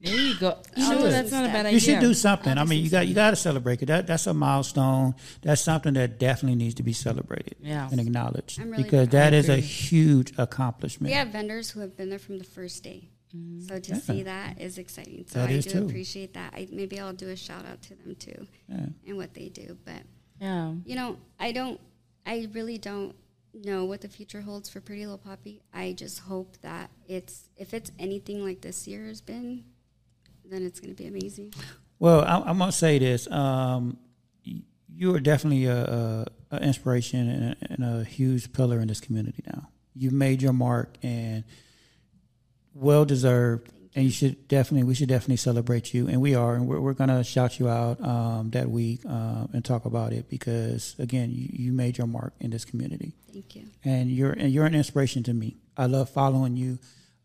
[0.01, 0.59] There you go.
[0.77, 1.73] You I'll know that's not a bad idea.
[1.73, 2.59] You should do something.
[2.59, 3.87] I mean, you got you got to celebrate it.
[3.87, 5.15] That that's a milestone.
[5.43, 7.89] That's something that definitely needs to be celebrated Yeah.
[7.91, 9.11] and acknowledged really because proud.
[9.13, 11.11] that I is a huge accomplishment.
[11.11, 13.09] We have vendors who have been there from the first day.
[13.35, 13.63] Mm-hmm.
[13.69, 14.01] So to Yeah.
[14.01, 15.25] see that is exciting.
[15.29, 15.87] So That I is do too.
[15.87, 16.53] appreciate that.
[16.55, 18.87] I, maybe I'll do a shout out to them too Yeah.
[19.09, 19.79] and what they do.
[19.85, 20.03] But
[20.41, 20.75] Yeah.
[20.85, 21.81] you know, I don't.
[22.27, 23.15] I really don't
[23.65, 25.63] know what the future holds for Pretty Little Poppy.
[25.73, 29.65] I just hope that it's if it's anything like this year has been,
[30.45, 31.53] then it's going to be amazing.
[31.99, 33.31] Well, I, I'm gonna say this.
[33.31, 33.99] Um,
[34.43, 39.01] you are definitely a, a, a inspiration and a, and a huge pillar in this
[39.01, 39.43] community.
[39.47, 41.45] Now you've made your mark and
[42.75, 43.73] well deserved.
[43.97, 46.93] And you should definitely, we should definitely celebrate you, and we are, and we're, we're
[46.93, 51.49] gonna shout you out um, that week um, and talk about it because again, you,
[51.51, 53.65] you made your mark in this community Thank you.
[53.85, 55.57] and you're and you're an inspiration to me.
[55.77, 56.79] I love following you.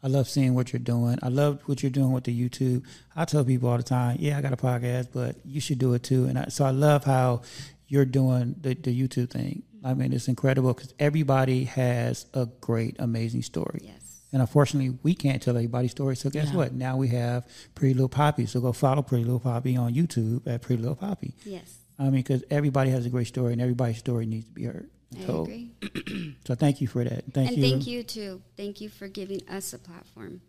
[0.03, 1.19] I love seeing what you're doing.
[1.21, 2.83] I love what you're doing with the YouTube.
[3.15, 5.93] I tell people all the time, yeah, I got a podcast, but you should do
[5.93, 6.25] it too.
[6.25, 7.43] And I, so I love how
[7.87, 9.63] you're doing the, the YouTube thing.
[9.83, 13.81] I mean, it's incredible because everybody has a great, amazing story.
[13.83, 14.10] Yes.
[14.33, 16.15] And unfortunately, we can't tell everybody's story.
[16.15, 16.55] So guess Yeah.
[16.55, 16.73] what?
[16.73, 17.45] Now we have
[17.75, 18.45] Pretty Little Poppy.
[18.45, 21.35] So go follow Pretty Little Poppy on YouTube at Pretty Little Poppy.
[21.45, 21.79] Yes.
[21.99, 24.89] I mean, because everybody has a great story, and everybody's story needs to be heard.
[25.19, 25.71] I So, agree.
[26.47, 27.25] so thank you for that.
[27.33, 27.69] Thank you and you.
[27.71, 28.41] thank you too.
[28.55, 30.41] Thank you for giving us a platform,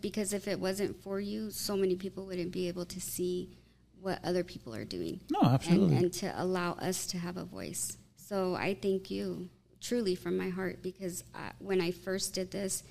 [0.00, 3.50] Because if it wasn't for you, so many people wouldn't be able to see
[4.00, 5.20] what other people are doing.
[5.30, 5.96] No, absolutely.
[5.96, 7.98] And, and to allow us to have a voice.
[8.16, 9.50] So I thank you
[9.80, 12.82] truly from my heart because I, when I first did this,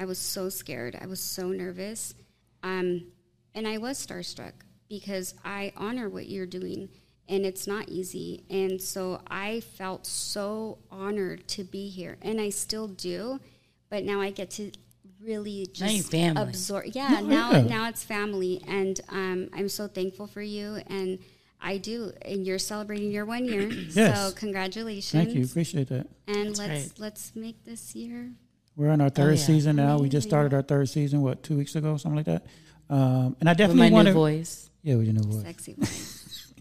[0.00, 0.98] I was so scared.
[1.00, 2.14] I was so nervous.
[2.62, 3.12] Um,
[3.54, 4.52] and I was starstruck
[4.88, 6.88] because I honor what you're doing
[7.28, 8.44] and it's not easy.
[8.50, 13.40] And so I felt so honored to be here and I still do.
[13.90, 14.72] But now I get to
[15.22, 16.86] really just absorb.
[16.92, 17.62] Yeah, No, now yeah.
[17.62, 20.80] now it's family, and um, I'm so thankful for you.
[20.86, 21.18] And
[21.60, 23.68] I do, and you're celebrating your one year.
[23.90, 24.30] Yes.
[24.30, 25.24] So congratulations.
[25.24, 25.44] Thank you.
[25.44, 26.06] Appreciate that.
[26.28, 26.92] And That's let's right.
[26.98, 28.30] let's make this year.
[28.80, 29.36] We're in our third Oh, yeah.
[29.44, 29.98] season now.
[29.98, 32.46] We just started our third season, what, two weeks ago, something like that.
[32.88, 34.18] Um, and I With definitely my want new to.
[34.18, 34.70] voice.
[34.82, 35.42] Yeah, with your new voice.
[35.42, 36.52] Sexy voice.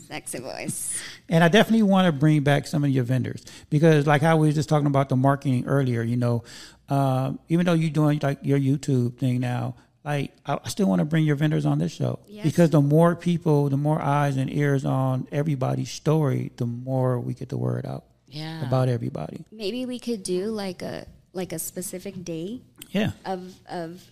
[0.08, 1.02] Sexy voice.
[1.28, 4.46] And I definitely want to bring back some of your vendors because, like how we
[4.46, 6.44] were just talking about the marketing earlier, you know,
[6.88, 11.00] um, even though you're doing like your YouTube thing now, like I, I still want
[11.00, 12.44] to bring your vendors on this show Yes.
[12.44, 17.34] because the more people, the more eyes and ears on everybody's story, the more we
[17.34, 18.66] get the word out Yeah.
[18.66, 19.44] about everybody.
[19.52, 24.02] Maybe we could do like a like a specific day Yeah, of of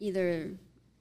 [0.00, 0.50] either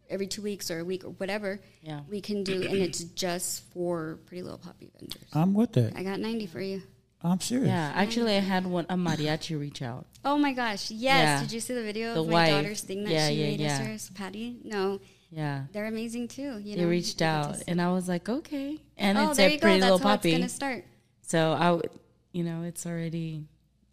[0.10, 1.60] every two weeks or a week or whatever.
[1.82, 2.02] Yeah.
[2.10, 5.24] We can do, and it's just for Pretty Little Poppy vendors.
[5.34, 5.96] I'm with that.
[5.98, 6.82] I got ninety for you.
[7.24, 7.68] I'm serious.
[7.70, 7.92] yeah.
[7.96, 10.06] Actually, I had one a mariachi reach out.
[10.24, 10.92] Oh my gosh!
[10.92, 11.02] Yes.
[11.02, 11.40] Yeah.
[11.42, 12.52] Did you see the video The of my wife.
[12.52, 13.94] daughter's thing that Yeah, she yeah, made yeah.
[13.96, 14.58] us, Patty?
[14.64, 15.00] No,
[15.32, 15.64] Yeah.
[15.72, 16.60] they're amazing too.
[16.60, 16.84] You know?
[16.84, 18.78] They reached You out, and I was like, okay.
[18.98, 19.62] And oh, it's there a you go.
[19.62, 20.30] pretty That's little how puppy.
[20.34, 20.86] it's gonna start.
[21.24, 21.90] So I, would-
[22.32, 23.46] you know, it's already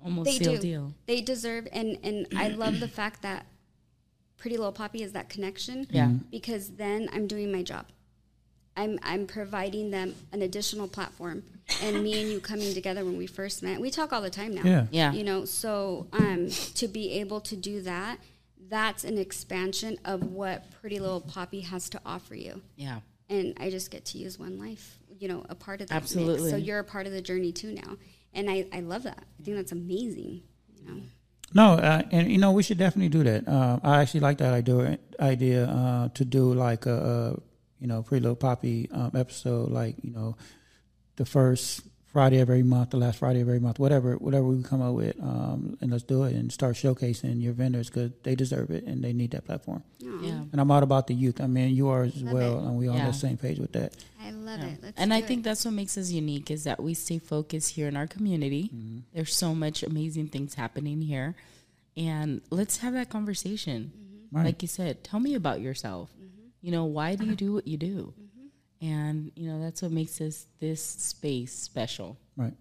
[0.04, 0.62] almost They sealed do.
[0.62, 0.94] deal.
[1.06, 3.46] They deserve, and and I love the fact that
[4.36, 5.86] Pretty Little Poppy is that connection.
[5.90, 6.10] Yeah.
[6.30, 7.86] Because then I'm doing my job.
[8.76, 11.42] I'm I'm providing them an additional platform,
[11.82, 13.80] and me and you coming together when we first met.
[13.80, 14.62] We talk all the time now.
[14.64, 14.86] Yeah.
[14.90, 15.12] Yeah.
[15.12, 18.18] You know, so um, to be able to do that,
[18.70, 22.62] that's an expansion of what Pretty Little Poppy has to offer you.
[22.76, 23.00] Yeah.
[23.28, 25.94] And I just get to use one life, you know, a part of that.
[25.94, 26.04] mix.
[26.12, 26.50] Absolutely.
[26.50, 27.96] So you're a part of the journey too now,
[28.34, 29.24] and I I love that.
[29.40, 30.42] I think that's amazing.
[30.76, 31.02] You know.
[31.54, 33.46] No, uh, and you know we should definitely do that.
[33.46, 37.40] Uh, I actually like that idea idea uh, to do like a, a
[37.78, 40.36] you know pretty little poppy um, episode, like you know
[41.16, 44.62] the first Friday of every month, the last Friday of every month, whatever whatever we
[44.62, 48.34] come up with, um, and let's do it and start showcasing your vendors because they
[48.34, 49.82] deserve it and they need that platform.
[50.04, 50.42] Aw, Yeah.
[50.52, 51.40] And I'm all about the youth.
[51.40, 52.64] I mean, you are as Love well, it.
[52.64, 53.94] and we are on the same page with that.
[54.20, 54.66] I love Yeah.
[54.66, 54.78] it.
[54.82, 55.44] Let's and I do think it.
[55.44, 58.64] that's what makes us unique is that we stay focused here in our community.
[58.74, 58.98] Mm-hmm.
[59.14, 61.34] There's so much amazing things happening here,
[61.96, 63.92] and let's have that conversation.
[64.30, 64.44] Right.
[64.46, 66.10] Like you said, tell me about yourself.
[66.60, 68.14] You know, why do you do what you do?
[68.82, 72.18] And you know, that's what makes this this space special.
[72.36, 72.52] Right.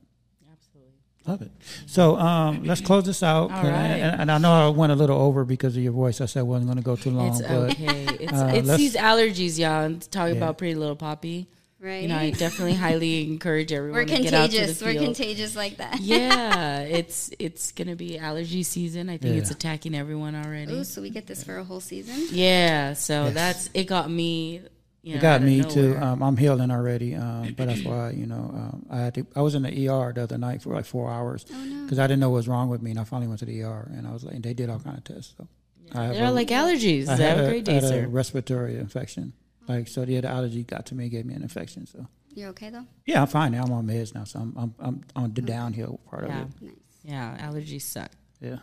[0.52, 0.94] Absolutely.
[1.26, 1.52] Love it.
[1.88, 3.52] So um, let's close this out.
[3.52, 3.72] All right.
[3.72, 6.22] and, and I know I went a little over because of your voice.
[6.22, 8.06] I said I wasn't going to go too long, It's but okay.
[8.20, 9.84] It's uh, it's these allergies, y'all.
[9.86, 10.40] And talking Yeah.
[10.44, 11.48] about Pretty Little Poppy.
[11.80, 12.04] right.
[12.04, 14.82] You know, I definitely highly encourage everyone We're to get out to the contagious.
[14.84, 15.06] We're field.
[15.06, 16.00] contagious like that.
[16.02, 19.10] yeah, it's it's gonna be allergy season.
[19.10, 19.42] I think Yeah.
[19.42, 20.74] it's attacking everyone already.
[20.74, 22.28] Ooh, so we get this for a whole season.
[22.32, 23.34] Yeah, so Yes.
[23.34, 23.86] that's it.
[23.86, 24.62] Got me.
[25.04, 25.98] You know, It got out of me too.
[25.98, 29.26] Um, I'm healing already, um, but that's why you know um, I had to.
[29.36, 31.84] I was in the ER the other night for like four hours Oh no.
[31.86, 33.64] because I didn't know what was wrong with me, and I finally went to the
[33.64, 35.34] ER, and I was like, and they did all kind of tests.
[35.38, 35.48] So
[35.94, 37.08] I have They're a- like allergies.
[37.08, 39.34] I Have had a great day, had a respiratory infection.
[39.68, 41.88] Like so, yeah, the allergy got to me, gave me an infection.
[41.88, 42.06] So
[42.36, 42.86] You're okay though.
[43.06, 43.64] yeah, I'm fine now.
[43.64, 46.62] I'm on meds now, so I'm I'm I'm on the downhill part Yeah, of it.
[46.62, 46.74] Nice.
[47.04, 47.48] yeah.
[47.50, 48.12] Allergies suck.
[48.40, 48.58] Yeah.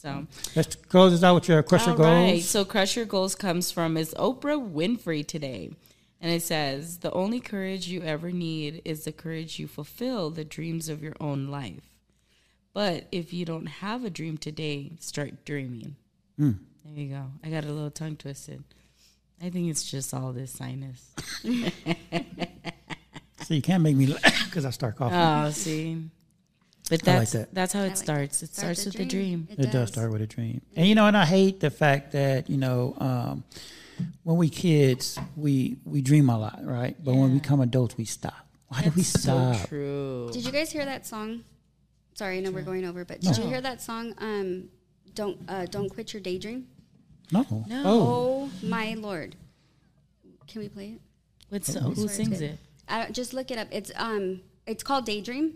[0.00, 2.08] So, Let's close this out with your crusher all goals.
[2.08, 2.42] right.
[2.42, 5.70] So, crush your goals comes from is Oprah Winfrey today,
[6.22, 10.44] and it says the only courage you ever need is the courage you fulfill the
[10.44, 11.84] dreams of your own life.
[12.72, 15.96] But if you don't have a dream today, start dreaming.
[16.38, 16.52] Hmm.
[16.84, 17.26] There you go.
[17.44, 18.64] I got a little tongue twisted.
[19.42, 21.14] I think it's just all this sinus.
[23.50, 24.14] So you can't make me
[24.44, 25.18] because I start coughing.
[25.18, 26.04] Oh, see.
[26.90, 27.54] But I like that's that.
[27.54, 28.42] that's how it like starts.
[28.42, 29.48] It Start starts with the dream.
[29.50, 30.60] It does start with a dream.
[30.76, 33.44] And you know, and I hate the fact that, you know, um,
[34.24, 36.96] when we kids, we we dream a lot, right?
[37.02, 37.40] But when we Yeah.
[37.42, 38.46] become adults, we stop.
[38.68, 39.68] Why do we That's so stop?
[39.68, 40.30] true.
[40.32, 41.44] Did you guys hear that song?
[42.14, 44.14] Sorry, I know we're going over, but did you hear that song?
[44.18, 44.68] Um,
[45.14, 46.66] don't uh, don't quit your daydream.
[47.32, 47.46] No.
[47.68, 47.82] No.
[47.84, 48.50] Oh.
[48.52, 49.36] Oh my lord!
[50.48, 51.00] Can we play it?
[51.48, 52.42] What's, I who sings good.
[52.42, 52.58] it?
[52.88, 53.68] I don't, just look it up.
[53.70, 55.54] It's um, it's called Daydream,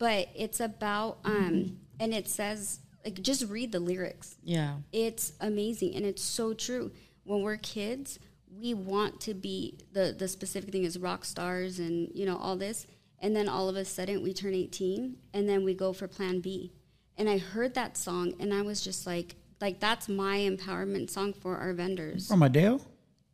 [0.00, 4.36] but it's about um, and it says like just read the lyrics.
[4.42, 4.76] Yeah.
[4.92, 6.90] It's amazing and it's so true.
[7.22, 8.18] When we're kids,
[8.50, 12.56] we want to be the the specific thing is rock stars and you know all
[12.56, 12.86] this,
[13.20, 16.40] and then all of a sudden we turn eighteen and then we go for Plan
[16.40, 16.72] B.
[17.16, 21.34] And I heard that song and I was just like, like that's my empowerment song
[21.34, 22.26] for our vendors.
[22.26, 22.80] From Adele?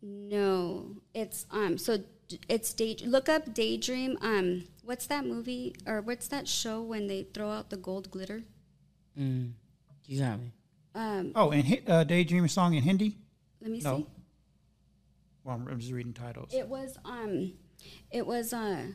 [0.03, 1.79] No, it's um.
[1.79, 1.99] So
[2.49, 2.97] it's day.
[3.05, 4.19] Look up Daydream.
[4.21, 8.43] Um, what's that movie or what's that show when they throw out the gold glitter?
[9.19, 9.53] Mm.
[10.07, 10.53] You got me.
[10.95, 13.19] Um, Oh, and Hi- uh, Daydream song in Hindi?
[13.61, 13.99] let me No.
[13.99, 14.07] see.
[15.45, 16.53] Well, I'm, I'm just reading titles.
[16.55, 17.53] It was um,
[18.11, 18.87] it was uh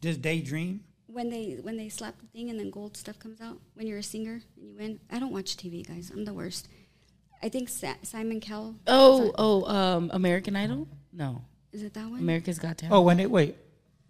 [0.00, 0.84] Just Daydream?
[1.06, 3.98] when they when they slap the thing and then gold stuff comes out when you're
[3.98, 5.00] a singer and you win.
[5.10, 6.10] I don't watch TV, guys.
[6.10, 6.68] I'm the worst.
[7.42, 8.76] I think Sa- Simon Cowell.
[8.86, 10.86] Oh, oh, um, American Idol?
[11.12, 11.42] No.
[11.72, 12.20] Is it that one?
[12.20, 12.94] America's Got Talent.
[12.94, 13.56] Oh, when it, wait.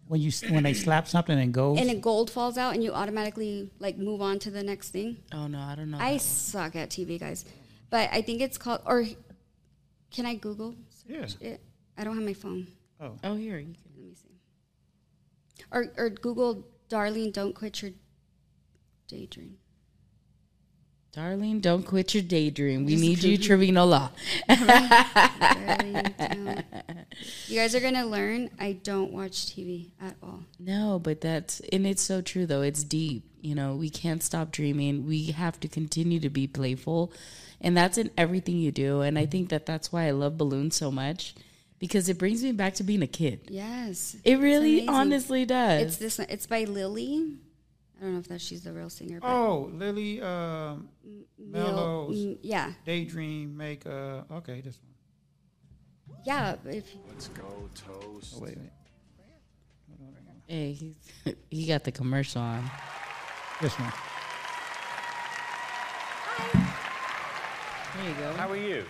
[0.08, 1.78] When you when they slap something and goes?
[1.78, 5.16] and then gold falls out and you automatically like move on to the next thing.
[5.32, 5.98] Oh, no, I don't know.
[5.98, 7.44] I that suck at TV, guys.
[7.88, 9.04] But I think it's called, or
[10.10, 10.74] can I Google
[11.06, 11.26] yeah.
[11.40, 11.60] it?
[11.96, 12.66] I don't have my phone.
[12.98, 13.18] one.
[13.22, 13.58] Oh, here.
[13.58, 13.92] You can.
[13.96, 15.64] Let me see.
[15.70, 17.92] Or, or Google, darling, don't quit your
[19.08, 19.58] daydream.
[21.12, 22.86] Darling, don't quit your daydream.
[22.86, 23.36] We Just need you.
[23.36, 24.12] Trevinola.
[24.48, 26.64] Darling,
[27.48, 30.44] you guys are going to learn I don't watch TV at all.
[30.58, 32.62] No, but that's and it's so true though.
[32.62, 33.24] It's deep.
[33.42, 35.06] You know, we can't stop dreaming.
[35.06, 37.12] We have to continue to be playful,
[37.60, 39.02] and that's in everything you do.
[39.02, 41.34] And I think that that's why I love balloons so much
[41.78, 43.48] because it brings me back to being a kid.
[43.50, 44.16] Yes.
[44.24, 45.82] It really, honestly does.
[45.82, 46.18] It's this.
[46.20, 47.34] It's by Lily.
[48.02, 49.20] I don't know if that she's the real singer.
[49.20, 50.88] But Oh, Lily um,
[51.38, 52.16] Mil- Mellows.
[52.16, 52.72] mm, yeah.
[52.84, 56.18] Daydream, make, uh, okay, this one.
[56.26, 56.56] Yeah.
[56.64, 58.34] If, Let's go toast.
[58.36, 58.70] Oh, wait, wait.
[60.48, 60.96] hey, he's,
[61.50, 62.68] he got the commercial on.
[63.60, 63.92] This one.
[66.26, 66.74] Hi.
[67.94, 68.32] There you go.
[68.32, 68.84] How are you?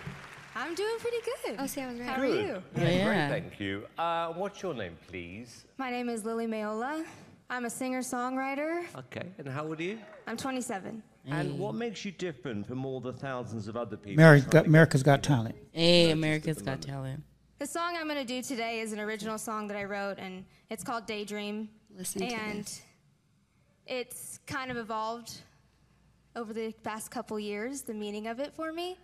[0.55, 1.57] I'm doing pretty good.
[1.59, 2.09] oh, see, I was right.
[2.09, 2.63] How are you?
[2.77, 3.27] Yeah, yeah.
[3.29, 3.85] Great, thank you.
[3.95, 5.65] Uh, what's your name, please?
[5.77, 7.05] My name is Lily Meola.
[7.53, 8.83] I'm a singer-songwriter.
[8.97, 9.99] Okay, and how old are you?
[10.25, 11.03] I'm 27.
[11.27, 14.13] And what makes you different from all the thousands of other people?
[14.13, 15.55] America, trying to America's Got Talent.
[15.71, 17.21] Hey, America's Got Talent.
[17.59, 20.43] The song I'm going to do today is an original song that I wrote, and
[20.71, 21.69] it's called Daydream.
[21.95, 22.81] Listen to and this.
[23.85, 25.41] it's kind of evolved
[26.35, 28.97] over the past couple years, the meaning of it for me.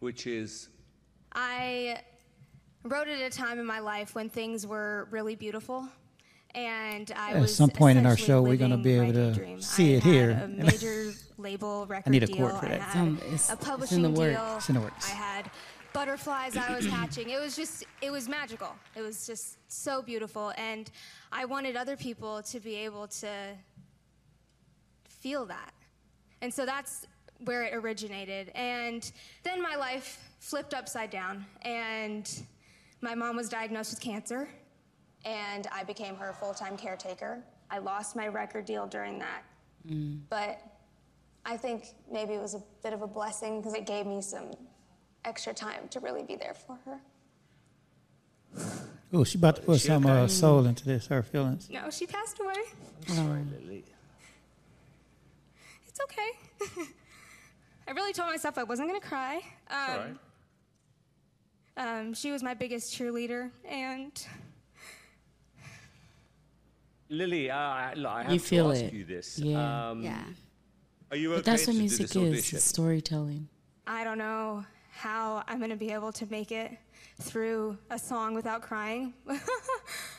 [0.00, 0.68] Which is
[1.32, 2.02] I
[2.82, 5.88] wrote it at a time in my life when things were really beautiful.
[6.54, 9.96] And I At some point in our show, we're gonna be able to see I
[9.96, 10.30] it here.
[10.30, 12.94] A major label record need a quote for that.
[12.94, 14.56] Um, it's- it's a in publishing the deal.
[14.56, 15.10] It's in the works.
[15.10, 15.50] I had
[15.92, 17.30] butterflies I was hatching.
[17.30, 18.74] It was just, it was magical.
[18.96, 20.52] It was just so beautiful.
[20.56, 20.90] And
[21.32, 23.28] I wanted other people to be able to
[25.08, 25.72] feel that.
[26.42, 27.06] And so that's
[27.44, 28.50] where it originated.
[28.54, 29.10] And
[29.42, 32.30] then my life flipped upside down, and
[33.00, 34.48] my mom was diagnosed with cancer,
[35.24, 37.42] and I became her full time caretaker.
[37.70, 39.42] I lost my record deal during that.
[40.30, 40.60] But
[41.44, 44.50] I think maybe it was a bit of a blessing because it gave me some
[45.24, 47.00] extra time to really be there for her.
[49.12, 51.68] Oh, she about to put some uh, soul into this, her feelings.
[51.70, 52.54] No, she passed away.
[53.06, 53.84] Sorry, Lily.
[55.86, 56.86] It's okay.
[57.88, 59.36] I really told myself I wasn't going to cry.
[59.70, 60.16] Um, All right.
[61.76, 64.26] Um, she was my biggest cheerleader, and
[67.08, 68.92] Lily, uh, I- look, I have You to feel ask it.
[68.92, 69.38] you this.
[69.38, 69.90] Yeah.
[69.90, 70.24] Um, Yeah.
[71.10, 72.52] Are you okay But that's what music is.
[72.52, 73.48] It's storytelling.
[73.86, 76.72] I don't know how I'm going to be able to make it
[77.20, 79.14] through a song without crying.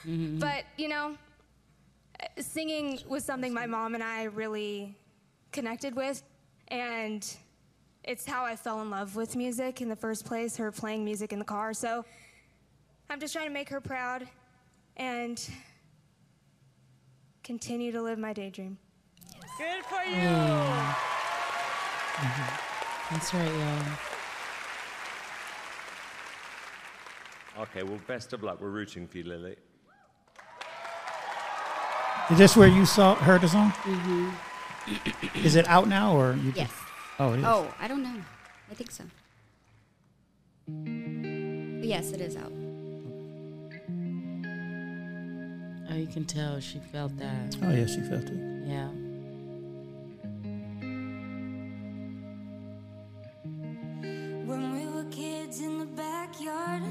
[0.08, 1.18] But, you know,
[2.40, 4.96] singing was something my mom and I really
[5.52, 6.22] connected with.
[6.68, 7.28] And
[8.04, 11.34] it's how I fell in love with music in the first place, her playing music
[11.34, 11.74] in the car.
[11.74, 12.06] So
[13.10, 14.28] I'm just trying to make her proud
[14.98, 15.42] and
[17.46, 18.78] continue to live my daydream.
[19.58, 20.20] Good for you.
[23.12, 23.84] That's right, y'all.
[27.64, 28.60] Okay, well, best of luck.
[28.60, 29.56] We're rooting for you, Lily.
[32.32, 33.72] Is this where you saw heard the song?
[33.84, 34.32] Mm-hmm.
[35.46, 36.52] Is it out now or you?
[36.56, 36.72] Yes.
[37.20, 37.46] Oh, it is.
[37.46, 38.22] Oh, I don't know.
[38.70, 39.04] I think so.
[41.86, 42.52] Yes, it is out.
[45.90, 47.56] Oh, you can tell she felt that.
[47.64, 48.40] Oh, yeah, she felt it.
[48.66, 48.90] Yeah.
[54.46, 56.82] When we were kids in the backyard,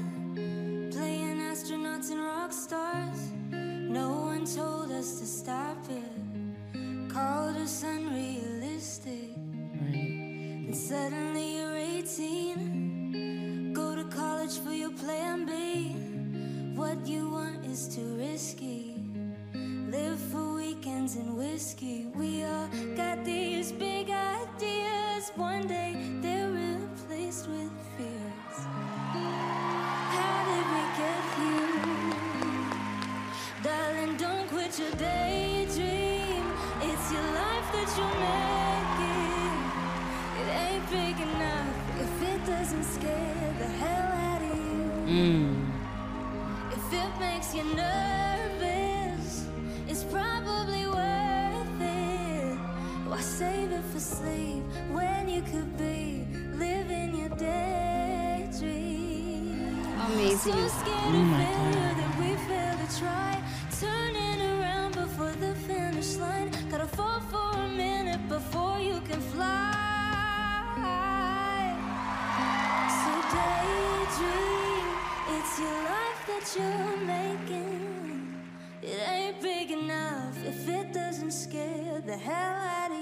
[0.91, 9.35] playing astronauts and rock stars, no one told us to stop it, called us unrealistic.
[9.81, 10.65] Right.
[10.67, 15.95] And suddenly you're 18, go to college for your plan B.
[16.75, 18.84] What you want is too risky.
[20.85, 22.05] Weekends and whiskey.
[22.13, 25.31] We all got these big ideas.
[25.35, 28.57] One day they're replaced with fears.
[30.15, 31.79] How did we get here?
[33.63, 36.45] Darling, don't quit your daydream.
[36.81, 39.63] It's your life that you're making.
[40.39, 44.81] It ain't big enough if it doesn't scare the hell out of you.
[45.15, 45.49] Mm.
[46.73, 48.44] If it makes you nervous,
[53.15, 54.61] Why save it for sleep
[54.91, 56.27] when you could be
[56.57, 58.59] living your daydream?
[60.07, 60.51] Amazing.
[60.51, 61.97] So scared Oh of my failure God.
[62.01, 63.41] that we fail to try.
[63.79, 66.51] Turning around before the finish line.
[66.69, 69.71] Gotta fall for a minute before you can fly.
[72.99, 74.87] So daydream,
[75.37, 77.83] it's your life that you're making.
[78.81, 82.94] It ain't big enough if it doesn't scare the hell out of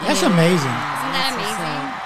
[0.00, 0.56] That's amazing.
[0.56, 2.02] Isn't that amazing?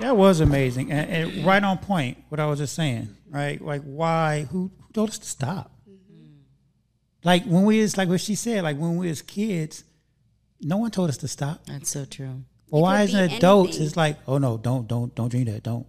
[0.00, 2.18] That was amazing, and, and right on point.
[2.28, 3.60] What I was just saying, right?
[3.60, 4.46] Like, why?
[4.50, 5.72] Who, who told us to stop?
[5.88, 6.34] Mm-hmm.
[7.24, 9.84] Like when we was like what she said, like when we was kids,
[10.60, 11.66] no one told us to stop.
[11.66, 12.44] That's so true.
[12.70, 13.76] Well, why could isn't be adults?
[13.76, 15.62] It's like, oh no, don't don't don't dream that.
[15.62, 15.86] Don't.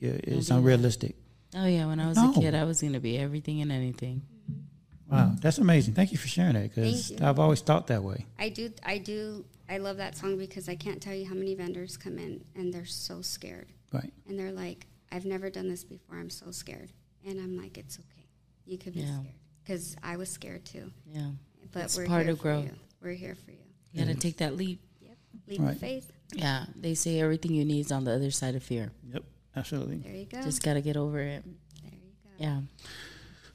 [0.00, 0.38] Yeah, mm-hmm.
[0.38, 1.16] it's unrealistic.
[1.54, 2.30] Oh yeah, when I was No.
[2.30, 4.22] a kid, I was gonna be everything and anything.
[4.50, 5.14] Mm-hmm.
[5.14, 5.94] Wow, that's amazing.
[5.94, 8.26] Thank you for sharing that because I've always thought that way.
[8.38, 11.54] I do, I do, I love that song because I can't tell you how many
[11.54, 13.68] vendors come in and they're so scared.
[13.92, 14.12] Right.
[14.28, 16.16] And they're like, I've never done this before.
[16.18, 16.90] I'm so scared.
[17.26, 18.26] And I'm like, it's okay.
[18.66, 19.20] You could be Yeah.
[19.20, 19.34] scared.
[19.64, 20.90] Because I was scared too.
[21.12, 21.30] Yeah,
[21.72, 22.64] But It's we're part here of growth.
[22.64, 22.72] you.
[23.02, 23.58] We're here for you.
[23.92, 24.80] you gotta take that leap.
[25.00, 25.16] Yep.
[25.48, 25.72] Leap Right.
[25.72, 26.12] of faith.
[26.34, 28.92] Yeah, they say everything you need is on the other side of fear.
[29.12, 29.24] Yep.
[29.56, 29.98] Absolutely.
[29.98, 30.42] There you go.
[30.42, 31.44] Just gotta get over it.
[31.82, 32.30] there you go.
[32.38, 32.60] Yeah.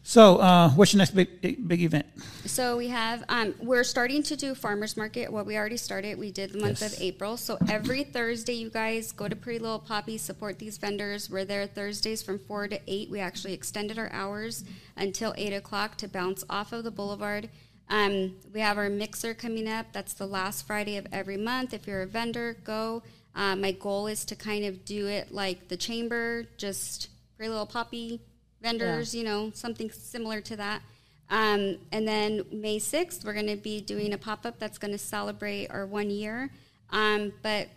[0.03, 2.07] So, uh, what's your next big big, big event?
[2.45, 5.31] So we have um, we're starting to do farmers market.
[5.31, 6.17] Well, we already started.
[6.17, 6.93] We did the month Yes.
[6.95, 7.37] of April.
[7.37, 11.29] So every Thursday, you guys go to Pretty Little Poppy, support these vendors.
[11.29, 13.11] We're there Thursdays from four to eight.
[13.11, 14.63] We actually extended our hours
[14.97, 17.49] until eight o'clock to bounce off of the boulevard.
[17.87, 19.87] Um, we have our mixer coming up.
[19.93, 21.73] That's the last Friday of every month.
[21.73, 23.03] If you're a vendor, go.
[23.35, 27.65] Uh, my goal is to kind of do it like the chamber, just Pretty Little
[27.67, 28.19] Poppy
[28.61, 29.13] vendors.
[29.15, 30.81] You know, something similar to that.
[31.29, 34.91] Um, and then May 6th, we're going to be doing a pop up that's going
[34.91, 36.49] to celebrate our one year.
[36.89, 37.69] Um, but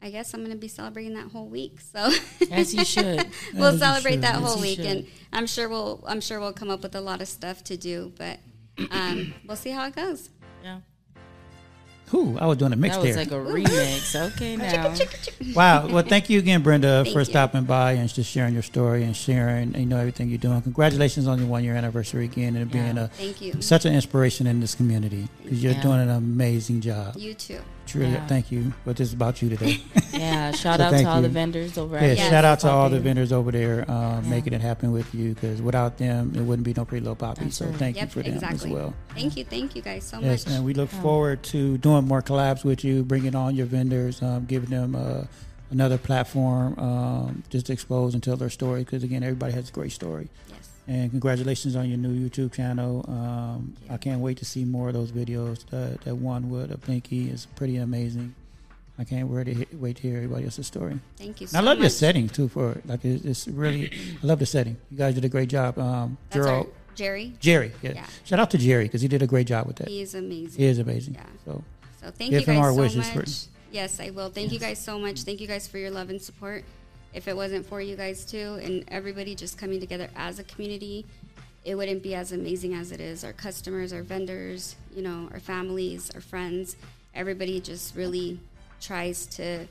[0.00, 1.80] I guess I'm going to be celebrating that whole week.
[1.80, 2.10] So
[2.52, 3.26] As you should.
[3.54, 4.22] we'll As celebrate should.
[4.22, 7.20] that whole week, and I'm sure we'll I'm sure we'll come up with a lot
[7.20, 8.12] of stuff to do.
[8.16, 8.38] But
[8.92, 10.30] um, we'll see how it goes.
[10.62, 10.80] Yeah.
[12.10, 12.38] Who?
[12.38, 13.24] I was doing a mix That was there.
[13.24, 14.32] like a remix.
[14.34, 14.94] Okay, now.
[15.54, 15.88] Wow.
[15.88, 17.24] Well, thank you again, Brenda, Thank for you.
[17.24, 20.62] stopping by and just sharing your story and sharing, you know, everything you're doing.
[20.62, 23.60] Congratulations on your one year anniversary again and being a Thank you.
[23.60, 25.82] such an inspiration in this community because you're Yeah.
[25.82, 27.16] doing an amazing job.
[27.16, 27.58] You too.
[27.86, 28.26] Truly, Yeah.
[28.26, 28.72] thank you.
[28.84, 29.80] But this is about you today.
[30.12, 30.50] Yeah.
[30.52, 31.22] Shout So out to all you.
[31.22, 32.30] the vendors over yeah, Yes.
[32.30, 34.28] shout out to all the vendors over there uh, Yeah.
[34.30, 37.44] making it happen with you because without them, it wouldn't be no Pretty Little Poppy.
[37.44, 37.74] That's so right.
[37.76, 38.70] thank you Yep, for them exactly.
[38.70, 38.94] as well.
[39.14, 40.54] Thank you, thank you guys so Yes, much.
[40.54, 44.46] and we look forward to doing more collabs with you, bringing on your vendors, um,
[44.46, 45.24] giving them uh,
[45.70, 48.84] another platform um, just to expose and tell their story.
[48.84, 50.28] Because again, everybody has a great story.
[50.48, 50.55] yes.
[50.88, 53.04] And congratulations on your new YouTube channel.
[53.08, 55.64] Um, I can't wait to see more of those videos.
[55.72, 58.34] Uh, that one with a Pinky is pretty amazing.
[58.98, 60.98] I can't wait to, wait to hear everybody else's story.
[61.16, 61.82] Thank you so I love much.
[61.82, 62.48] your setting too.
[62.48, 63.90] For like, it's, it's really,
[64.22, 64.76] I love the setting.
[64.90, 65.76] You guys did a great job.
[65.78, 67.34] Um, Gerald, Jerry.
[67.40, 67.92] Jerry, yeah.
[67.94, 68.06] Yeah.
[68.24, 69.88] Shout out to Jerry because he did a great job with that.
[69.88, 70.58] He is amazing.
[70.62, 71.14] He is amazing.
[71.14, 71.26] Yeah.
[71.44, 71.64] So
[72.00, 73.46] So thank you guys so much.
[73.72, 74.30] Yes, I will.
[74.30, 75.22] Thank you guys so much.
[75.22, 76.64] Thank you guys for your love and support.
[77.16, 81.06] If it wasn't for you guys too, and everybody just coming together as a community,
[81.64, 83.24] it wouldn't be as amazing as it is.
[83.24, 86.76] Our customers, our vendors, you know, our families, our friends,
[87.14, 88.38] everybody just really
[88.82, 89.66] tries to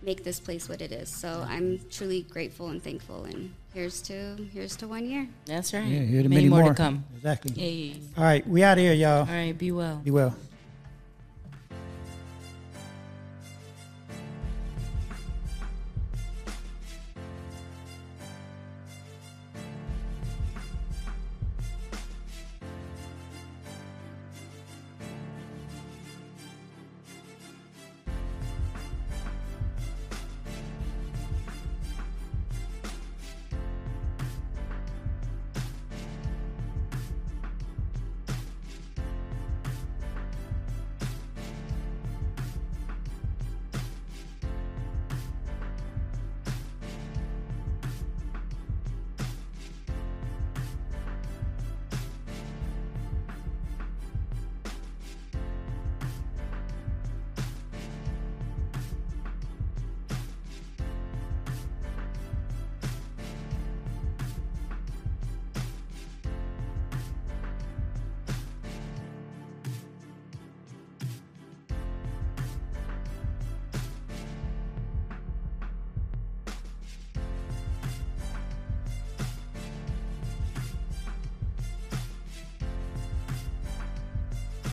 [0.00, 1.08] make this place what it is.
[1.08, 3.24] So I'm truly grateful and thankful.
[3.24, 5.26] And here's to here's to one year.
[5.44, 5.84] That's right.
[5.84, 7.04] yeah, here to many, many more, more to come.
[7.16, 7.52] Exactly.
[7.60, 8.00] Hey.
[8.16, 9.20] All right, we out here, y'all.
[9.20, 9.58] All right.
[9.58, 9.96] Be well.
[10.04, 10.36] Be well.